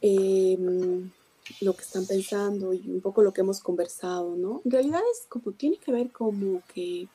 em, 0.00 1.10
lo 1.60 1.72
que 1.74 1.82
están 1.82 2.04
pensando 2.04 2.72
y 2.72 2.88
un 2.88 3.00
poco 3.00 3.22
lo 3.22 3.32
que 3.32 3.42
hemos 3.42 3.60
conversado, 3.60 4.34
¿no? 4.36 4.60
En 4.64 4.70
realidad 4.70 5.00
es 5.12 5.26
como, 5.28 5.52
tiene 5.52 5.76
que 5.76 5.92
ver 5.92 6.10
como 6.10 6.62
que 6.74 7.06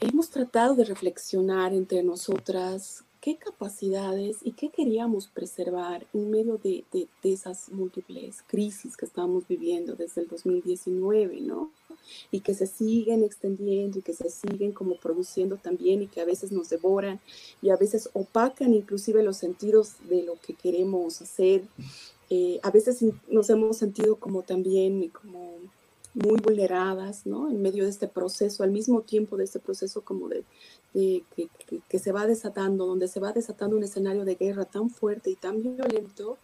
hemos 0.00 0.28
tratado 0.28 0.74
de 0.74 0.84
reflexionar 0.84 1.72
entre 1.72 2.02
nosotras 2.02 3.04
qué 3.26 3.36
capacidades 3.36 4.36
y 4.44 4.52
qué 4.52 4.68
queríamos 4.68 5.26
preservar 5.26 6.06
en 6.14 6.30
medio 6.30 6.58
de, 6.58 6.84
esas 7.24 7.70
múltiples 7.70 8.44
crisis 8.46 8.96
que 8.96 9.04
estamos 9.04 9.48
viviendo 9.48 9.96
desde 9.96 10.20
el 10.20 10.28
2019, 10.28 11.40
¿no? 11.40 11.72
Y 12.30 12.38
que 12.38 12.54
se 12.54 12.68
siguen 12.68 13.24
extendiendo 13.24 13.98
y 13.98 14.02
que 14.02 14.12
se 14.12 14.30
siguen 14.30 14.70
como 14.70 14.94
produciendo 14.94 15.56
también 15.56 16.02
y 16.02 16.06
que 16.06 16.20
a 16.20 16.24
veces 16.24 16.52
nos 16.52 16.68
devoran 16.68 17.18
y 17.60 17.70
a 17.70 17.76
veces 17.76 18.08
opacan 18.12 18.72
inclusive 18.74 19.24
los 19.24 19.38
sentidos 19.38 19.94
de 20.08 20.22
lo 20.22 20.40
que 20.40 20.54
queremos 20.54 21.20
hacer. 21.20 21.64
Eh, 22.30 22.60
a 22.62 22.70
veces 22.70 23.04
nos 23.28 23.50
hemos 23.50 23.76
sentido 23.76 24.20
como 24.20 24.42
también 24.42 25.08
como 25.08 25.58
muy 26.16 26.40
vulneradas, 26.40 27.26
¿no? 27.26 27.50
En 27.50 27.60
medio 27.60 27.84
de 27.84 27.90
este 27.90 28.08
proceso, 28.08 28.62
al 28.62 28.70
mismo 28.70 29.02
tiempo 29.02 29.36
de 29.36 29.44
este 29.44 29.58
proceso 29.58 30.00
como 30.00 30.28
de, 30.28 30.44
que, 30.94 31.98
se 31.98 32.10
va 32.10 32.26
desatando, 32.26 32.86
donde 32.86 33.06
se 33.06 33.20
va 33.20 33.32
desatando 33.32 33.76
un 33.76 33.84
escenario 33.84 34.24
de 34.24 34.34
guerra 34.34 34.64
tan 34.64 34.88
fuerte 34.88 35.30
y 35.30 35.34
tan 35.34 35.62
violento, 35.62 36.38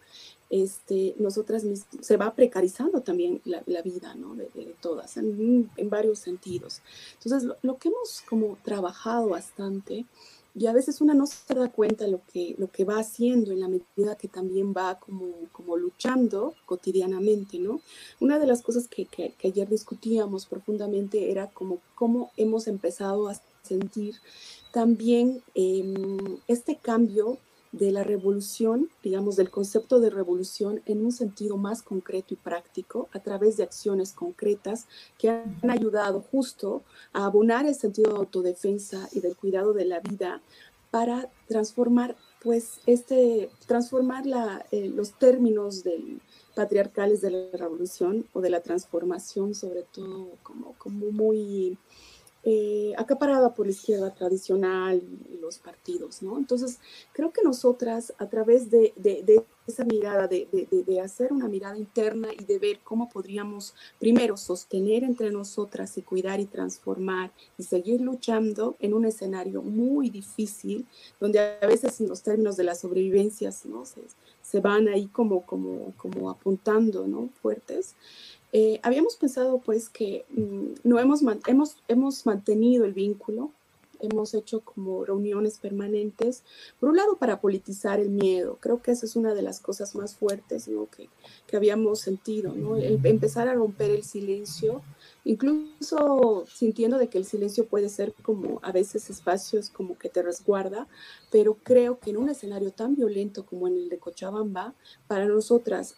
este, 0.51 1.15
nosotras 1.17 1.65
se 2.01 2.17
va 2.17 2.35
precarizando 2.35 3.01
también 3.01 3.41
la, 3.45 3.81
vida, 3.81 4.13
¿no? 4.13 4.35
De, 4.35 4.75
todas, 4.79 5.17
en, 5.17 5.71
varios 5.85 6.19
sentidos. 6.19 6.81
Entonces, 7.15 7.43
lo, 7.43 7.57
lo, 7.63 7.77
que 7.79 7.89
hemos 7.89 8.21
como 8.29 8.57
trabajado 8.63 9.29
bastante 9.29 10.05
y 10.55 10.67
a 10.67 10.73
veces 10.73 11.01
una 11.01 11.13
no 11.13 11.25
se 11.25 11.53
da 11.53 11.69
cuenta 11.69 12.07
lo 12.07 12.21
que, 12.31 12.55
lo 12.57 12.69
que 12.71 12.85
va 12.85 12.99
haciendo 12.99 13.51
en 13.51 13.59
la 13.59 13.67
medida 13.67 14.15
que 14.15 14.27
también 14.27 14.73
va 14.75 14.99
como, 14.99 15.31
como 15.51 15.77
luchando 15.77 16.53
cotidianamente, 16.65 17.57
¿no? 17.57 17.81
Una 18.19 18.37
de 18.37 18.45
las 18.45 18.61
cosas 18.61 18.87
que, 18.87 19.05
que, 19.05 19.33
ayer 19.43 19.67
discutíamos 19.67 20.45
profundamente 20.45 21.31
era 21.31 21.47
como 21.47 21.79
cómo 21.95 22.31
hemos 22.37 22.67
empezado 22.67 23.29
a 23.29 23.35
sentir 23.63 24.15
también 24.71 25.41
em, 25.55 26.37
este 26.47 26.77
cambio 26.77 27.37
de 27.73 27.91
la 27.91 28.03
revolución, 28.03 28.89
digamos, 29.03 29.35
del 29.35 29.49
concepto 29.49 29.99
de 29.99 30.09
revolución 30.09 30.81
en 30.85 31.03
un 31.05 31.11
sentido 31.11 31.57
más 31.57 31.81
concreto 31.81 32.33
y 32.33 32.37
práctico, 32.37 33.09
a 33.11 33.19
través 33.19 33.57
de 33.57 33.63
acciones 33.63 34.13
concretas 34.13 34.87
que 35.17 35.29
han 35.29 35.69
ayudado 35.69 36.21
justo 36.21 36.83
a 37.11 37.25
abonar 37.25 37.65
el 37.65 37.75
sentido 37.75 38.13
de 38.13 38.19
autodefensa 38.19 39.09
y 39.11 39.19
del 39.19 39.35
cuidado 39.35 39.73
de 39.73 39.85
la 39.85 39.99
vida 39.99 40.41
para 40.91 41.29
transformar, 41.47 42.15
pues, 42.41 42.79
este, 42.85 43.49
transformar 43.67 44.25
la, 44.25 44.65
eh, 44.71 44.89
los 44.89 45.13
términos 45.13 45.83
del, 45.83 46.21
patriarcales 46.55 47.21
de 47.21 47.31
la 47.31 47.57
revolución 47.57 48.25
o 48.33 48.41
de 48.41 48.49
la 48.49 48.61
transformación, 48.61 49.55
sobre 49.55 49.83
todo 49.83 50.29
como, 50.43 50.73
como 50.77 51.11
muy 51.11 51.77
eh, 52.45 52.93
acaparada 52.97 53.53
por 53.53 53.67
la 53.67 53.71
izquierda 53.71 54.13
tradicional 54.13 55.01
y 55.31 55.37
los 55.37 55.59
partidos, 55.59 56.21
¿no? 56.21 56.37
Entonces, 56.37 56.77
creo 57.13 57.31
que 57.31 57.41
nosotras, 57.41 58.13
a 58.17 58.27
través 58.27 58.69
de, 58.69 58.93
esa 59.65 59.85
mirada, 59.85 60.27
de, 60.27 60.99
hacer 61.01 61.31
una 61.31 61.47
mirada 61.47 61.77
interna 61.77 62.27
y 62.37 62.43
de 62.43 62.59
ver 62.59 62.79
cómo 62.83 63.07
podríamos, 63.07 63.73
primero, 63.97 64.35
sostener 64.35 65.05
entre 65.05 65.31
nosotras 65.31 65.97
y 65.97 66.01
cuidar 66.01 66.41
y 66.41 66.45
transformar 66.45 67.31
y 67.57 67.63
seguir 67.63 68.01
luchando 68.01 68.75
en 68.79 68.93
un 68.93 69.05
escenario 69.05 69.61
muy 69.61 70.09
difícil, 70.09 70.85
donde 71.21 71.39
a 71.39 71.65
veces 71.65 72.01
en 72.01 72.09
los 72.09 72.23
términos 72.23 72.57
de 72.57 72.65
las 72.65 72.81
sobrevivencias, 72.81 73.65
¿no? 73.65 73.85
Se, 73.85 74.59
van 74.59 74.89
ahí 74.89 75.07
como, 75.07 75.45
como 75.45 76.29
apuntando, 76.29 77.07
¿no? 77.07 77.29
Fuertes. 77.41 77.95
Eh, 78.55 78.79
habíamos 78.83 79.15
pensado 79.15 79.57
pues 79.57 79.89
que 79.89 80.25
mm, 80.29 80.87
no 80.87 80.99
hemos, 80.99 81.21
hemos, 81.47 81.77
hemos 81.87 82.25
mantenido 82.27 82.85
el 82.85 82.93
vínculo, 82.93 83.51
hemos 83.99 84.35
hecho 84.35 84.61
como 84.61 85.03
reuniones 85.03 85.57
permanentes, 85.57 86.43
por 86.79 86.89
un 86.89 86.97
lado 86.97 87.17
para 87.17 87.41
politizar 87.41 87.99
el 87.99 88.09
miedo, 88.09 88.59
creo 88.61 88.79
que 88.79 88.91
esa 88.91 89.07
es 89.07 89.15
una 89.15 89.33
de 89.33 89.41
las 89.41 89.59
cosas 89.59 89.95
más 89.95 90.15
fuertes 90.15 90.69
que, 90.95 91.09
que 91.47 91.57
habíamos 91.57 92.01
sentido, 92.01 92.53
¿no? 92.53 92.77
empezar 92.77 93.47
a 93.47 93.55
romper 93.55 93.89
el 93.89 94.03
silencio 94.03 94.83
incluso 95.25 96.45
sintiendo 96.53 96.97
de 96.97 97.07
que 97.07 97.17
el 97.17 97.25
silencio 97.25 97.65
puede 97.65 97.89
ser 97.89 98.13
como 98.21 98.59
a 98.61 98.71
veces 98.71 99.09
espacios 99.09 99.69
como 99.69 99.97
que 99.97 100.09
te 100.09 100.21
resguarda, 100.21 100.87
pero 101.31 101.55
creo 101.55 101.99
que 101.99 102.09
en 102.09 102.17
un 102.17 102.29
escenario 102.29 102.71
tan 102.71 102.95
violento 102.95 103.45
como 103.45 103.67
en 103.67 103.77
el 103.77 103.89
de 103.89 103.99
Cochabamba, 103.99 104.73
para 105.07 105.25
nosotras 105.25 105.95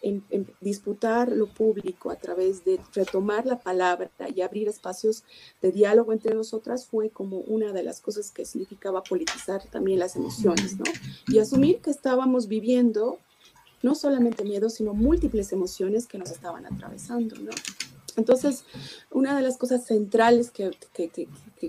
disputar 0.60 1.32
lo 1.32 1.46
público 1.46 2.10
a 2.10 2.16
través 2.16 2.64
de 2.64 2.80
retomar 2.94 3.46
la 3.46 3.58
palabra 3.58 4.10
y 4.34 4.40
abrir 4.42 4.68
espacios 4.68 5.24
de 5.60 5.72
diálogo 5.72 6.12
entre 6.12 6.34
nosotras 6.34 6.86
fue 6.86 7.10
como 7.10 7.38
una 7.38 7.72
de 7.72 7.82
las 7.82 8.00
cosas 8.00 8.30
que 8.30 8.44
significaba 8.44 9.02
politizar 9.02 9.62
también 9.70 9.98
las 9.98 10.16
emociones, 10.16 10.78
¿no? 10.78 10.84
Y 11.28 11.38
asumir 11.38 11.80
que 11.80 11.90
estábamos 11.90 12.46
viviendo 12.46 13.18
no 13.82 13.94
solamente 13.94 14.44
miedo, 14.44 14.70
sino 14.70 14.94
múltiples 14.94 15.52
emociones 15.52 16.06
que 16.06 16.18
nos 16.18 16.30
estaban 16.30 16.64
atravesando, 16.66 17.36
¿no? 17.36 17.50
Entonces, 18.16 18.64
una 19.10 19.36
de 19.36 19.42
las 19.42 19.58
cosas 19.58 19.84
centrales 19.84 20.50
que, 20.50 20.70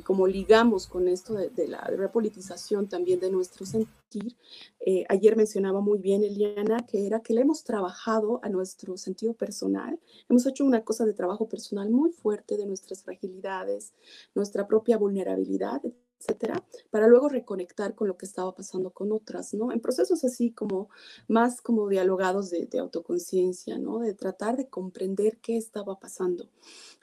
como 0.04 0.28
ligamos 0.28 0.88
con 0.88 1.08
esto 1.08 1.34
de, 1.34 1.68
la 1.68 1.82
repolitización 1.82 2.88
también 2.88 3.20
de 3.20 3.30
nuestro 3.30 3.66
sentir, 3.66 4.36
eh, 4.80 5.04
ayer 5.10 5.36
mencionaba 5.36 5.82
muy 5.82 6.00
bien 6.00 6.24
Eliana, 6.24 6.86
que 6.86 7.06
era 7.06 7.20
que 7.20 7.34
le 7.34 7.42
hemos 7.42 7.64
trabajado 7.66 8.40
a 8.44 8.50
nuestro 8.50 8.96
sentido 8.96 9.34
personal, 9.34 10.00
hemos 10.30 10.46
hecho 10.46 10.64
una 10.64 10.84
cosa 10.86 11.06
de 11.06 11.14
trabajo 11.14 11.50
personal 11.50 11.90
muy 11.90 12.12
fuerte 12.12 12.56
de 12.56 12.66
nuestras 12.66 13.04
fragilidades, 13.04 13.94
nuestra 14.34 14.68
propia 14.68 14.98
vulnerabilidad, 14.98 15.82
etcétera, 16.20 16.64
para 16.90 17.08
luego 17.08 17.30
reconectar 17.30 17.94
con 17.96 18.08
lo 18.08 18.18
que 18.18 18.26
estaba 18.26 18.56
pasando 18.56 18.92
con 18.92 19.12
otras, 19.12 19.54
¿no? 19.54 19.72
En 19.72 19.80
procesos 19.80 20.24
así 20.24 20.52
como 20.52 20.90
más 21.28 21.62
como 21.62 21.88
dialogados 21.88 22.50
de, 22.50 22.68
autoconciencia, 22.80 23.78
¿no? 23.78 24.00
De 24.00 24.14
tratar 24.14 24.58
de 24.58 24.68
comprender 24.68 25.38
qué 25.38 25.58
estaba 25.58 26.00
pasando. 26.00 26.50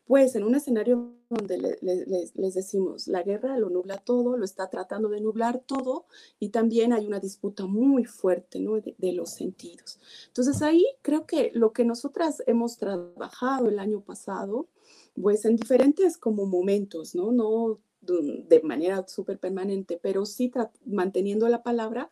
Pues 0.07 0.35
en 0.35 0.45
un 0.45 0.55
escenario 0.55 1.15
donde 1.31 1.79
les 1.81 2.55
decimos, 2.55 3.09
la 3.09 3.23
guerra 3.23 3.57
lo 3.57 3.71
nubla 3.71 3.97
todo, 3.97 4.37
lo 4.37 4.45
está 4.45 4.69
tratando 4.69 5.09
de 5.09 5.21
nublar 5.21 5.63
todo 5.67 6.07
y 6.39 6.51
también 6.51 6.93
hay 6.93 7.07
una 7.07 7.21
disputa 7.21 7.65
muy 7.65 8.05
fuerte 8.05 8.61
¿no? 8.61 8.75
de, 8.75 8.95
de, 8.99 9.13
los 9.13 9.31
sentidos. 9.31 9.99
Entonces 10.27 10.61
ahí 10.61 10.85
creo 11.01 11.25
que 11.25 11.53
lo 11.55 11.73
que 11.73 11.87
nosotras 11.87 12.43
hemos 12.47 12.77
trabajado 12.77 13.69
el 13.69 13.79
año 13.79 14.03
pasado, 14.03 14.69
pues 15.15 15.47
en 15.47 15.57
diferentes 15.57 16.19
como 16.19 16.45
momentos, 16.45 17.15
¿no? 17.15 17.33
No 17.33 17.81
de 18.05 18.61
manera 18.63 19.07
súper 19.09 19.39
permanente, 19.39 19.99
pero 20.03 20.27
sí 20.27 20.53
manteniendo 20.87 21.49
la 21.49 21.63
palabra, 21.63 22.11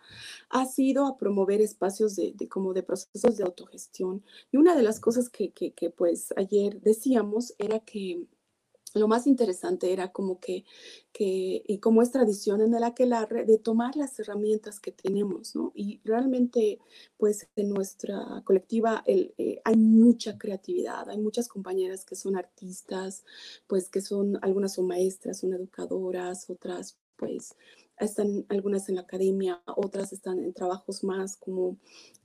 ha 0.49 0.67
sido 0.67 1.07
a 1.07 1.17
promover 1.17 1.61
espacios 1.61 2.17
de, 2.17 2.35
como 2.49 2.75
de 2.75 2.83
procesos 2.83 3.37
de 3.37 3.45
autogestión. 3.45 4.23
Y 4.51 4.57
una 4.57 4.75
de 4.75 4.83
las 4.83 5.01
cosas 5.01 5.29
que, 5.29 5.51
que, 5.51 5.73
que 5.73 5.91
pues 5.91 6.33
ayer 6.37 6.81
decíamos 6.81 7.55
era 7.59 7.81
que 7.81 8.27
lo 8.95 9.09
más 9.09 9.27
interesante 9.27 9.93
era 9.93 10.13
como 10.13 10.39
que, 10.41 10.65
que, 11.13 11.63
y 11.67 11.79
como 11.79 12.03
es 12.03 12.11
tradición 12.11 12.61
en 12.61 12.75
el 12.75 12.85
aquelarre, 12.85 13.45
de 13.45 13.59
tomar 13.59 13.97
las 13.97 14.19
herramientas 14.19 14.81
que 14.81 14.93
tenemos, 14.93 15.55
¿no? 15.57 15.73
Y 15.75 16.01
realmente, 16.05 16.79
pues 17.17 17.49
en 17.57 17.71
nuestra 17.71 18.43
colectiva 18.45 19.03
eh, 19.07 19.61
hay 19.65 19.77
mucha 19.77 20.39
creatividad, 20.39 21.09
hay 21.09 21.19
muchas 21.19 21.49
compañeras 21.49 22.05
que 22.05 22.17
son 22.17 22.37
artistas, 22.37 23.25
pues 23.67 23.89
que 23.89 24.01
son, 24.01 24.39
algunas 24.43 24.75
son 24.75 24.87
maestras, 24.87 25.41
son 25.41 25.53
educadoras, 25.53 26.49
otras 26.51 26.99
pues 27.17 27.55
están 28.05 28.45
algunas 28.49 28.89
en 28.89 28.97
la 28.97 29.03
academia, 29.03 29.63
otras 29.77 30.13
están 30.13 30.39
en 30.41 30.53
trabajos 30.53 31.05
más 31.05 31.37
como, 31.37 31.77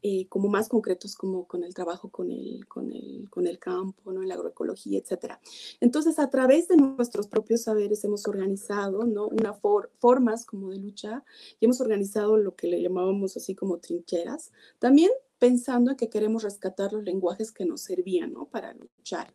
eh, 0.02 0.28
como 0.28 0.48
más 0.48 0.70
concretos, 0.70 1.16
como 1.16 1.48
con 1.48 1.64
el 1.64 1.74
trabajo 1.74 2.10
con 2.10 2.32
el, 2.32 2.68
con 2.68 2.92
el, 2.92 3.30
con 3.30 3.48
el 3.48 3.60
campo, 3.60 4.12
¿no? 4.12 4.22
en 4.22 4.30
la 4.30 4.36
agroecología, 4.36 5.00
etc. 5.00 5.34
Entonces, 5.80 6.20
a 6.20 6.30
través 6.30 6.68
de 6.68 6.78
nuestros 6.78 7.28
propios 7.28 7.64
saberes 7.64 8.04
hemos 8.04 8.28
organizado 8.28 9.06
¿no? 9.06 9.28
una 9.28 9.54
formas 10.00 10.46
como 10.46 10.70
de 10.70 10.80
lucha 10.80 11.24
y 11.60 11.66
hemos 11.66 11.82
organizado 11.82 12.38
lo 12.38 12.56
que 12.56 12.68
le 12.68 12.82
llamábamos 12.82 13.38
así 13.38 13.56
como 13.56 13.80
trincheras, 13.80 14.52
también 14.80 15.12
pensando 15.40 15.92
en 15.92 15.98
que 15.98 16.10
queremos 16.10 16.44
rescatar 16.44 16.94
los 16.94 17.04
lenguajes 17.04 17.52
que 17.52 17.66
nos 17.66 17.82
servían 17.82 18.34
¿no? 18.34 18.46
para 18.46 18.74
luchar. 18.74 19.34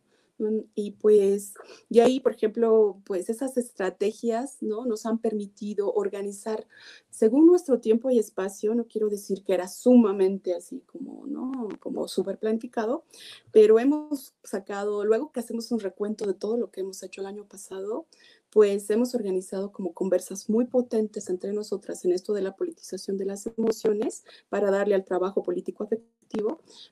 Y 0.75 0.91
pues, 0.91 1.53
de 1.89 2.01
ahí, 2.01 2.19
por 2.19 2.33
ejemplo, 2.33 3.01
pues 3.05 3.29
esas 3.29 3.55
estrategias, 3.57 4.57
¿no? 4.61 4.85
Nos 4.85 5.05
han 5.05 5.19
permitido 5.19 5.93
organizar 5.93 6.67
según 7.09 7.45
nuestro 7.45 7.79
tiempo 7.79 8.09
y 8.09 8.17
espacio, 8.17 8.73
no 8.73 8.87
quiero 8.87 9.07
decir 9.07 9.43
que 9.43 9.53
era 9.53 9.67
sumamente 9.67 10.55
así 10.55 10.81
como, 10.87 11.27
¿no? 11.27 11.69
Como 11.79 12.07
súper 12.07 12.39
planificado, 12.39 13.05
pero 13.51 13.79
hemos 13.79 14.33
sacado, 14.43 15.05
luego 15.05 15.31
que 15.31 15.39
hacemos 15.39 15.71
un 15.71 15.79
recuento 15.79 16.25
de 16.25 16.33
todo 16.33 16.57
lo 16.57 16.71
que 16.71 16.81
hemos 16.81 17.03
hecho 17.03 17.21
el 17.21 17.27
año 17.27 17.45
pasado, 17.47 18.07
pues 18.49 18.89
hemos 18.89 19.15
organizado 19.15 19.71
como 19.71 19.93
conversas 19.93 20.49
muy 20.49 20.65
potentes 20.65 21.29
entre 21.29 21.53
nosotras 21.53 22.05
en 22.05 22.11
esto 22.11 22.33
de 22.33 22.41
la 22.41 22.55
politización 22.55 23.17
de 23.17 23.25
las 23.25 23.47
emociones 23.47 24.23
para 24.49 24.69
darle 24.69 24.95
al 24.95 25.05
trabajo 25.05 25.41
político 25.43 25.83
afectivo, 25.83 26.11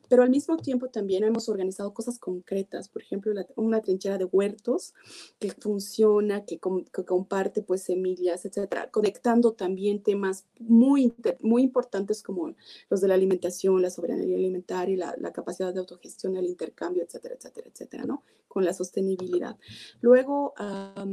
pero 0.08 0.24
al 0.24 0.30
mismo 0.30 0.58
tiempo 0.58 0.90
también 0.90 1.24
hemos 1.24 1.50
organizado 1.50 1.94
cosas 1.94 2.20
concretas, 2.20 2.90
por 2.90 3.02
ejemplo, 3.02 3.34
una 3.56 3.82
trinchera 3.82 4.18
de 4.18 4.26
huertos 4.26 4.94
que 5.40 5.52
funciona, 5.52 6.46
que, 6.46 6.60
comparte 6.60 7.62
pues 7.62 7.84
semillas, 7.84 8.46
etcétera, 8.46 8.92
conectando 8.92 9.54
también 9.54 10.04
temas 10.04 10.46
muy, 10.60 11.14
muy 11.42 11.64
importantes 11.64 12.22
como 12.22 12.54
los 12.90 13.02
de 13.02 13.08
la 13.08 13.16
alimentación, 13.16 13.82
la 13.82 13.90
soberanía 13.90 14.36
alimentaria, 14.36 14.98
la, 14.98 15.16
la 15.18 15.34
capacidad 15.34 15.74
de 15.74 15.80
autogestión, 15.80 16.36
el 16.38 16.46
intercambio, 16.46 17.04
etcétera, 17.04 17.36
etcétera, 17.36 17.70
etcétera, 17.70 18.04
¿no? 18.06 18.24
Con 18.48 18.66
la 18.66 18.74
sostenibilidad. 18.74 19.58
Luego, 20.02 20.54
ha 20.58 21.06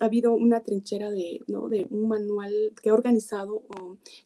habido 0.00 0.32
una 0.32 0.60
trinchera 0.60 1.10
de, 1.10 1.40
¿no? 1.46 1.68
de 1.68 1.86
un 1.90 2.08
manual 2.08 2.72
que 2.82 2.90
ha 2.90 2.94
organizado 2.94 3.62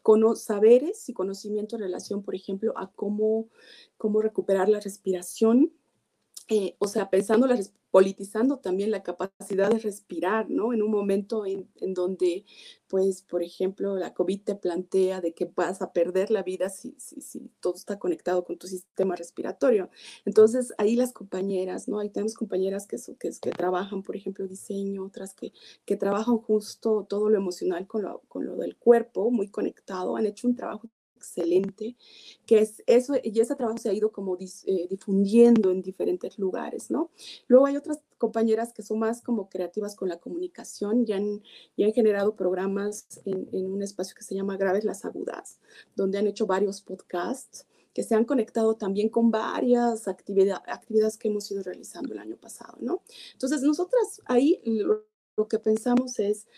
con 0.03 0.37
saberes 0.37 1.09
y 1.09 1.13
conocimiento 1.13 1.77
en 1.77 1.83
relación, 1.83 2.23
por 2.23 2.35
ejemplo, 2.35 2.73
a 2.77 2.91
cómo, 2.91 3.44
cómo 3.97 4.21
recuperar 4.23 4.69
la 4.69 4.81
respiración 4.81 5.73
eh, 6.49 6.77
o 6.79 6.89
sea, 6.89 7.09
pensando, 7.09 7.47
la, 7.47 7.59
politizando 7.91 8.59
también 8.59 8.91
la 8.91 9.03
capacidad 9.03 9.71
de 9.71 9.79
respirar, 9.79 10.51
¿no? 10.51 10.75
En 10.75 10.83
un 10.83 10.91
momento 10.91 11.47
en, 11.47 11.71
en, 11.77 11.95
donde, 11.95 12.45
pues, 12.87 13.23
por 13.23 13.43
ejemplo, 13.43 13.97
la 13.97 14.13
COVID 14.13 14.43
te 14.43 14.55
plantea 14.55 15.23
de 15.23 15.33
que 15.33 15.47
vas 15.47 15.81
a 15.81 15.93
perder 15.95 16.31
la 16.31 16.43
vida 16.43 16.69
si, 16.69 16.95
si, 16.99 17.23
si 17.23 17.51
todo 17.61 17.75
está 17.77 17.99
conectado 17.99 18.45
con 18.45 18.59
tu 18.59 18.67
sistema 18.67 19.17
respiratorio. 19.17 19.89
Entonces, 20.27 20.75
ahí 20.77 20.97
las 20.97 21.13
compañeras, 21.15 21.89
¿no? 21.89 21.99
Ahí 21.99 22.11
tenemos 22.11 22.35
compañeras 22.35 22.87
que, 22.87 22.99
que, 23.19 23.31
que 23.41 23.51
trabajan, 23.51 24.03
por 24.03 24.15
ejemplo, 24.15 24.47
diseño, 24.47 25.05
otras 25.05 25.35
que, 25.35 25.53
que 25.87 25.97
trabajan 25.97 26.37
justo 26.39 27.07
todo 27.09 27.31
lo 27.31 27.39
emocional 27.39 27.87
con 27.87 28.03
lo, 28.03 28.21
con 28.29 28.45
lo 28.45 28.57
del 28.57 28.77
cuerpo, 28.77 29.31
muy 29.31 29.49
conectado, 29.49 30.17
han 30.17 30.27
hecho 30.27 30.47
un 30.47 30.57
trabajo 30.57 30.89
excelente, 31.25 31.97
que 32.47 32.59
es 32.59 32.83
eso, 32.87 33.15
y 33.23 33.41
ese 33.41 33.57
trabajo 33.57 33.79
se 33.79 33.89
ha 33.89 33.93
ido 33.93 34.13
como 34.13 34.37
eh, 34.39 34.87
difundiendo 34.89 35.71
en 35.71 35.83
diferentes 35.83 36.39
lugares, 36.39 36.91
¿no? 36.91 37.11
Luego 37.49 37.67
hay 37.67 37.77
otras 37.77 38.01
compañeras 38.19 38.73
que 38.73 38.83
son 38.83 38.99
más 38.99 39.23
como 39.23 39.49
creativas 39.49 39.97
con 39.97 40.09
la 40.09 40.19
comunicación 40.19 41.05
y 41.07 41.13
han, 41.13 41.43
han 41.79 41.93
generado 41.93 42.37
programas 42.37 43.21
en, 43.25 43.49
en 43.53 43.67
un 43.73 43.83
espacio 43.83 44.15
que 44.15 44.23
se 44.23 44.35
llama 44.35 44.57
Graves 44.57 44.85
las 44.85 45.05
Agudas, 45.05 45.59
donde 45.97 46.19
han 46.19 46.27
hecho 46.27 46.47
varios 46.47 46.83
podcasts 46.83 47.67
que 47.93 48.03
se 48.03 48.17
han 48.17 48.25
conectado 48.25 48.75
también 48.75 49.09
con 49.09 49.31
varias 49.31 50.09
actividad, 50.09 50.63
actividades 50.67 51.17
que 51.17 51.29
hemos 51.29 51.49
ido 51.51 51.63
realizando 51.63 52.13
el 52.13 52.19
año 52.19 52.37
pasado, 52.37 52.77
¿no? 52.81 53.03
Entonces, 53.33 53.63
nosotras 53.63 54.21
ahí 54.27 54.61
lo, 54.65 55.07
lo 55.37 55.49
que 55.49 55.61
pensamos 55.61 56.19
es, 56.19 56.49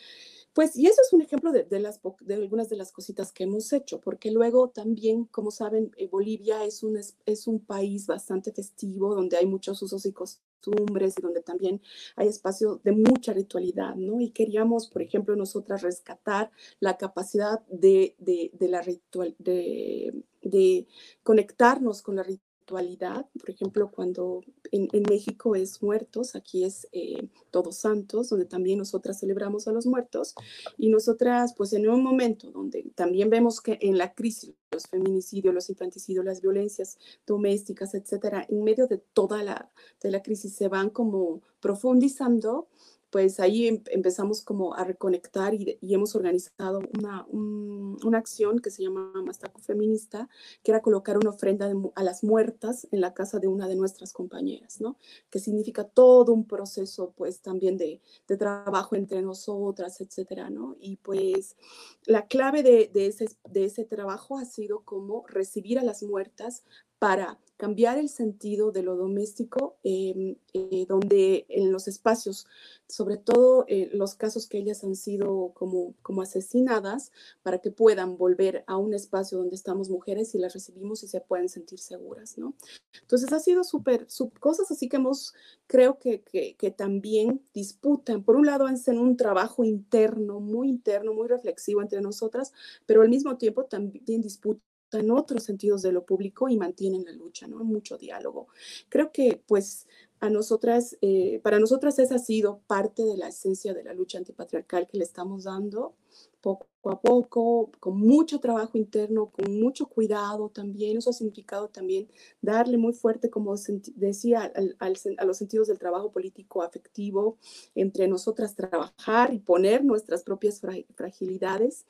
pues, 0.57 0.75
y 0.75 0.87
eso 0.87 1.03
es 1.03 1.13
un 1.13 1.21
ejemplo 1.21 1.53
de, 1.53 1.65
de 1.65 2.35
algunas 2.35 2.71
de 2.71 2.77
las 2.77 2.91
cositas 2.91 3.31
que 3.31 3.45
hemos 3.45 3.71
hecho, 3.75 4.01
porque 4.01 4.31
luego 4.31 4.71
también, 4.71 5.27
como 5.27 5.51
saben, 5.51 5.91
eh, 5.99 6.09
Bolivia 6.09 6.65
es 6.65 6.83
un, 6.83 6.99
es 7.27 7.47
un 7.47 7.61
país 7.61 8.07
bastante 8.07 8.55
festivo, 8.55 9.15
donde 9.15 9.37
hay 9.37 9.45
muchos 9.45 9.83
usos 9.83 10.07
y 10.07 10.15
costumbres 10.15 11.15
y 11.19 11.21
donde 11.21 11.43
también 11.43 11.83
hay 12.17 12.29
espacio 12.29 12.81
de 12.83 12.93
mucha 12.93 13.35
ritualidad, 13.35 13.97
¿no? 13.97 14.19
Y 14.23 14.31
queríamos, 14.31 14.89
por 14.89 15.03
ejemplo, 15.03 15.37
nosotras 15.37 15.83
rescatar 15.83 16.51
la 16.81 16.97
capacidad 16.97 17.61
de, 17.69 18.17
la 18.59 18.81
ritual, 18.81 19.37
de, 19.39 20.23
de 20.41 20.87
conectarnos 21.23 22.01
con 22.01 22.17
la 22.17 22.23
por 22.67 23.51
ejemplo, 23.51 23.91
cuando 23.91 24.43
en, 24.73 24.89
México 25.09 25.55
es 25.55 25.83
muertos, 25.83 26.35
aquí 26.35 26.65
es 26.65 26.89
eh, 26.93 27.29
Todos 27.51 27.77
Santos, 27.77 28.29
donde 28.29 28.45
también 28.45 28.79
nosotras 28.79 29.21
celebramos 29.21 29.69
a 29.69 29.73
los 29.73 29.87
muertos, 29.87 30.35
y 30.77 30.89
nosotras, 30.89 31.55
pues 31.57 31.73
en 31.73 31.89
un 31.89 32.03
momento 32.03 32.51
donde 32.51 32.91
también 32.95 33.31
vemos 33.31 33.61
que 33.61 33.79
en 33.81 33.97
la 33.97 34.15
crisis, 34.15 34.55
los 34.73 34.89
feminicidios, 34.89 35.55
los 35.55 35.71
infanticidios, 35.71 36.25
las 36.25 36.41
violencias 36.41 36.99
domésticas, 37.27 37.95
etcétera, 37.95 38.45
en 38.49 38.65
medio 38.65 38.87
de 38.89 38.99
toda 38.99 39.43
la, 39.43 39.71
de 40.03 40.11
la 40.11 40.23
crisis 40.23 40.55
se 40.55 40.69
van 40.69 40.91
como 40.91 41.43
profundizando, 41.61 42.69
pues 43.17 43.41
ahí 43.41 43.67
em, 43.67 43.83
empezamos 43.93 44.43
como 44.43 44.75
a 44.75 44.85
reconectar 44.85 45.55
y, 45.55 45.79
hemos 45.81 46.15
organizado 46.15 46.81
una, 46.99 47.25
una, 47.31 48.19
acción 48.19 48.59
que 48.59 48.71
se 48.71 48.83
llama 48.83 49.11
Mastaco 49.25 49.59
Feminista, 49.59 50.29
que 50.63 50.71
era 50.71 50.83
colocar 50.83 51.17
una 51.17 51.31
ofrenda 51.31 51.73
a 51.95 52.05
las 52.05 52.23
muertas 52.23 52.87
en 52.93 53.01
la 53.01 53.15
casa 53.15 53.39
de 53.39 53.49
una 53.49 53.69
de 53.69 53.77
nuestras 53.77 54.13
compañeras, 54.13 54.83
¿no? 54.83 54.99
Que 55.31 55.39
significa 55.39 55.85
todo 55.85 56.35
un 56.35 56.45
proceso, 56.47 57.15
pues, 57.17 57.41
también 57.41 57.79
de, 57.79 58.03
de 58.29 58.37
trabajo 58.37 58.97
entre 58.97 59.23
nosotras, 59.23 59.99
etcétera, 60.03 60.51
¿no? 60.51 60.77
Y 60.79 60.97
pues 60.97 61.57
la 62.05 62.27
clave 62.27 62.63
de, 62.63 62.91
de, 62.93 63.07
ese, 63.07 63.31
de 63.49 63.65
ese 63.65 63.87
trabajo 63.87 64.37
ha 64.37 64.45
sido 64.45 64.81
como 64.81 65.25
recibir 65.27 65.79
a 65.79 65.85
las 65.85 66.03
muertas 66.03 66.65
para 66.99 67.39
cambiar 67.57 67.99
el 67.99 68.09
sentido 68.09 68.71
de 68.71 68.83
lo 68.83 68.97
doméstico, 68.97 69.77
em, 69.83 70.37
eh, 70.53 70.85
donde 70.89 71.47
en 71.49 71.73
los 71.73 71.89
espacios, 71.89 72.47
sobre 72.87 73.17
todo 73.17 73.65
eh, 73.69 73.91
los 73.93 74.15
casos 74.15 74.47
que 74.47 74.59
ellas 74.59 74.85
han 74.85 74.95
sido 74.95 75.53
como, 75.55 75.95
como 76.03 76.23
asesinadas, 76.23 77.13
para 77.43 77.59
que 77.59 77.71
puedan 77.71 78.19
volver 78.19 78.65
a 78.67 78.77
un 78.77 78.95
espacio 78.95 79.39
donde 79.39 79.57
estamos 79.57 79.89
mujeres 79.89 80.35
y 80.35 80.39
las 80.39 80.53
recibimos 80.53 81.03
y 81.03 81.09
se 81.09 81.21
pueden 81.21 81.49
sentir 81.49 81.79
seguras, 81.79 82.37
¿no? 82.37 82.55
Entonces 83.01 83.33
ha 83.33 83.41
sido 83.41 83.65
súper, 83.65 84.07
cosas 84.39 84.71
así 84.71 84.89
que 84.89 84.97
hemos, 84.97 85.35
creo 85.67 85.99
que, 85.99 86.23
que, 86.23 86.57
que, 86.57 86.71
también 86.71 87.43
disputan, 87.55 88.23
por 88.23 88.37
un 88.37 88.47
lado 88.47 88.67
hacen 88.67 88.99
un 88.99 89.17
trabajo 89.17 89.65
interno, 89.65 90.41
muy 90.41 90.69
interno, 90.69 91.15
muy 91.15 91.29
reflexivo 91.29 91.81
entre 91.81 92.01
nosotras, 92.01 92.53
pero 92.85 93.03
al 93.03 93.09
mismo 93.09 93.37
tiempo 93.39 93.65
también 93.65 94.21
disputan 94.21 94.63
en 94.93 95.11
otros 95.11 95.45
sentidos 95.45 95.83
de 95.83 95.93
lo 95.93 96.05
público 96.05 96.49
y 96.49 96.57
mantienen 96.57 97.05
la 97.05 97.13
lucha, 97.13 97.47
¿no? 97.47 97.65
Mucho 97.65 97.99
diálogo. 97.99 98.49
Creo 98.89 99.13
que, 99.13 99.43
pues, 99.47 99.87
a 100.21 100.31
nosotras, 100.31 100.97
eh, 101.03 101.41
para 101.43 101.59
nosotras 101.59 101.99
esa 101.99 102.15
ha 102.15 102.19
sido 102.19 102.61
parte 102.67 103.05
de 103.05 103.17
la 103.17 103.29
esencia 103.29 103.75
de 103.75 103.85
la 103.85 103.93
lucha 103.93 104.19
antipatriarcal 104.19 104.87
que 104.87 104.99
le 104.99 105.05
estamos 105.05 105.45
dando 105.45 105.95
poco 106.41 106.67
a 106.85 107.01
poco, 107.01 107.73
con 107.81 107.99
mucho 107.99 108.39
trabajo 108.39 108.79
interno, 108.79 109.31
con 109.31 109.59
mucho 109.61 109.89
cuidado 109.89 110.49
también. 110.49 110.97
Eso 110.97 111.11
ha 111.11 111.13
significado 111.13 111.69
también 111.69 112.09
darle 112.41 112.79
muy 112.79 112.93
fuerte, 112.93 113.29
como 113.29 113.57
decía, 113.97 114.53
a 114.79 115.25
los 115.25 115.37
sentidos 115.37 115.67
del 115.67 115.79
trabajo 115.81 116.13
político 116.13 116.63
afectivo, 116.63 117.37
entre 117.75 118.07
nosotras 118.07 118.55
trabajar 118.55 119.35
y 119.35 119.41
poner 119.41 119.85
nuestras 119.85 120.23
propias 120.23 120.61
fragilidades 120.95 121.85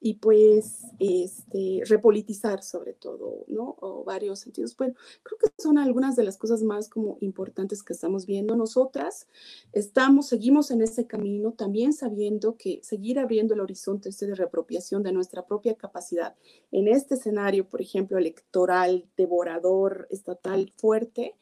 y 0.00 0.14
pues 0.14 0.86
este, 0.98 1.82
repolitizar 1.84 2.62
sobre 2.62 2.94
todo, 2.94 3.44
¿no? 3.48 3.76
O 3.80 4.02
varios 4.02 4.40
sentidos. 4.40 4.74
Bueno, 4.76 4.94
creo 5.22 5.38
que 5.38 5.62
son 5.62 5.76
algunas 5.76 6.16
de 6.16 6.24
las 6.24 6.38
cosas 6.38 6.62
más 6.62 6.88
como 6.88 7.18
importantes 7.20 7.82
que 7.82 7.92
estamos 7.92 8.24
viendo. 8.24 8.56
Nosotras 8.56 9.28
estamos, 9.72 10.26
seguimos 10.28 10.70
en 10.70 10.80
ese 10.80 11.06
camino, 11.06 11.52
también 11.52 11.92
sabiendo 11.92 12.56
que 12.56 12.80
seguir 12.82 13.18
abriendo 13.18 13.52
el 13.52 13.60
horizonte 13.60 14.08
este 14.08 14.26
de 14.26 14.34
reapropiación 14.34 15.02
de 15.02 15.12
nuestra 15.12 15.46
propia 15.46 15.74
capacidad 15.74 16.34
en 16.72 16.88
este 16.88 17.14
escenario, 17.14 17.68
por 17.68 17.82
ejemplo, 17.82 18.16
electoral, 18.16 19.06
devorador, 19.16 20.06
estatal, 20.10 20.72
fuerte, 20.76 21.36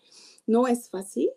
no 0.46 0.66
es 0.66 0.88
fácil, 0.88 1.30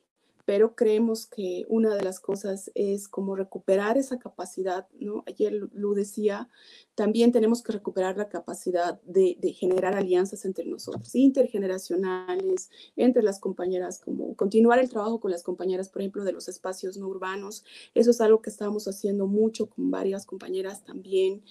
pero 0.52 0.76
creemos 0.76 1.28
que 1.28 1.66
una 1.70 1.96
de 1.96 2.04
las 2.04 2.20
cosas 2.20 2.72
es 2.76 3.08
como 3.08 3.38
recuperar 3.38 3.98
esa 3.98 4.20
capacidad, 4.20 4.86
¿no? 5.00 5.24
Ayer 5.26 5.54
lo 5.72 5.94
decía, 5.94 6.50
también 6.94 7.32
tenemos 7.32 7.64
que 7.64 7.72
recuperar 7.72 8.18
la 8.18 8.28
capacidad 8.28 9.00
de, 9.04 9.38
generar 9.58 9.96
alianzas 9.96 10.44
entre 10.44 10.66
nosotros, 10.66 11.16
intergeneracionales, 11.16 12.70
entre 12.98 13.24
las 13.24 13.40
compañeras, 13.40 14.02
como 14.04 14.36
continuar 14.36 14.80
el 14.80 14.90
trabajo 14.90 15.22
con 15.22 15.32
las 15.32 15.42
compañeras, 15.42 15.88
por 15.88 16.02
ejemplo, 16.02 16.26
de 16.26 16.34
los 16.34 16.50
espacios 16.50 16.98
no 16.98 17.08
urbanos. 17.08 17.64
Eso 17.96 18.12
es 18.12 18.20
algo 18.20 18.42
que 18.42 18.50
estamos 18.50 18.90
haciendo 18.90 19.28
mucho 19.28 19.68
con 19.68 19.90
varias 19.90 20.26
compañeras 20.26 20.84
también 20.84 21.44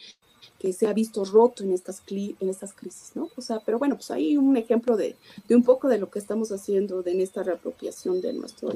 que 0.58 0.72
se 0.72 0.86
ha 0.86 0.92
visto 0.92 1.24
roto 1.24 1.62
en 1.62 1.72
estas, 1.72 2.02
en 2.08 2.48
estas 2.48 2.72
crisis, 2.72 3.12
¿no? 3.14 3.28
O 3.36 3.40
sea, 3.40 3.60
pero 3.60 3.78
bueno, 3.78 3.96
pues 3.96 4.10
ahí 4.10 4.36
un 4.36 4.56
ejemplo 4.56 4.96
de, 4.96 5.16
de 5.48 5.56
un 5.56 5.62
poco 5.62 5.88
de 5.88 5.98
lo 5.98 6.10
que 6.10 6.18
estamos 6.18 6.52
haciendo 6.52 7.04
en 7.06 7.20
esta 7.20 7.42
reapropiación 7.42 8.20
de 8.20 8.32
nuestro 8.32 8.70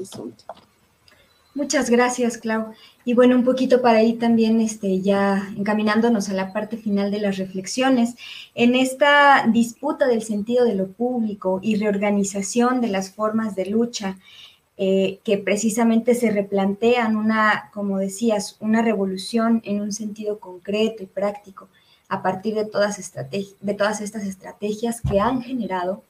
Muchas 1.55 1.89
gracias, 1.89 2.37
Clau. 2.37 2.73
Y 3.05 3.13
bueno, 3.13 3.35
un 3.35 3.45
poquito 3.45 3.81
para 3.81 4.03
ir 4.03 4.19
también 4.19 4.59
este, 4.59 4.99
ya 4.99 5.53
encaminándonos 5.57 6.27
a 6.27 6.33
la 6.33 6.51
parte 6.51 6.75
final 6.75 7.11
de 7.11 7.21
las 7.21 7.37
reflexiones. 7.37 8.15
En 8.55 8.75
esta 8.75 9.47
disputa 9.47 10.05
del 10.05 10.21
sentido 10.21 10.65
de 10.65 10.75
lo 10.75 10.87
público 10.87 11.59
y 11.61 11.77
reorganización 11.77 12.81
de 12.81 12.89
las 12.89 13.11
formas 13.11 13.55
de 13.55 13.67
lucha, 13.67 14.17
eh, 14.77 15.19
que 15.23 15.37
precisamente 15.37 16.13
se 16.15 16.29
replantean 16.29 17.15
una, 17.15 17.69
como 17.73 17.99
decías, 17.99 18.57
una 18.59 18.81
revolución 18.81 19.61
en 19.63 19.79
un 19.79 19.93
sentido 19.93 20.39
concreto 20.39 21.03
y 21.03 21.05
práctico 21.05 21.69
a 22.09 22.21
partir 22.21 22.55
de 22.55 22.65
todas, 22.65 23.13
de 23.61 23.73
todas 23.73 24.01
estas 24.01 24.25
estrategias 24.25 24.99
que 24.99 25.21
han 25.21 25.41
generado. 25.41 26.03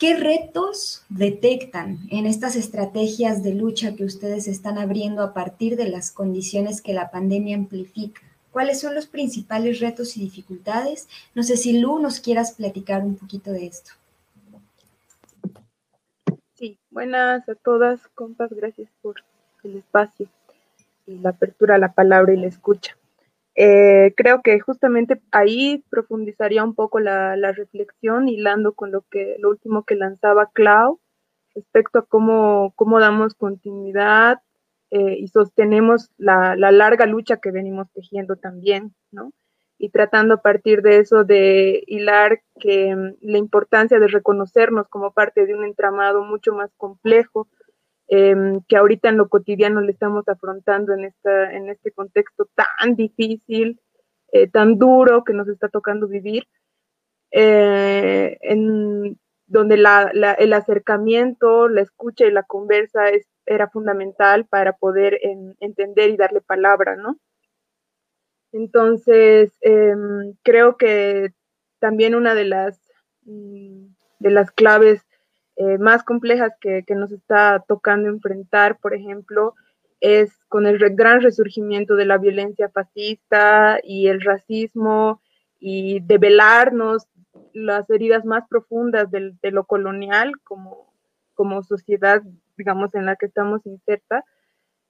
¿Qué 0.00 0.16
retos 0.16 1.04
detectan 1.10 1.98
en 2.10 2.24
estas 2.24 2.56
estrategias 2.56 3.42
de 3.42 3.54
lucha 3.54 3.94
que 3.94 4.04
ustedes 4.04 4.48
están 4.48 4.78
abriendo 4.78 5.22
a 5.22 5.34
partir 5.34 5.76
de 5.76 5.90
las 5.90 6.10
condiciones 6.10 6.80
que 6.80 6.94
la 6.94 7.10
pandemia 7.10 7.54
amplifica? 7.54 8.22
¿Cuáles 8.50 8.80
son 8.80 8.94
los 8.94 9.06
principales 9.06 9.78
retos 9.78 10.16
y 10.16 10.20
dificultades? 10.20 11.06
No 11.34 11.42
sé 11.42 11.58
si 11.58 11.78
Lu 11.78 11.98
nos 11.98 12.18
quieras 12.18 12.52
platicar 12.52 13.02
un 13.02 13.16
poquito 13.16 13.52
de 13.52 13.66
esto. 13.66 13.90
Sí, 16.54 16.78
buenas 16.90 17.46
a 17.46 17.54
todas, 17.54 18.00
compas, 18.14 18.50
gracias 18.54 18.88
por 19.02 19.16
el 19.64 19.76
espacio 19.76 20.28
la 21.06 21.30
apertura 21.30 21.74
a 21.74 21.78
la 21.78 21.92
palabra 21.92 22.32
y 22.32 22.36
la 22.36 22.46
escucha. 22.46 22.96
Eh, 23.56 24.14
creo 24.16 24.42
que 24.42 24.58
justamente 24.60 25.20
ahí 25.32 25.84
profundizaría 25.90 26.64
un 26.64 26.74
poco 26.74 27.00
la, 27.00 27.34
reflexión, 27.52 28.28
hilando 28.28 28.74
con 28.74 28.92
lo 28.92 29.02
que 29.10 29.36
lo 29.38 29.50
último 29.50 29.84
que 29.84 29.96
lanzaba 29.96 30.50
Clau 30.52 31.00
respecto 31.54 31.98
a 31.98 32.06
cómo, 32.06 32.72
cómo 32.76 33.00
damos 33.00 33.34
continuidad 33.34 34.38
eh, 34.90 35.16
y 35.18 35.28
sostenemos 35.28 36.10
la, 36.16 36.56
la, 36.56 36.72
larga 36.72 37.06
lucha 37.06 37.38
que 37.38 37.50
venimos 37.50 37.88
tejiendo 37.92 38.36
también, 38.36 38.94
¿no? 39.10 39.32
y 39.80 39.88
tratando 39.88 40.34
a 40.34 40.42
partir 40.42 40.82
de 40.82 40.98
eso 40.98 41.24
de 41.24 41.82
hilar 41.86 42.42
que 42.60 42.94
mm, 42.94 43.14
la 43.22 43.38
importancia 43.38 43.98
de 43.98 44.08
reconocernos 44.08 44.86
como 44.88 45.12
parte 45.12 45.46
de 45.46 45.54
un 45.54 45.64
entramado 45.64 46.22
mucho 46.22 46.52
más 46.52 46.70
complejo 46.76 47.48
em, 48.12 48.60
que 48.66 48.76
ahorita 48.76 49.08
en 49.08 49.18
lo 49.18 49.28
cotidiano 49.28 49.80
le 49.80 49.92
estamos 49.92 50.28
afrontando 50.28 50.92
en, 50.92 51.04
esta, 51.04 51.52
en 51.52 51.68
este 51.70 51.92
contexto 51.92 52.48
tan 52.56 52.96
difícil, 52.96 53.80
eh, 54.32 54.48
tan 54.48 54.78
duro 54.78 55.22
que 55.22 55.32
nos 55.32 55.46
está 55.46 55.68
tocando 55.68 56.08
vivir, 56.08 56.48
eh, 57.30 58.36
en 58.40 59.16
donde 59.46 59.76
el 59.76 60.52
acercamiento, 60.52 61.68
la 61.68 61.82
escucha 61.82 62.26
y 62.26 62.32
la 62.32 62.42
conversa 62.42 63.10
es, 63.10 63.28
era 63.46 63.70
fundamental 63.70 64.44
para 64.44 64.72
poder 64.72 65.20
entender 65.60 66.10
y 66.10 66.16
darle 66.16 66.40
palabra, 66.40 66.96
¿no? 66.96 67.16
Entonces, 68.52 69.56
em, 69.60 70.34
creo 70.42 70.76
que 70.76 71.32
también 71.78 72.16
una 72.16 72.34
de 72.34 72.44
las, 72.44 72.80
mm, 73.22 73.86
de 74.18 74.30
las 74.30 74.50
claves 74.50 75.04
eh, 75.62 75.76
más 75.76 76.02
complejas 76.04 76.54
que, 76.58 76.82
nos 76.94 77.12
está 77.12 77.62
tocando 77.68 78.08
enfrentar, 78.08 78.78
por 78.78 78.94
ejemplo, 78.94 79.54
es 80.00 80.32
con 80.48 80.66
el 80.66 80.78
gran 80.96 81.20
resurgimiento 81.20 81.96
de 81.96 82.06
la 82.06 82.16
violencia 82.16 82.70
fascista 82.70 83.78
y 83.84 84.06
el 84.06 84.22
racismo 84.22 85.20
y 85.58 86.00
develarnos 86.00 87.06
las 87.52 87.90
heridas 87.90 88.24
más 88.24 88.48
profundas 88.48 89.10
de 89.10 89.50
lo 89.50 89.64
colonial 89.64 90.32
como, 90.44 90.94
como 91.34 91.62
sociedad, 91.62 92.22
digamos, 92.56 92.94
en 92.94 93.04
la 93.04 93.16
que 93.16 93.26
estamos 93.26 93.66
insertas 93.66 94.24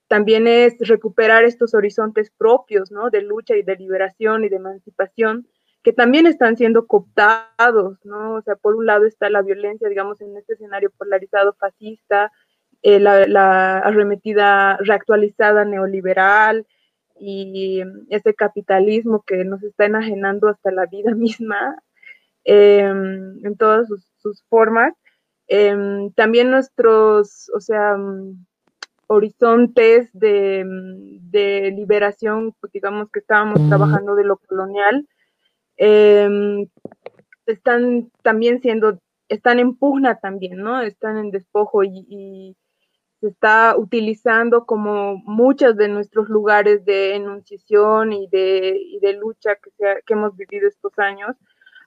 también 0.07 0.47
es 0.47 0.77
recuperar 0.79 1.43
estos 1.43 1.75
horizontes 1.75 2.31
propios, 2.31 2.93
¿no? 2.93 3.11
De 3.11 3.23
lucha 3.23 3.57
y 3.57 3.63
de 3.63 3.75
liberación 3.75 4.45
y 4.45 4.49
de 4.49 4.57
emancipación, 4.57 5.49
que 5.83 5.93
también 5.93 6.27
están 6.27 6.57
siendo 6.57 6.87
cooptados, 6.87 8.05
¿no? 8.05 8.35
O 8.35 8.43
sea, 8.43 8.57
por 8.57 8.77
un 8.77 8.87
lado 8.87 9.07
está 9.07 9.31
la 9.31 9.43
violencia, 9.43 9.89
digamos, 9.89 10.21
en 10.21 10.37
este 10.37 10.55
escenario 10.55 10.91
polarizado 10.91 11.55
fascista, 11.55 12.31
eh, 12.83 12.99
la, 13.01 13.79
arremetida 13.79 14.77
reactualizada 14.79 15.65
neoliberal 15.65 16.67
y 17.19 17.83
ese 18.09 18.35
capitalismo 18.35 19.23
que 19.27 19.45
nos 19.45 19.63
está 19.63 19.85
enajenando 19.87 20.49
hasta 20.49 20.71
la 20.71 20.87
vida 20.87 21.15
misma 21.15 21.77
em, 22.45 23.45
en 23.45 23.57
todas 23.57 23.89
sus, 23.89 24.45
formas. 24.49 24.95
Em, 25.49 26.13
también 26.13 26.51
nuestros, 26.51 27.51
o 27.55 27.61
sea, 27.61 27.97
horizontes 29.09 30.09
de, 30.13 30.65
liberación, 31.75 32.55
pues, 32.61 32.73
digamos 32.73 33.11
que 33.11 33.21
estábamos 33.21 33.69
trabajando 33.69 34.15
de 34.15 34.25
lo 34.25 34.37
colonial, 34.37 35.07
em, 35.81 36.69
están 37.47 38.11
también 38.23 38.61
siendo, 38.61 39.01
están 39.29 39.59
en 39.59 39.77
pugna 39.77 40.19
también, 40.21 40.59
¿no? 40.59 40.83
Están 40.83 41.17
en 41.17 41.31
despojo 41.31 41.83
y, 41.85 42.57
se 43.21 43.29
está 43.29 43.77
utilizando 43.77 44.65
como 44.65 45.17
muchos 45.27 45.77
de 45.77 45.89
nuestros 45.89 46.31
lugares 46.31 46.87
de 46.87 47.17
enunciación 47.17 48.15
y 48.15 48.29
de, 48.29 48.81
de 49.03 49.13
lucha 49.13 49.57
que, 49.57 49.71
que 50.07 50.15
hemos 50.15 50.35
vivido 50.37 50.67
estos 50.67 50.99
años 50.99 51.37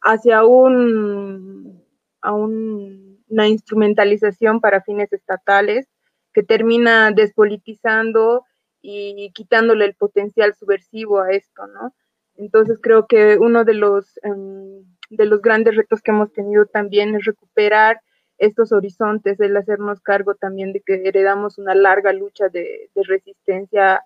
hacia 0.01 0.45
un, 0.45 1.84
a 2.21 2.34
una 2.34 3.47
instrumentalización 3.47 4.62
para 4.62 4.84
fines 4.84 5.12
estatales 5.12 5.88
que 6.34 6.43
termina 6.43 7.12
despolitizando 7.12 8.45
y 8.82 9.32
quitándole 9.34 9.86
el 9.86 9.95
potencial 9.95 10.53
subversivo 10.53 11.21
a 11.21 11.32
esto, 11.32 11.65
¿no? 11.67 11.95
Entonces 12.35 12.79
creo 12.81 13.07
que 13.07 13.37
uno 13.37 13.63
de 13.63 13.73
los, 13.73 14.19
em, 14.23 14.83
de 15.09 15.25
los 15.25 15.41
grandes 15.41 15.75
retos 15.75 16.01
que 16.01 16.11
hemos 16.11 16.31
tenido 16.33 16.65
también 16.65 17.15
es 17.15 17.25
recuperar 17.25 18.01
estos 18.37 18.71
horizontes, 18.71 19.39
el 19.39 19.55
hacernos 19.55 20.01
cargo 20.01 20.35
también 20.35 20.73
de 20.73 20.81
que 20.81 21.07
heredamos 21.07 21.57
una 21.57 21.75
larga 21.75 22.13
lucha 22.13 22.49
de, 22.49 22.89
resistencia 22.95 24.01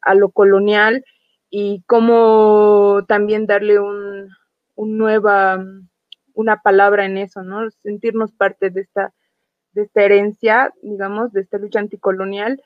a 0.00 0.14
lo 0.14 0.30
colonial 0.30 1.04
y 1.50 1.82
cómo 1.86 3.04
también 3.06 3.46
darle 3.46 3.78
un, 3.80 4.30
un 4.74 4.98
nueva, 4.98 5.64
una 6.34 6.62
palabra 6.62 7.04
en 7.06 7.18
eso, 7.18 7.42
¿no? 7.42 7.70
Sentirnos 7.70 8.32
parte 8.32 8.70
de 8.70 8.80
esta 8.82 9.12
de 9.76 9.82
esta 9.82 10.02
herencia, 10.02 10.72
digamos, 10.82 11.32
de 11.32 11.42
esta 11.42 11.58
lucha 11.58 11.78
anticolonial, 11.78 12.60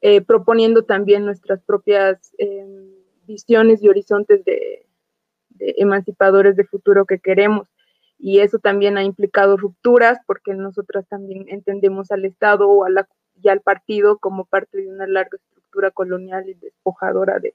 eh, 0.00 0.20
proponiendo 0.22 0.84
también 0.84 1.24
nuestras 1.26 1.60
propias 1.62 2.32
em, 2.38 2.91
visiones 3.32 3.82
y 3.82 3.88
horizontes 3.88 4.44
de, 4.44 4.86
emancipadores 5.58 6.56
de 6.56 6.64
futuro 6.64 7.04
que 7.06 7.18
queremos. 7.18 7.68
y 8.18 8.40
eso 8.40 8.58
también 8.58 8.98
ha 8.98 9.02
implicado 9.04 9.56
rupturas 9.56 10.18
porque 10.26 10.54
nosotras 10.54 11.06
también 11.08 11.46
entendemos 11.48 12.10
al 12.10 12.24
Estado 12.24 12.68
o 12.68 12.84
a 12.84 12.90
la, 12.90 13.08
y 13.42 13.48
al 13.48 13.60
partido 13.60 14.18
como 14.18 14.44
parte 14.44 14.78
de 14.78 14.88
una 14.88 15.06
larga 15.06 15.38
estructura 15.38 15.90
colonial 15.90 16.48
y 16.48 16.54
despojadora 16.54 17.38
de, 17.40 17.54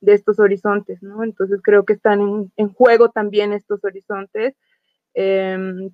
de 0.00 0.14
estos 0.14 0.38
horizontes, 0.38 1.02
¿no? 1.02 1.22
Entonces 1.24 1.60
creo 1.62 1.84
que 1.84 1.92
están 1.94 2.20
en, 2.20 2.52
en 2.56 2.72
juego 2.72 3.10
también 3.10 3.52
estos 3.52 3.84
horizontes 3.84 4.54
em, 5.14 5.90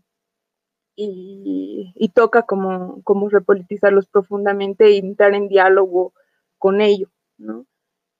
y, 0.95 1.93
y, 1.95 2.09
toca 2.11 2.43
como, 2.43 3.03
como 3.03 3.29
repolitizarlos 3.29 4.09
profundamente 4.09 4.87
e 4.87 4.99
entrar 4.99 5.35
en 5.35 5.49
diálogo 5.49 6.15
con 6.59 6.81
ellos, 6.81 7.11
¿no? 7.39 7.67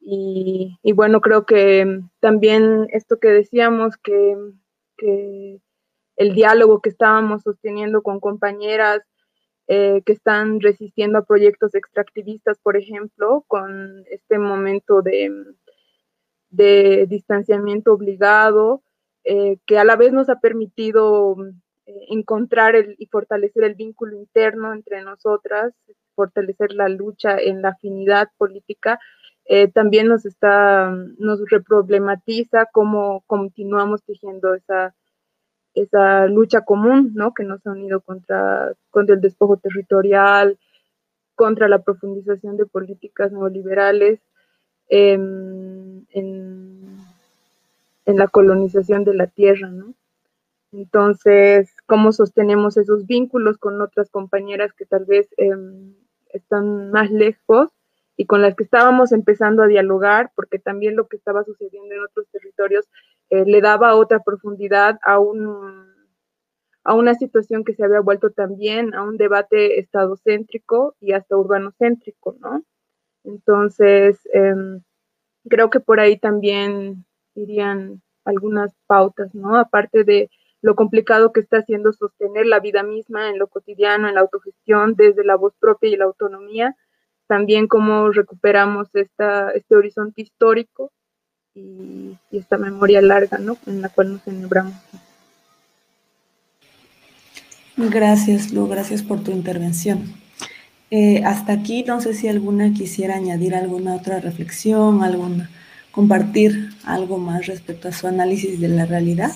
Y, 0.01 0.79
bueno, 0.95 1.21
creo 1.21 1.47
que 1.47 2.01
también 2.21 2.87
esto 2.93 3.19
que 3.19 3.29
decíamos, 3.29 3.97
que, 3.97 4.37
el 6.17 6.35
diálogo 6.35 6.81
que 6.81 6.89
estábamos 6.89 7.43
sosteniendo 7.43 8.03
con 8.03 8.21
compañeras 8.21 9.03
eh, 9.69 10.01
que 10.07 10.13
están 10.13 10.61
resistiendo 10.61 11.19
a 11.19 11.25
proyectos 11.25 11.75
extractivistas, 11.75 12.59
por 12.59 12.77
ejemplo, 12.77 13.45
con 13.49 14.05
este 14.11 14.39
momento 14.39 15.03
de, 15.03 15.31
de 16.51 17.07
distanciamiento 17.09 17.93
obligado, 17.93 18.83
eh, 19.25 19.59
que 19.67 19.77
a 19.77 19.85
la 19.85 19.97
vez 19.97 20.13
nos 20.13 20.29
ha 20.29 20.39
permitido 20.39 21.37
eh, 21.87 22.07
encontrar 22.11 22.77
el, 22.77 22.95
y 22.99 23.07
fortalecer 23.07 23.65
el 23.65 23.75
vínculo 23.75 24.17
interno 24.17 24.73
entre 24.73 25.03
nosotras, 25.03 25.73
fortalecer 26.15 26.73
la 26.73 26.89
lucha 26.89 27.37
en 27.37 27.61
la 27.61 27.71
afinidad 27.71 28.29
política, 28.39 29.01
eh, 29.49 29.69
también 29.69 30.09
nos 30.09 30.27
está, 30.27 30.91
nos 31.19 31.49
reproblematiza 31.49 32.67
cómo 32.73 33.23
continuamos 33.27 34.03
tejiendo 34.03 34.55
esa, 34.55 34.95
esa 35.75 36.27
lucha 36.27 36.63
común, 36.63 37.13
¿no? 37.15 37.33
Que 37.33 37.45
nos 37.45 37.65
ha 37.65 37.71
unido 37.71 38.01
contra, 38.01 38.73
contra 38.91 39.15
el 39.15 39.21
despojo 39.21 39.57
territorial, 39.57 40.59
contra 41.37 41.69
la 41.69 41.81
profundización 41.83 42.57
de 42.57 42.67
políticas 42.67 43.31
neoliberales 43.31 44.21
en, 44.89 46.07
en, 46.11 46.97
la 48.07 48.27
colonización 48.27 49.05
de 49.05 49.15
la 49.15 49.27
tierra. 49.29 49.71
Entonces, 50.73 51.73
¿cómo 51.87 52.13
sostenemos 52.13 52.77
esos 52.77 53.07
vínculos 53.07 53.59
con 53.59 53.81
otras 53.81 54.11
compañeras 54.11 54.73
que 54.73 54.87
tal 54.87 55.05
vez 55.05 55.29
em, 55.37 55.95
están 56.33 56.91
más 56.91 57.11
lejos 57.11 57.76
y 58.17 58.27
con 58.27 58.43
las 58.43 58.55
que 58.55 58.65
estábamos 58.65 59.13
empezando 59.13 59.63
a 59.63 59.67
dialogar, 59.67 60.33
porque 60.35 60.59
también 60.59 60.97
lo 60.97 61.07
que 61.07 61.17
estaba 61.17 61.45
sucediendo 61.45 61.95
en 61.95 62.03
otros 62.03 62.27
territorios 62.33 62.87
eh, 63.31 63.45
le 63.45 63.61
daba 63.61 63.95
otra 63.95 64.21
profundidad 64.23 64.99
a 65.03 65.19
un 65.19 65.95
a 66.87 66.95
una 66.95 67.15
situación 67.15 67.65
que 67.65 67.75
se 67.75 67.85
había 67.85 68.01
vuelto 68.01 68.31
también 68.31 68.95
a 68.95 69.03
un 69.03 69.17
debate 69.17 69.81
estadocéntrico 69.81 70.95
y 71.01 71.13
hasta 71.13 71.37
urbanocéntrico, 71.37 72.37
¿no? 72.41 72.63
Entonces, 73.25 74.21
em, 74.33 74.83
creo 75.49 75.69
que 75.69 75.81
por 75.81 75.99
ahí 75.99 76.17
también 76.17 77.05
irían 77.35 78.03
algunas 78.25 78.73
pautas, 78.87 79.35
¿no? 79.35 79.57
Aparte 79.57 80.05
de 80.05 80.31
lo 80.63 80.77
complicado 80.77 81.33
que 81.33 81.41
está 81.41 81.59
haciendo 81.59 81.93
sostener 81.93 82.47
la 82.47 82.61
vida 82.61 82.85
misma 82.85 83.31
en 83.31 83.39
lo 83.39 83.49
cotidiano, 83.49 84.09
en 84.09 84.15
la 84.15 84.21
autogestión, 84.23 84.95
desde 84.95 85.25
la 85.25 85.37
voz 85.37 85.55
propia 85.59 85.91
y 85.91 85.97
la 85.97 86.05
autonomía, 86.07 86.77
también 87.27 87.67
cómo 87.69 88.11
recuperamos 88.11 88.89
esta, 88.95 89.51
este 89.51 89.77
horizonte 89.77 90.23
histórico 90.23 90.93
y, 91.55 92.19
y 92.31 92.39
esta 92.39 92.59
memoria 92.59 93.01
larga, 93.03 93.39
¿no? 93.39 93.57
En 93.67 93.83
la 93.83 93.89
cual 93.89 94.13
nos 94.13 94.23
celebramos. 94.23 94.75
Gracias, 97.77 98.53
Lu, 98.53 98.69
gracias 98.69 99.03
por 99.03 99.23
tu 99.23 99.31
intervención. 99.31 100.15
Eh, 100.91 101.23
hasta 101.25 101.53
aquí, 101.53 101.83
no 101.83 102.01
sé 102.01 102.15
si 102.15 102.29
alguna 102.29 102.73
quisiera 102.73 103.17
añadir 103.17 103.55
alguna 103.55 103.97
otra 103.97 104.21
reflexión, 104.21 105.03
alguna, 105.03 105.51
compartir 105.91 106.71
algo 106.85 107.19
más 107.19 107.47
respecto 107.47 107.89
a 107.89 107.93
su 107.93 108.07
análisis 108.07 108.61
de 108.61 108.69
la 108.69 108.87
realidad. 108.87 109.33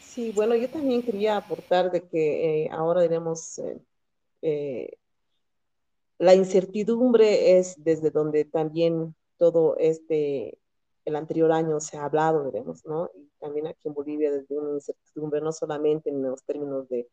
Sí, 0.00 0.32
bueno, 0.32 0.56
yo 0.56 0.68
también 0.70 1.02
quería 1.02 1.36
aportar 1.36 1.90
de 1.90 2.08
que 2.08 2.64
eh, 2.64 2.68
ahora 2.72 3.02
diremos, 3.02 3.58
eh, 3.58 3.78
la 4.42 6.34
incertidumbre 6.34 7.58
es 7.58 7.82
desde 7.82 8.10
donde 8.10 8.44
también 8.44 9.14
todo 9.36 9.76
este 9.78 10.58
el 11.08 11.16
anterior 11.16 11.50
año 11.52 11.80
se 11.80 11.96
ha 11.96 12.04
hablado, 12.04 12.44
veremos, 12.44 12.84
¿no? 12.84 13.10
Y 13.14 13.30
también 13.40 13.66
aquí 13.66 13.88
en 13.88 13.94
Bolivia 13.94 14.30
desde 14.30 14.58
una 14.58 14.74
incertidumbre, 14.74 15.40
no 15.40 15.52
solamente 15.52 16.10
en 16.10 16.22
los 16.22 16.44
términos 16.44 16.86
de, 16.88 17.08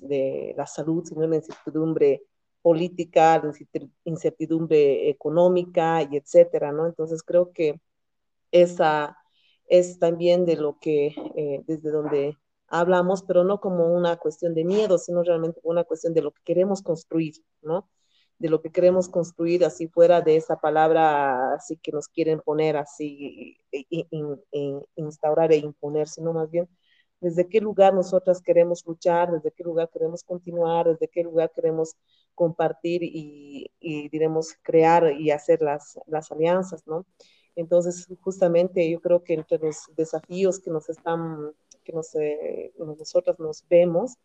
de 0.00 0.54
la 0.56 0.66
salud, 0.66 1.04
sino 1.04 1.24
una 1.24 1.36
incertidumbre 1.36 2.22
política, 2.60 3.42
incertidumbre 4.04 5.08
económica 5.08 6.02
y 6.02 6.16
etcétera, 6.16 6.72
¿no? 6.72 6.86
Entonces 6.86 7.22
creo 7.22 7.52
que 7.52 7.80
esa 8.52 9.16
es 9.66 9.98
también 9.98 10.46
de 10.46 10.56
lo 10.56 10.78
que, 10.78 11.14
eh, 11.36 11.62
desde 11.66 11.90
donde 11.90 12.38
hablamos, 12.80 13.22
pero 13.22 13.44
no 13.44 13.60
como 13.60 13.86
una 13.86 14.16
cuestión 14.16 14.54
de 14.54 14.64
miedo, 14.64 14.98
sino 14.98 15.22
realmente 15.22 15.60
una 15.62 15.84
cuestión 15.84 16.14
de 16.14 16.22
lo 16.22 16.32
que 16.32 16.42
queremos 16.44 16.82
construir, 16.82 17.34
¿no? 17.62 17.88
de 18.38 18.48
lo 18.48 18.60
que 18.60 18.72
queremos 18.72 19.08
construir, 19.08 19.64
así 19.64 19.86
fuera 19.88 20.20
de 20.20 20.36
esa 20.36 20.56
palabra 20.56 21.54
así 21.54 21.76
que 21.76 21.92
nos 21.92 22.08
quieren 22.08 22.40
poner 22.40 22.76
así, 22.76 23.56
instaurar 24.96 25.52
e 25.52 25.56
imponer, 25.58 26.08
sino 26.08 26.32
más 26.32 26.50
bien 26.50 26.68
desde 27.20 27.48
qué 27.48 27.60
lugar 27.60 27.94
nosotras 27.94 28.42
queremos 28.42 28.84
luchar, 28.86 29.32
desde 29.32 29.50
qué 29.52 29.64
lugar 29.64 29.88
queremos 29.90 30.22
continuar, 30.24 30.86
desde 30.88 31.08
qué 31.08 31.22
lugar 31.22 31.50
queremos 31.54 31.96
compartir 32.34 33.00
y, 33.02 33.70
diremos, 34.10 34.54
crear 34.62 35.12
y 35.18 35.30
hacer 35.30 35.62
las, 35.62 35.98
las 36.06 36.30
alianzas, 36.32 36.86
¿no? 36.86 37.06
Entonces, 37.56 38.06
justamente 38.20 38.90
yo 38.90 39.00
creo 39.00 39.22
que 39.22 39.34
entre 39.34 39.58
los 39.58 39.84
desafíos 39.96 40.58
que 40.60 40.70
nos 40.70 40.88
están, 40.90 41.52
que 41.84 41.92
nos, 41.92 42.14
eh, 42.16 42.72
nosotras 42.78 43.38
nos 43.38 43.64
vemos, 43.68 44.16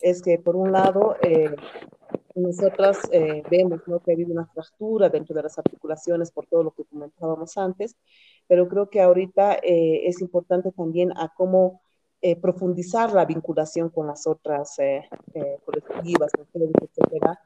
es 0.00 0.22
que 0.22 0.38
por 0.38 0.56
un 0.56 0.72
lado, 0.72 1.16
eh, 1.22 1.54
nosotras 2.34 2.98
eh, 3.12 3.42
vemos 3.50 3.80
¿no? 3.86 4.00
que 4.00 4.12
ha 4.12 4.14
habido 4.14 4.32
una 4.32 4.46
fractura 4.46 5.08
dentro 5.08 5.34
de 5.34 5.42
las 5.42 5.58
articulaciones 5.58 6.30
por 6.30 6.46
todo 6.46 6.62
lo 6.62 6.70
que 6.72 6.84
comentábamos 6.84 7.56
antes, 7.56 7.96
pero 8.46 8.68
creo 8.68 8.88
que 8.88 9.00
ahorita 9.00 9.54
eh, 9.62 10.06
es 10.06 10.20
importante 10.20 10.72
también 10.72 11.12
a 11.16 11.32
cómo 11.36 11.82
eh, 12.20 12.36
profundizar 12.36 13.12
la 13.12 13.24
vinculación 13.24 13.90
con 13.90 14.06
las 14.06 14.26
otras 14.26 14.76
colectivas, 15.64 16.30
etcétera, 16.38 17.40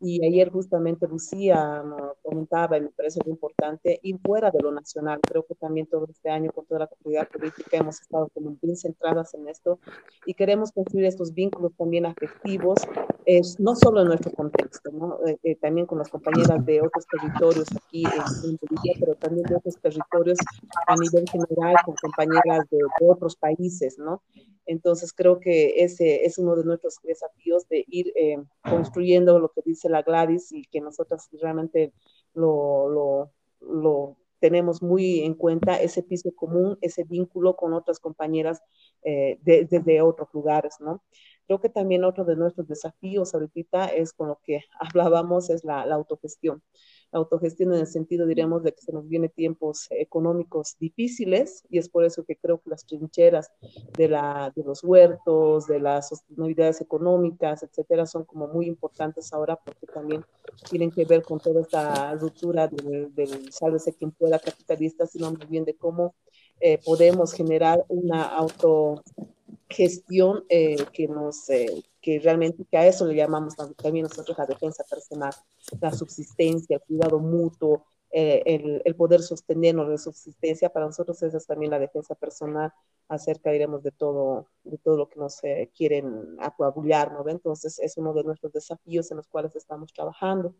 y 0.00 0.24
ayer 0.26 0.50
justamente 0.50 1.06
Lucía 1.06 1.84
comentaba, 2.22 2.78
y 2.78 2.80
me 2.80 2.88
parece 2.88 3.20
muy 3.24 3.32
importante, 3.32 4.00
ir 4.02 4.18
fuera 4.24 4.50
de 4.50 4.60
lo 4.60 4.72
nacional. 4.72 5.20
Creo 5.20 5.44
que 5.44 5.54
también 5.54 5.86
todo 5.86 6.06
este 6.10 6.30
año 6.30 6.50
con 6.52 6.64
toda 6.64 6.80
la 6.80 6.86
comunidad 6.86 7.28
política 7.28 7.76
hemos 7.76 8.00
estado 8.00 8.28
como 8.32 8.56
bien 8.62 8.76
centradas 8.76 9.34
en 9.34 9.46
esto 9.48 9.78
y 10.24 10.32
queremos 10.32 10.72
construir 10.72 11.04
estos 11.04 11.34
vínculos 11.34 11.72
también 11.76 12.06
afectivos, 12.06 12.78
es, 13.26 13.60
no 13.60 13.76
solo 13.76 14.00
en 14.00 14.08
nuestro 14.08 14.32
contexto, 14.32 14.90
¿no? 14.90 15.18
Eh, 15.26 15.38
eh, 15.42 15.56
también 15.56 15.86
con 15.86 15.98
las 15.98 16.08
compañeras 16.08 16.64
de 16.64 16.80
otros 16.80 17.06
territorios 17.06 17.68
aquí 17.76 18.04
en, 18.04 18.56
Bolivia, 18.60 18.94
pero 18.98 19.14
también 19.16 19.46
de 19.46 19.56
otros 19.56 19.76
territorios 19.80 20.38
a 20.86 20.96
nivel 20.96 21.28
general 21.28 21.76
con 21.84 21.94
compañeras 21.96 22.68
de, 22.70 22.78
de 22.78 23.10
otros 23.10 23.36
países, 23.36 23.98
¿no? 23.98 24.22
Entonces 24.70 25.12
creo 25.12 25.40
que 25.40 25.82
ese 25.82 26.24
es 26.24 26.38
uno 26.38 26.54
de 26.54 26.64
nuestros 26.64 26.94
desafíos 27.02 27.68
de 27.68 27.84
ir 27.88 28.12
eh, 28.14 28.36
construyendo 28.62 29.40
lo 29.40 29.48
que 29.48 29.62
dice 29.64 29.88
la 29.90 30.02
Gladys 30.02 30.52
y 30.52 30.64
que 30.64 30.80
nosotros 30.80 31.28
realmente 31.40 31.92
lo, 32.34 32.88
lo, 32.88 33.32
lo, 33.60 34.16
tenemos 34.40 34.82
muy 34.82 35.20
en 35.20 35.34
cuenta, 35.34 35.80
ese 35.80 36.02
piso 36.02 36.32
común, 36.34 36.78
ese 36.80 37.04
vínculo 37.04 37.56
con 37.56 37.74
otras 37.74 38.00
compañeras 38.00 38.62
eh, 39.02 39.38
desde 39.42 40.00
otros 40.02 40.28
lugares, 40.32 40.76
¿no? 40.80 41.02
Creo 41.46 41.60
que 41.60 41.68
también 41.68 42.04
otro 42.04 42.24
de 42.24 42.36
nuestros 42.36 42.68
desafíos 42.68 43.34
ahorita 43.34 43.86
es 43.86 44.12
con 44.12 44.28
lo 44.28 44.40
que 44.44 44.60
hablábamos, 44.80 45.50
es 45.50 45.64
la, 45.64 45.84
la 45.86 45.96
autogestión 45.96 46.62
autogestión 47.12 47.72
en 47.72 47.80
el 47.80 47.86
sentido, 47.86 48.26
diremos, 48.26 48.62
de 48.62 48.72
que 48.72 48.80
se 48.80 48.92
nos 48.92 49.08
vienen 49.08 49.30
tiempos 49.30 49.86
económicos 49.90 50.76
difíciles 50.78 51.64
y 51.68 51.78
es 51.78 51.88
por 51.88 52.04
eso 52.04 52.24
que 52.24 52.36
creo 52.36 52.58
que 52.58 52.70
las 52.70 52.86
trincheras 52.86 53.50
de, 53.96 54.08
la, 54.08 54.52
de 54.54 54.62
los 54.64 54.84
huertos, 54.84 55.66
de 55.66 55.80
las 55.80 56.08
sostenibilidades 56.08 56.80
económicas, 56.80 57.62
etcétera, 57.62 58.06
son 58.06 58.24
como 58.24 58.48
muy 58.48 58.66
importantes 58.66 59.32
ahora 59.32 59.56
porque 59.56 59.86
también 59.86 60.24
tienen 60.68 60.90
que 60.90 61.04
ver 61.04 61.22
con 61.22 61.38
toda 61.38 61.62
esta 61.62 62.14
ruptura 62.14 62.68
del, 62.68 63.14
del 63.14 63.52
sálvese 63.52 63.92
quien 63.92 64.10
pueda 64.12 64.38
capitalista, 64.38 65.06
sino 65.06 65.32
más 65.32 65.48
bien 65.48 65.64
de 65.64 65.74
cómo 65.74 66.14
eh, 66.60 66.78
podemos 66.84 67.32
generar 67.32 67.84
una 67.88 68.36
autogestión 69.70 70.44
eh, 70.48 70.76
que 70.92 71.06
nos 71.06 71.48
eh, 71.48 71.82
que 72.00 72.18
realmente 72.18 72.64
que 72.64 72.76
a 72.76 72.86
eso 72.86 73.06
le 73.06 73.14
llamamos 73.14 73.54
también 73.76 74.04
nosotros 74.04 74.36
la 74.36 74.46
defensa 74.46 74.82
personal, 74.88 75.32
la 75.80 75.92
subsistencia, 75.92 76.76
el 76.76 76.82
cuidado 76.82 77.18
mutuo, 77.18 77.84
el, 78.10 78.82
el, 78.84 78.96
poder 78.96 79.22
sostenernos 79.22 79.88
de 79.88 79.98
subsistencia, 79.98 80.70
para 80.70 80.86
nosotros 80.86 81.22
esa 81.22 81.36
es 81.36 81.46
también 81.46 81.70
la 81.70 81.78
defensa 81.78 82.16
personal 82.16 82.72
acerca, 83.08 83.52
diremos, 83.52 83.82
de 83.84 83.92
todo, 83.92 84.48
de 84.64 84.78
todo 84.78 84.96
lo 84.96 85.08
que 85.08 85.20
nos 85.20 85.40
quieren 85.76 86.36
acuabullar, 86.40 87.12
¿no? 87.12 87.28
Entonces 87.28 87.78
es 87.78 87.96
uno 87.98 88.12
de 88.14 88.24
nuestros 88.24 88.52
desafíos 88.52 89.10
en 89.10 89.18
los 89.18 89.28
cuales 89.28 89.54
estamos 89.54 89.92
trabajando. 89.92 90.56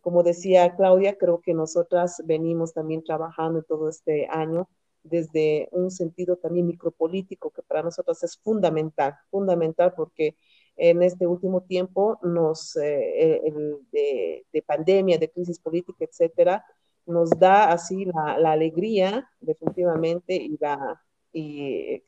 Como 0.00 0.22
decía 0.22 0.74
Claudia, 0.74 1.16
creo 1.18 1.40
que 1.40 1.54
nosotras 1.54 2.22
venimos 2.24 2.72
también 2.72 3.04
trabajando 3.04 3.62
todo 3.62 3.88
este 3.88 4.26
año 4.28 4.68
desde 5.02 5.68
un 5.72 5.90
sentido 5.90 6.36
también 6.36 6.66
micropolítico 6.66 7.50
que 7.50 7.62
para 7.62 7.82
nosotros 7.82 8.22
es 8.24 8.36
fundamental, 8.38 9.14
fundamental 9.30 9.94
porque 9.96 10.36
en 10.76 11.02
este 11.02 11.26
último 11.26 11.62
tiempo 11.62 12.18
nos, 12.22 12.76
eh, 12.76 13.42
de, 13.92 14.62
pandemia, 14.66 15.18
de 15.18 15.30
crisis 15.30 15.58
política, 15.58 16.04
etcétera, 16.04 16.64
nos 17.06 17.30
da 17.30 17.72
así 17.72 18.04
la, 18.04 18.38
la 18.38 18.52
alegría 18.52 19.28
definitivamente 19.40 20.34
y 20.34 20.56
la, 20.60 21.02
y, 21.32 22.02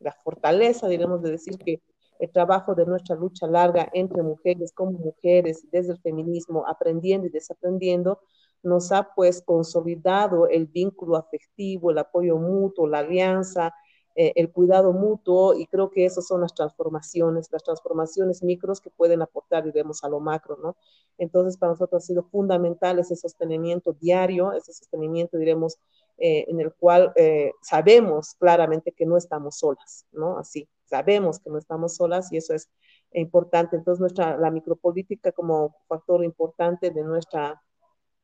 la 0.00 0.12
fortaleza, 0.12 0.88
diremos, 0.88 1.22
de 1.22 1.32
decir 1.32 1.58
que 1.58 1.82
el 2.18 2.30
trabajo 2.30 2.74
de 2.74 2.86
nuestra 2.86 3.16
lucha 3.16 3.46
larga 3.46 3.88
entre 3.92 4.22
mujeres 4.22 4.72
como 4.72 4.92
mujeres, 4.92 5.66
desde 5.70 5.92
el 5.92 6.00
feminismo, 6.00 6.66
aprendiendo 6.66 7.26
y 7.26 7.30
desaprendiendo, 7.30 8.20
nos 8.64 8.92
ha 8.92 9.14
pues 9.14 9.42
consolidado 9.42 10.48
el 10.48 10.66
vínculo 10.66 11.16
afectivo, 11.16 11.90
el 11.90 11.98
apoyo 11.98 12.36
mutuo, 12.36 12.86
la 12.86 13.00
alianza, 13.00 13.74
eh, 14.16 14.32
el 14.36 14.52
cuidado 14.52 14.92
mutuo 14.92 15.54
y 15.54 15.66
creo 15.66 15.90
que 15.90 16.04
esas 16.04 16.26
son 16.28 16.40
las 16.40 16.54
transformaciones, 16.54 17.48
las 17.50 17.64
transformaciones 17.64 18.44
micros 18.44 18.80
que 18.80 18.90
pueden 18.90 19.22
aportar, 19.22 19.64
diremos, 19.64 20.04
a 20.04 20.08
lo 20.08 20.20
macro, 20.20 20.56
¿no? 20.62 20.76
Entonces, 21.18 21.56
para 21.56 21.72
nosotros 21.72 22.04
ha 22.04 22.06
sido 22.06 22.22
fundamental 22.22 23.00
ese 23.00 23.16
sostenimiento 23.16 23.92
diario, 23.92 24.52
ese 24.52 24.72
sostenimiento, 24.72 25.36
diremos, 25.36 25.78
eh, 26.18 26.44
en 26.46 26.60
el 26.60 26.72
cual 26.74 27.12
eh, 27.16 27.52
sabemos 27.60 28.34
claramente 28.38 28.92
que 28.92 29.04
no 29.04 29.16
estamos 29.16 29.58
solas, 29.58 30.06
¿no? 30.12 30.38
Así, 30.38 30.68
sabemos 30.84 31.40
que 31.40 31.50
no 31.50 31.58
estamos 31.58 31.96
solas 31.96 32.32
y 32.32 32.36
eso 32.36 32.54
es 32.54 32.70
importante. 33.12 33.74
Entonces, 33.74 34.00
nuestra, 34.00 34.36
la 34.36 34.52
micropolítica 34.52 35.32
como 35.32 35.74
factor 35.88 36.22
importante 36.24 36.90
de 36.90 37.02
nuestra 37.02 37.60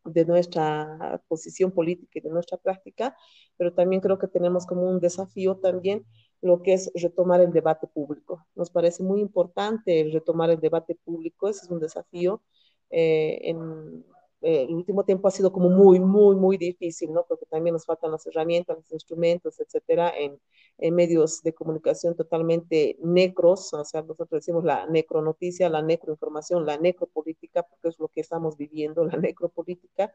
de 0.04 0.24
nuestra 0.24 1.22
posición 1.28 1.72
política 1.72 2.18
y 2.18 2.22
de 2.22 2.30
nuestra 2.30 2.58
práctica, 2.58 3.16
pero 3.56 3.74
también 3.74 4.00
creo 4.00 4.18
que 4.18 4.28
tenemos 4.28 4.66
como 4.66 4.88
un 4.88 5.00
desafío 5.00 5.56
también 5.56 6.06
lo 6.42 6.62
que 6.62 6.72
es 6.72 6.90
retomar 6.94 7.40
el 7.40 7.52
debate 7.52 7.86
público. 7.86 8.46
Nos 8.54 8.70
parece 8.70 9.02
muy 9.02 9.20
importante 9.20 10.08
retomar 10.12 10.50
el 10.50 10.60
debate 10.60 10.96
público, 11.04 11.48
ese 11.48 11.64
es 11.66 11.70
un 11.70 11.80
desafío 11.80 12.42
eh, 12.90 13.40
en, 13.44 14.04
eh, 14.42 14.62
el 14.68 14.74
último 14.74 15.04
tiempo 15.04 15.28
ha 15.28 15.30
sido 15.30 15.52
como 15.52 15.68
muy, 15.68 16.00
muy, 16.00 16.36
muy 16.36 16.56
difícil, 16.56 17.12
¿no? 17.12 17.24
Porque 17.28 17.46
también 17.46 17.74
nos 17.74 17.84
faltan 17.84 18.10
las 18.10 18.26
herramientas, 18.26 18.76
los 18.78 18.92
instrumentos, 18.92 19.60
etcétera, 19.60 20.12
en, 20.16 20.40
en 20.78 20.94
medios 20.94 21.42
de 21.42 21.52
comunicación 21.52 22.16
totalmente 22.16 22.96
necros, 23.02 23.72
o 23.74 23.84
sea, 23.84 24.02
nosotros 24.02 24.40
decimos 24.40 24.64
la 24.64 24.86
necronoticia, 24.86 25.68
la 25.68 25.82
necroinformación, 25.82 26.64
la 26.66 26.78
necropolítica, 26.78 27.62
porque 27.64 27.88
es 27.88 27.98
lo 27.98 28.08
que 28.08 28.20
estamos 28.22 28.56
viviendo, 28.56 29.04
la 29.04 29.18
necropolítica. 29.18 30.14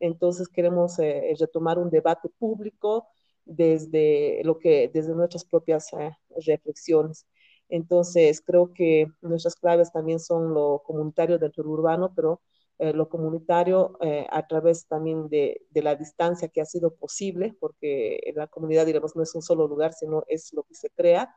Entonces 0.00 0.48
queremos 0.48 0.98
eh, 0.98 1.34
retomar 1.38 1.78
un 1.78 1.90
debate 1.90 2.28
público 2.28 3.08
desde 3.44 4.42
lo 4.44 4.58
que, 4.58 4.90
desde 4.92 5.14
nuestras 5.14 5.44
propias 5.44 5.92
eh, 5.94 6.16
reflexiones. 6.46 7.26
Entonces 7.68 8.42
creo 8.42 8.72
que 8.74 9.06
nuestras 9.22 9.56
claves 9.56 9.92
también 9.92 10.20
son 10.20 10.52
lo 10.52 10.82
comunitario 10.84 11.38
dentro 11.38 11.62
del 11.62 11.72
urbano, 11.72 12.12
pero 12.14 12.40
eh, 12.82 12.92
lo 12.92 13.08
comunitario 13.08 13.96
eh, 14.00 14.26
a 14.28 14.44
través 14.48 14.88
también 14.88 15.28
de, 15.28 15.62
de, 15.70 15.82
la 15.82 15.94
distancia 15.94 16.48
que 16.48 16.60
ha 16.60 16.64
sido 16.64 16.92
posible, 16.96 17.54
porque 17.60 18.32
la 18.34 18.48
comunidad, 18.48 18.86
digamos, 18.86 19.14
no 19.14 19.22
es 19.22 19.32
un 19.36 19.42
solo 19.42 19.68
lugar, 19.68 19.92
sino 19.92 20.24
es 20.26 20.52
lo 20.52 20.64
que 20.64 20.74
se 20.74 20.90
crea, 20.90 21.32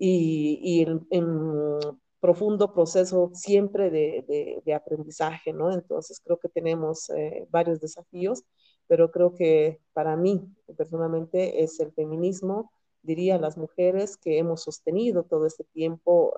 y, 0.00 0.58
y 0.60 0.82
en, 0.82 1.06
en, 1.10 1.78
profundo 2.18 2.74
proceso 2.74 3.30
siempre 3.34 3.88
de, 3.90 4.24
de, 4.26 4.60
de, 4.64 4.74
aprendizaje, 4.74 5.52
¿no? 5.52 5.72
Entonces 5.72 6.20
creo 6.24 6.38
que 6.38 6.48
tenemos 6.48 7.08
eh, 7.10 7.46
varios 7.50 7.80
desafíos, 7.80 8.42
pero 8.88 9.12
creo 9.12 9.36
que 9.36 9.80
para 9.92 10.16
mí 10.16 10.44
personalmente 10.76 11.62
es 11.62 11.78
el 11.78 11.92
feminismo, 11.92 12.72
diría 13.02 13.38
las 13.38 13.56
mujeres 13.56 14.16
que 14.16 14.38
hemos 14.38 14.64
sostenido 14.64 15.22
todo 15.22 15.46
este 15.46 15.62
tiempo 15.62 16.34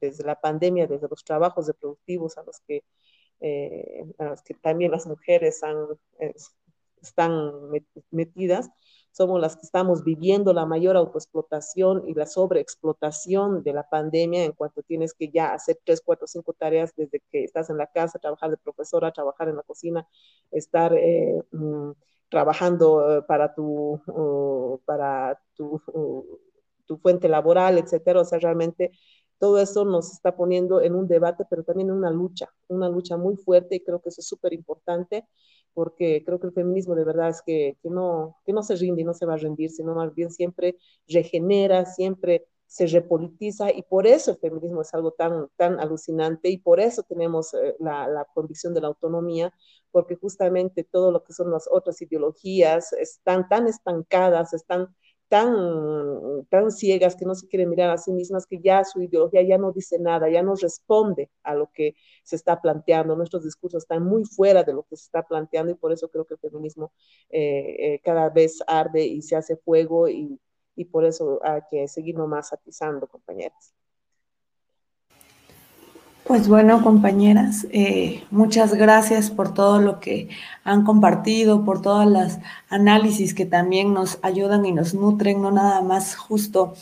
desde 0.00 0.24
la 0.24 0.40
pandemia, 0.40 0.86
desde 0.86 1.08
los 1.08 1.24
trabajos 1.24 1.66
reproductivos 1.66 2.38
a 2.38 2.44
los 2.44 2.60
que 2.60 2.84
eh, 3.42 4.04
que 4.44 4.54
también 4.54 4.90
las 4.90 5.06
mujeres 5.06 5.62
han, 5.62 5.76
están 7.00 7.52
metidas, 8.10 8.70
somos 9.12 9.40
las 9.40 9.56
que 9.56 9.66
estamos 9.66 10.04
viviendo 10.04 10.52
la 10.54 10.64
mayor 10.64 10.96
autoexplotación 10.96 12.08
y 12.08 12.14
la 12.14 12.26
sobreexplotación 12.26 13.62
de 13.62 13.74
la 13.74 13.88
pandemia 13.88 14.44
en 14.44 14.52
cuanto 14.52 14.82
tienes 14.82 15.12
que 15.12 15.28
ya 15.30 15.52
hacer 15.52 15.78
tres, 15.84 16.00
cuatro, 16.02 16.26
cinco 16.26 16.54
tareas 16.54 16.94
desde 16.96 17.20
que 17.30 17.44
estás 17.44 17.68
en 17.68 17.76
la 17.76 17.86
casa, 17.88 18.18
trabajar 18.18 18.50
de 18.50 18.56
profesora, 18.56 19.12
trabajar 19.12 19.48
en 19.50 19.56
la 19.56 19.62
cocina, 19.62 20.08
estar 20.50 20.94
eh, 20.94 21.42
mm, 21.52 21.90
trabajando 22.30 23.18
eh, 23.18 23.22
para 23.22 23.54
tu, 23.54 24.00
uh, 24.06 24.80
para 24.86 25.38
tu, 25.54 25.82
uh, 25.92 26.38
tu 26.86 26.96
fuente 26.96 27.28
laboral, 27.28 27.78
etcétera. 27.78 28.20
O 28.20 28.24
sea, 28.24 28.38
realmente 28.38 28.92
todo 29.42 29.58
eso 29.58 29.84
nos 29.84 30.12
está 30.12 30.36
poniendo 30.36 30.80
en 30.80 30.94
un 30.94 31.08
debate, 31.08 31.44
pero 31.50 31.64
también 31.64 31.88
en 31.88 31.96
una 31.96 32.12
lucha, 32.12 32.48
una 32.68 32.88
lucha 32.88 33.16
muy 33.16 33.36
fuerte 33.36 33.74
y 33.74 33.80
creo 33.80 34.00
que 34.00 34.10
eso 34.10 34.20
es 34.20 34.28
súper 34.28 34.52
importante 34.52 35.26
porque 35.74 36.22
creo 36.24 36.38
que 36.38 36.46
el 36.46 36.52
feminismo 36.52 36.94
de 36.94 37.02
verdad 37.04 37.30
es 37.30 37.42
que, 37.42 37.76
que, 37.82 37.90
no, 37.90 38.36
que 38.46 38.52
no 38.52 38.62
se 38.62 38.76
rinde 38.76 39.02
y 39.02 39.04
no 39.04 39.14
se 39.14 39.26
va 39.26 39.34
a 39.34 39.38
rendir, 39.38 39.72
sino 39.72 39.96
más 39.96 40.14
bien 40.14 40.30
siempre 40.30 40.76
regenera, 41.08 41.86
siempre 41.86 42.46
se 42.66 42.86
repolitiza 42.86 43.72
y 43.72 43.82
por 43.82 44.06
eso 44.06 44.30
el 44.30 44.36
feminismo 44.38 44.82
es 44.82 44.94
algo 44.94 45.10
tan, 45.10 45.48
tan 45.56 45.80
alucinante 45.80 46.48
y 46.48 46.58
por 46.58 46.78
eso 46.78 47.02
tenemos 47.02 47.52
eh, 47.54 47.74
la, 47.80 48.06
la, 48.06 48.24
condición 48.26 48.74
de 48.74 48.82
la 48.82 48.86
autonomía, 48.86 49.52
porque 49.90 50.14
justamente 50.14 50.84
todo 50.84 51.10
lo 51.10 51.24
que 51.24 51.32
son 51.32 51.50
las 51.50 51.68
otras 51.68 52.00
ideologías 52.00 52.92
están 52.92 53.48
tan 53.48 53.66
estancadas, 53.66 54.54
están 54.54 54.94
tan, 55.32 56.70
ciegas 56.70 57.16
que 57.16 57.24
no 57.24 57.34
se 57.34 57.48
quieren 57.48 57.70
mirar 57.70 57.90
a 57.90 57.96
sí 57.96 58.12
mismas 58.12 58.46
que 58.46 58.60
ya 58.60 58.84
su 58.84 59.00
ideología 59.02 59.40
ya 59.42 59.56
no 59.56 59.72
dice 59.72 59.98
nada, 59.98 60.28
ya 60.28 60.42
no 60.42 60.54
responde 60.56 61.30
a 61.42 61.54
lo 61.54 61.70
que 61.72 61.94
se 62.22 62.36
está 62.36 62.60
planteando. 62.60 63.16
Nuestros 63.16 63.42
discursos 63.44 63.84
están 63.84 64.04
muy 64.04 64.24
fuera 64.26 64.62
de 64.62 64.74
lo 64.74 64.82
que 64.82 64.96
se 64.96 65.04
está 65.04 65.22
planteando 65.22 65.72
y 65.72 65.74
por 65.76 65.90
eso 65.92 66.08
creo 66.10 66.26
que 66.26 66.34
el 66.34 66.40
feminismo 66.40 66.92
eh, 67.30 67.94
eh, 67.94 68.00
cada 68.04 68.28
vez 68.28 68.58
arde 68.66 69.06
y 69.06 69.22
se 69.22 69.34
hace 69.36 69.56
fuego 69.56 70.06
y, 70.08 70.38
y 70.76 70.84
por 70.84 71.06
eso 71.06 71.40
hay 71.42 71.62
que 71.70 71.88
seguir 71.88 72.14
nomás 72.16 72.52
atizando, 72.52 73.06
compañeras. 73.08 73.74
Pues 76.24 76.46
bueno, 76.46 76.82
compañeras, 76.84 77.66
eh, 77.72 78.22
muchas 78.30 78.74
gracias 78.74 79.30
por 79.30 79.52
todo 79.52 79.80
lo 79.80 79.98
que 79.98 80.28
han 80.62 80.84
compartido, 80.84 81.64
por 81.64 81.82
todas 81.82 82.08
las 82.08 82.38
análisis 82.68 83.34
que 83.34 83.44
también 83.44 83.92
nos 83.92 84.20
ayudan 84.22 84.64
y 84.64 84.70
nos 84.70 84.94
nutren, 84.94 85.42
no 85.42 85.50
nada 85.50 85.80
más 85.80 86.14
justo 86.14 86.74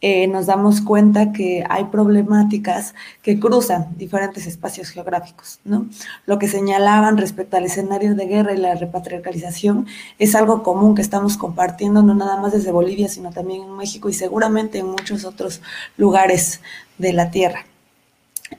eh, 0.00 0.26
nos 0.26 0.46
damos 0.46 0.80
cuenta 0.80 1.32
que 1.32 1.64
hay 1.68 1.84
problemáticas 1.86 2.94
que 3.22 3.38
cruzan 3.38 3.96
diferentes 3.96 4.46
espacios 4.48 4.90
geográficos, 4.90 5.60
¿no? 5.64 5.86
Lo 6.26 6.40
que 6.40 6.48
señalaban 6.48 7.18
respecto 7.18 7.56
al 7.56 7.66
escenario 7.66 8.16
de 8.16 8.26
guerra 8.26 8.52
y 8.54 8.58
la 8.58 8.74
repatriarcalización 8.74 9.86
es 10.18 10.34
algo 10.34 10.64
común 10.64 10.96
que 10.96 11.02
estamos 11.02 11.36
compartiendo, 11.36 12.02
no 12.02 12.14
nada 12.14 12.40
más 12.40 12.52
desde 12.52 12.72
Bolivia, 12.72 13.08
sino 13.08 13.30
también 13.30 13.62
en 13.62 13.76
México 13.76 14.08
y 14.08 14.12
seguramente 14.12 14.78
en 14.78 14.86
muchos 14.86 15.24
otros 15.24 15.62
lugares 15.96 16.60
de 16.98 17.12
la 17.12 17.30
Tierra 17.30 17.64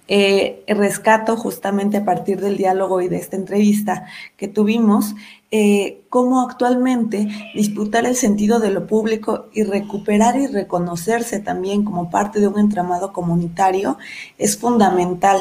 eh, 0.08 0.64
rescato 0.68 1.38
justamente 1.38 1.98
a 1.98 2.06
partir 2.06 2.42
del 2.42 2.58
diálogo 2.58 3.02
y 3.02 3.08
de 3.08 3.18
esta 3.18 3.36
entrevista 3.36 4.06
que 4.38 4.48
tuvimos, 4.48 5.16
eh, 5.52 6.02
cómo 6.10 6.42
actualmente 6.42 7.28
disputar 7.56 8.06
el 8.06 8.16
sentido 8.16 8.60
de 8.60 8.70
lo 8.70 8.86
público 8.86 9.48
y 9.54 9.64
recuperar 9.64 10.38
y 10.38 10.48
reconocerse 10.48 11.40
también 11.40 11.84
como 11.84 12.12
parte 12.12 12.40
de 12.40 12.48
un 12.48 12.60
entramado 12.60 13.14
comunitario 13.14 13.98
es 14.38 14.58
fundamental 14.58 15.40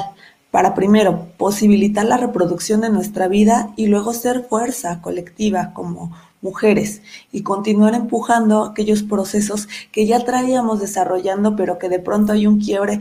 para 0.51 0.75
primero 0.75 1.29
posibilitar 1.37 2.07
la 2.07 2.17
reproducción 2.17 2.81
de 2.81 2.89
nuestra 2.89 3.29
vida 3.29 3.73
y 3.77 3.89
luego 3.89 4.15
ser 4.15 4.45
fuerza 4.49 5.03
colectiva 5.03 5.73
como 5.75 6.13
mujeres 6.41 7.03
y 7.33 7.43
continuar 7.43 7.95
empujando 7.95 8.65
aquellos 8.65 9.03
procesos 9.03 9.69
que 9.93 10.07
ya 10.07 10.25
traíamos 10.25 10.81
desarrollando 10.81 11.57
pero 11.57 11.79
que 11.79 11.89
de 11.89 11.99
pronto 11.99 12.33
hay 12.33 12.47
un 12.47 12.61
quiebre 12.61 13.01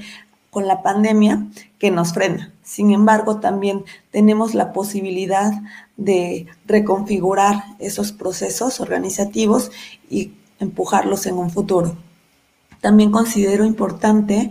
con 0.58 0.66
la 0.66 0.82
pandemia 0.82 1.46
que 1.78 1.92
nos 1.92 2.14
frena. 2.14 2.52
Sin 2.64 2.90
embargo, 2.90 3.40
también 3.40 3.86
tenemos 4.10 4.56
la 4.56 4.74
posibilidad 4.74 5.52
de 5.98 6.48
reconfigurar 6.66 7.64
esos 7.78 8.12
procesos 8.12 8.80
organizativos 8.80 9.70
y 10.10 10.32
empujarlos 10.60 11.28
en 11.28 11.36
un 11.36 11.52
futuro. 11.52 11.96
También 12.82 13.12
considero 13.12 13.66
importante 13.66 14.50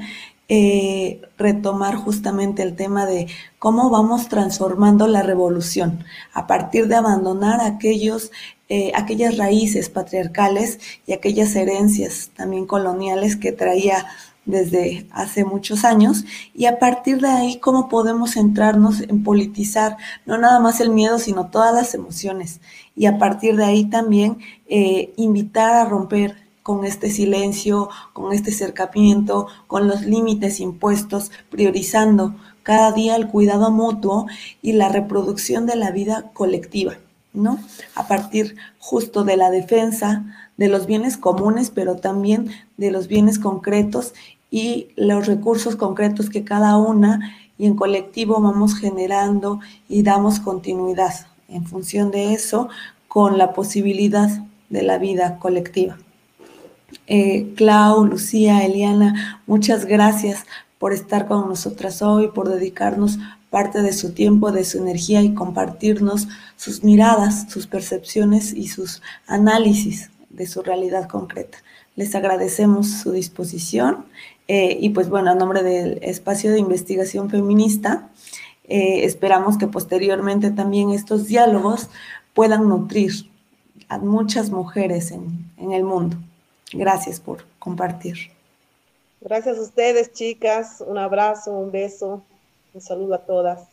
eh, 0.48 1.22
retomar 1.38 1.96
justamente 1.96 2.62
el 2.62 2.76
tema 2.76 3.04
de 3.04 3.26
cómo 3.58 3.90
vamos 3.90 4.28
transformando 4.28 5.08
la 5.08 5.24
revolución 5.24 6.04
a 6.34 6.46
partir 6.46 6.86
de 6.86 6.94
abandonar 6.94 7.60
aquellos, 7.62 8.30
eh, 8.68 8.92
aquellas 8.94 9.38
raíces 9.38 9.88
patriarcales 9.88 10.78
y 11.04 11.14
aquellas 11.14 11.56
herencias 11.56 12.30
también 12.36 12.64
coloniales 12.64 13.34
que 13.34 13.50
traía 13.50 14.06
desde 14.46 15.06
hace 15.10 15.44
muchos 15.44 15.84
años 15.84 16.24
y 16.54 16.66
a 16.66 16.78
partir 16.78 17.20
de 17.20 17.28
ahí 17.28 17.58
cómo 17.58 17.88
podemos 17.88 18.32
centrarnos 18.32 19.00
en 19.00 19.22
politizar 19.22 19.96
no 20.24 20.38
nada 20.38 20.60
más 20.60 20.80
el 20.80 20.90
miedo 20.90 21.18
sino 21.18 21.50
todas 21.50 21.74
las 21.74 21.94
emociones 21.94 22.60
y 22.96 23.06
a 23.06 23.18
partir 23.18 23.56
de 23.56 23.64
ahí 23.64 23.84
también 23.84 24.38
eh, 24.68 25.12
invitar 25.16 25.74
a 25.74 25.84
romper 25.84 26.46
con 26.66 26.84
este 26.84 27.10
silencio, 27.10 27.90
con 28.12 28.32
este 28.32 28.50
cercamiento, 28.50 29.46
con 29.68 29.86
los 29.86 30.02
límites 30.02 30.58
impuestos, 30.58 31.30
priorizando 31.48 32.34
cada 32.64 32.90
día 32.90 33.14
el 33.14 33.28
cuidado 33.28 33.70
mutuo 33.70 34.26
y 34.62 34.72
la 34.72 34.88
reproducción 34.88 35.66
de 35.66 35.76
la 35.76 35.92
vida 35.92 36.32
colectiva, 36.34 36.94
¿no? 37.32 37.60
A 37.94 38.08
partir 38.08 38.56
justo 38.80 39.22
de 39.22 39.36
la 39.36 39.50
defensa 39.50 40.24
de 40.56 40.66
los 40.66 40.86
bienes 40.86 41.16
comunes, 41.16 41.70
pero 41.70 41.94
también 41.94 42.50
de 42.76 42.90
los 42.90 43.06
bienes 43.06 43.38
concretos 43.38 44.14
y 44.50 44.88
los 44.96 45.26
recursos 45.26 45.76
concretos 45.76 46.30
que 46.30 46.44
cada 46.44 46.76
una 46.76 47.36
y 47.58 47.66
en 47.66 47.74
colectivo 47.74 48.40
vamos 48.40 48.76
generando 48.76 49.60
y 49.88 50.02
damos 50.02 50.40
continuidad 50.40 51.26
en 51.48 51.64
función 51.64 52.10
de 52.10 52.32
eso 52.32 52.68
con 53.08 53.38
la 53.38 53.52
posibilidad 53.52 54.28
de 54.68 54.82
la 54.82 54.98
vida 54.98 55.38
colectiva. 55.38 55.98
Eh, 57.06 57.54
Clau, 57.56 58.04
Lucía, 58.04 58.64
Eliana, 58.64 59.42
muchas 59.46 59.86
gracias 59.86 60.44
por 60.78 60.92
estar 60.92 61.26
con 61.26 61.48
nosotras 61.48 62.02
hoy, 62.02 62.28
por 62.28 62.48
dedicarnos 62.48 63.18
parte 63.50 63.80
de 63.80 63.92
su 63.92 64.12
tiempo, 64.12 64.52
de 64.52 64.64
su 64.64 64.78
energía 64.78 65.22
y 65.22 65.34
compartirnos 65.34 66.28
sus 66.56 66.84
miradas, 66.84 67.46
sus 67.50 67.66
percepciones 67.66 68.52
y 68.52 68.68
sus 68.68 69.02
análisis 69.26 70.10
de 70.30 70.46
su 70.46 70.62
realidad 70.62 71.08
concreta. 71.08 71.58
Les 71.94 72.14
agradecemos 72.14 72.90
su 72.90 73.12
disposición 73.12 74.04
eh, 74.48 74.76
y 74.80 74.90
pues 74.90 75.08
bueno, 75.08 75.30
a 75.30 75.34
nombre 75.34 75.62
del 75.62 75.98
espacio 76.02 76.52
de 76.52 76.58
investigación 76.58 77.30
feminista, 77.30 78.08
eh, 78.64 79.04
esperamos 79.04 79.58
que 79.58 79.66
posteriormente 79.66 80.50
también 80.50 80.90
estos 80.90 81.26
diálogos 81.26 81.88
puedan 82.34 82.68
nutrir 82.68 83.12
a 83.88 83.98
muchas 83.98 84.50
mujeres 84.50 85.10
en, 85.10 85.50
en 85.56 85.72
el 85.72 85.84
mundo. 85.84 86.16
Gracias 86.72 87.20
por 87.20 87.44
compartir. 87.58 88.16
Gracias 89.20 89.58
a 89.58 89.62
ustedes, 89.62 90.12
chicas. 90.12 90.82
Un 90.86 90.98
abrazo, 90.98 91.52
un 91.52 91.70
beso, 91.70 92.22
un 92.74 92.80
saludo 92.80 93.14
a 93.14 93.18
todas. 93.18 93.68